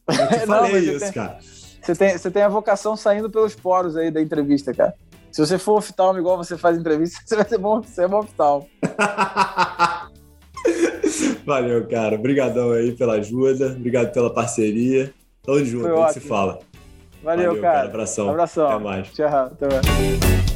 Eu 0.08 0.40
te 0.40 0.46
falei 0.48 0.72
não, 0.72 0.94
isso, 0.94 1.00
tem, 1.00 1.12
cara. 1.12 1.40
Você 1.86 1.96
tem, 1.96 2.18
você 2.18 2.32
tem 2.32 2.42
a 2.42 2.50
vocação 2.50 2.98
saindo 2.98 3.30
pelos 3.30 3.54
poros 3.54 3.96
aí 3.96 4.10
da 4.10 4.20
entrevista, 4.20 4.74
cara. 4.74 4.96
Se 5.32 5.46
você 5.46 5.60
for 5.60 5.78
oftalmo 5.78 6.18
igual 6.18 6.36
você 6.36 6.58
faz 6.58 6.76
entrevista, 6.78 7.20
você 7.24 7.36
vai 7.36 7.48
ser 7.48 7.60
bom, 7.60 7.80
você 7.82 8.06
é 8.06 8.08
bom 8.08 8.18
oftalmo. 8.20 8.68
Valeu, 11.46 11.88
cara. 11.88 12.16
Obrigadão 12.16 12.72
aí 12.72 12.92
pela 12.94 13.14
ajuda. 13.14 13.68
Obrigado 13.68 14.12
pela 14.12 14.34
parceria. 14.34 15.14
Tamo 15.44 15.64
junto, 15.64 15.88
a 15.88 16.08
gente 16.08 16.14
se 16.14 16.22
fala. 16.22 16.58
Valeu, 17.22 17.50
Valeu 17.50 17.62
cara. 17.62 17.76
cara. 17.76 17.88
Abração. 17.90 18.32
Abração. 18.32 18.68
Até 18.68 18.84
mais. 18.84 19.08
Tchau. 19.10 19.28
Até 19.28 19.68
mais. 19.68 20.55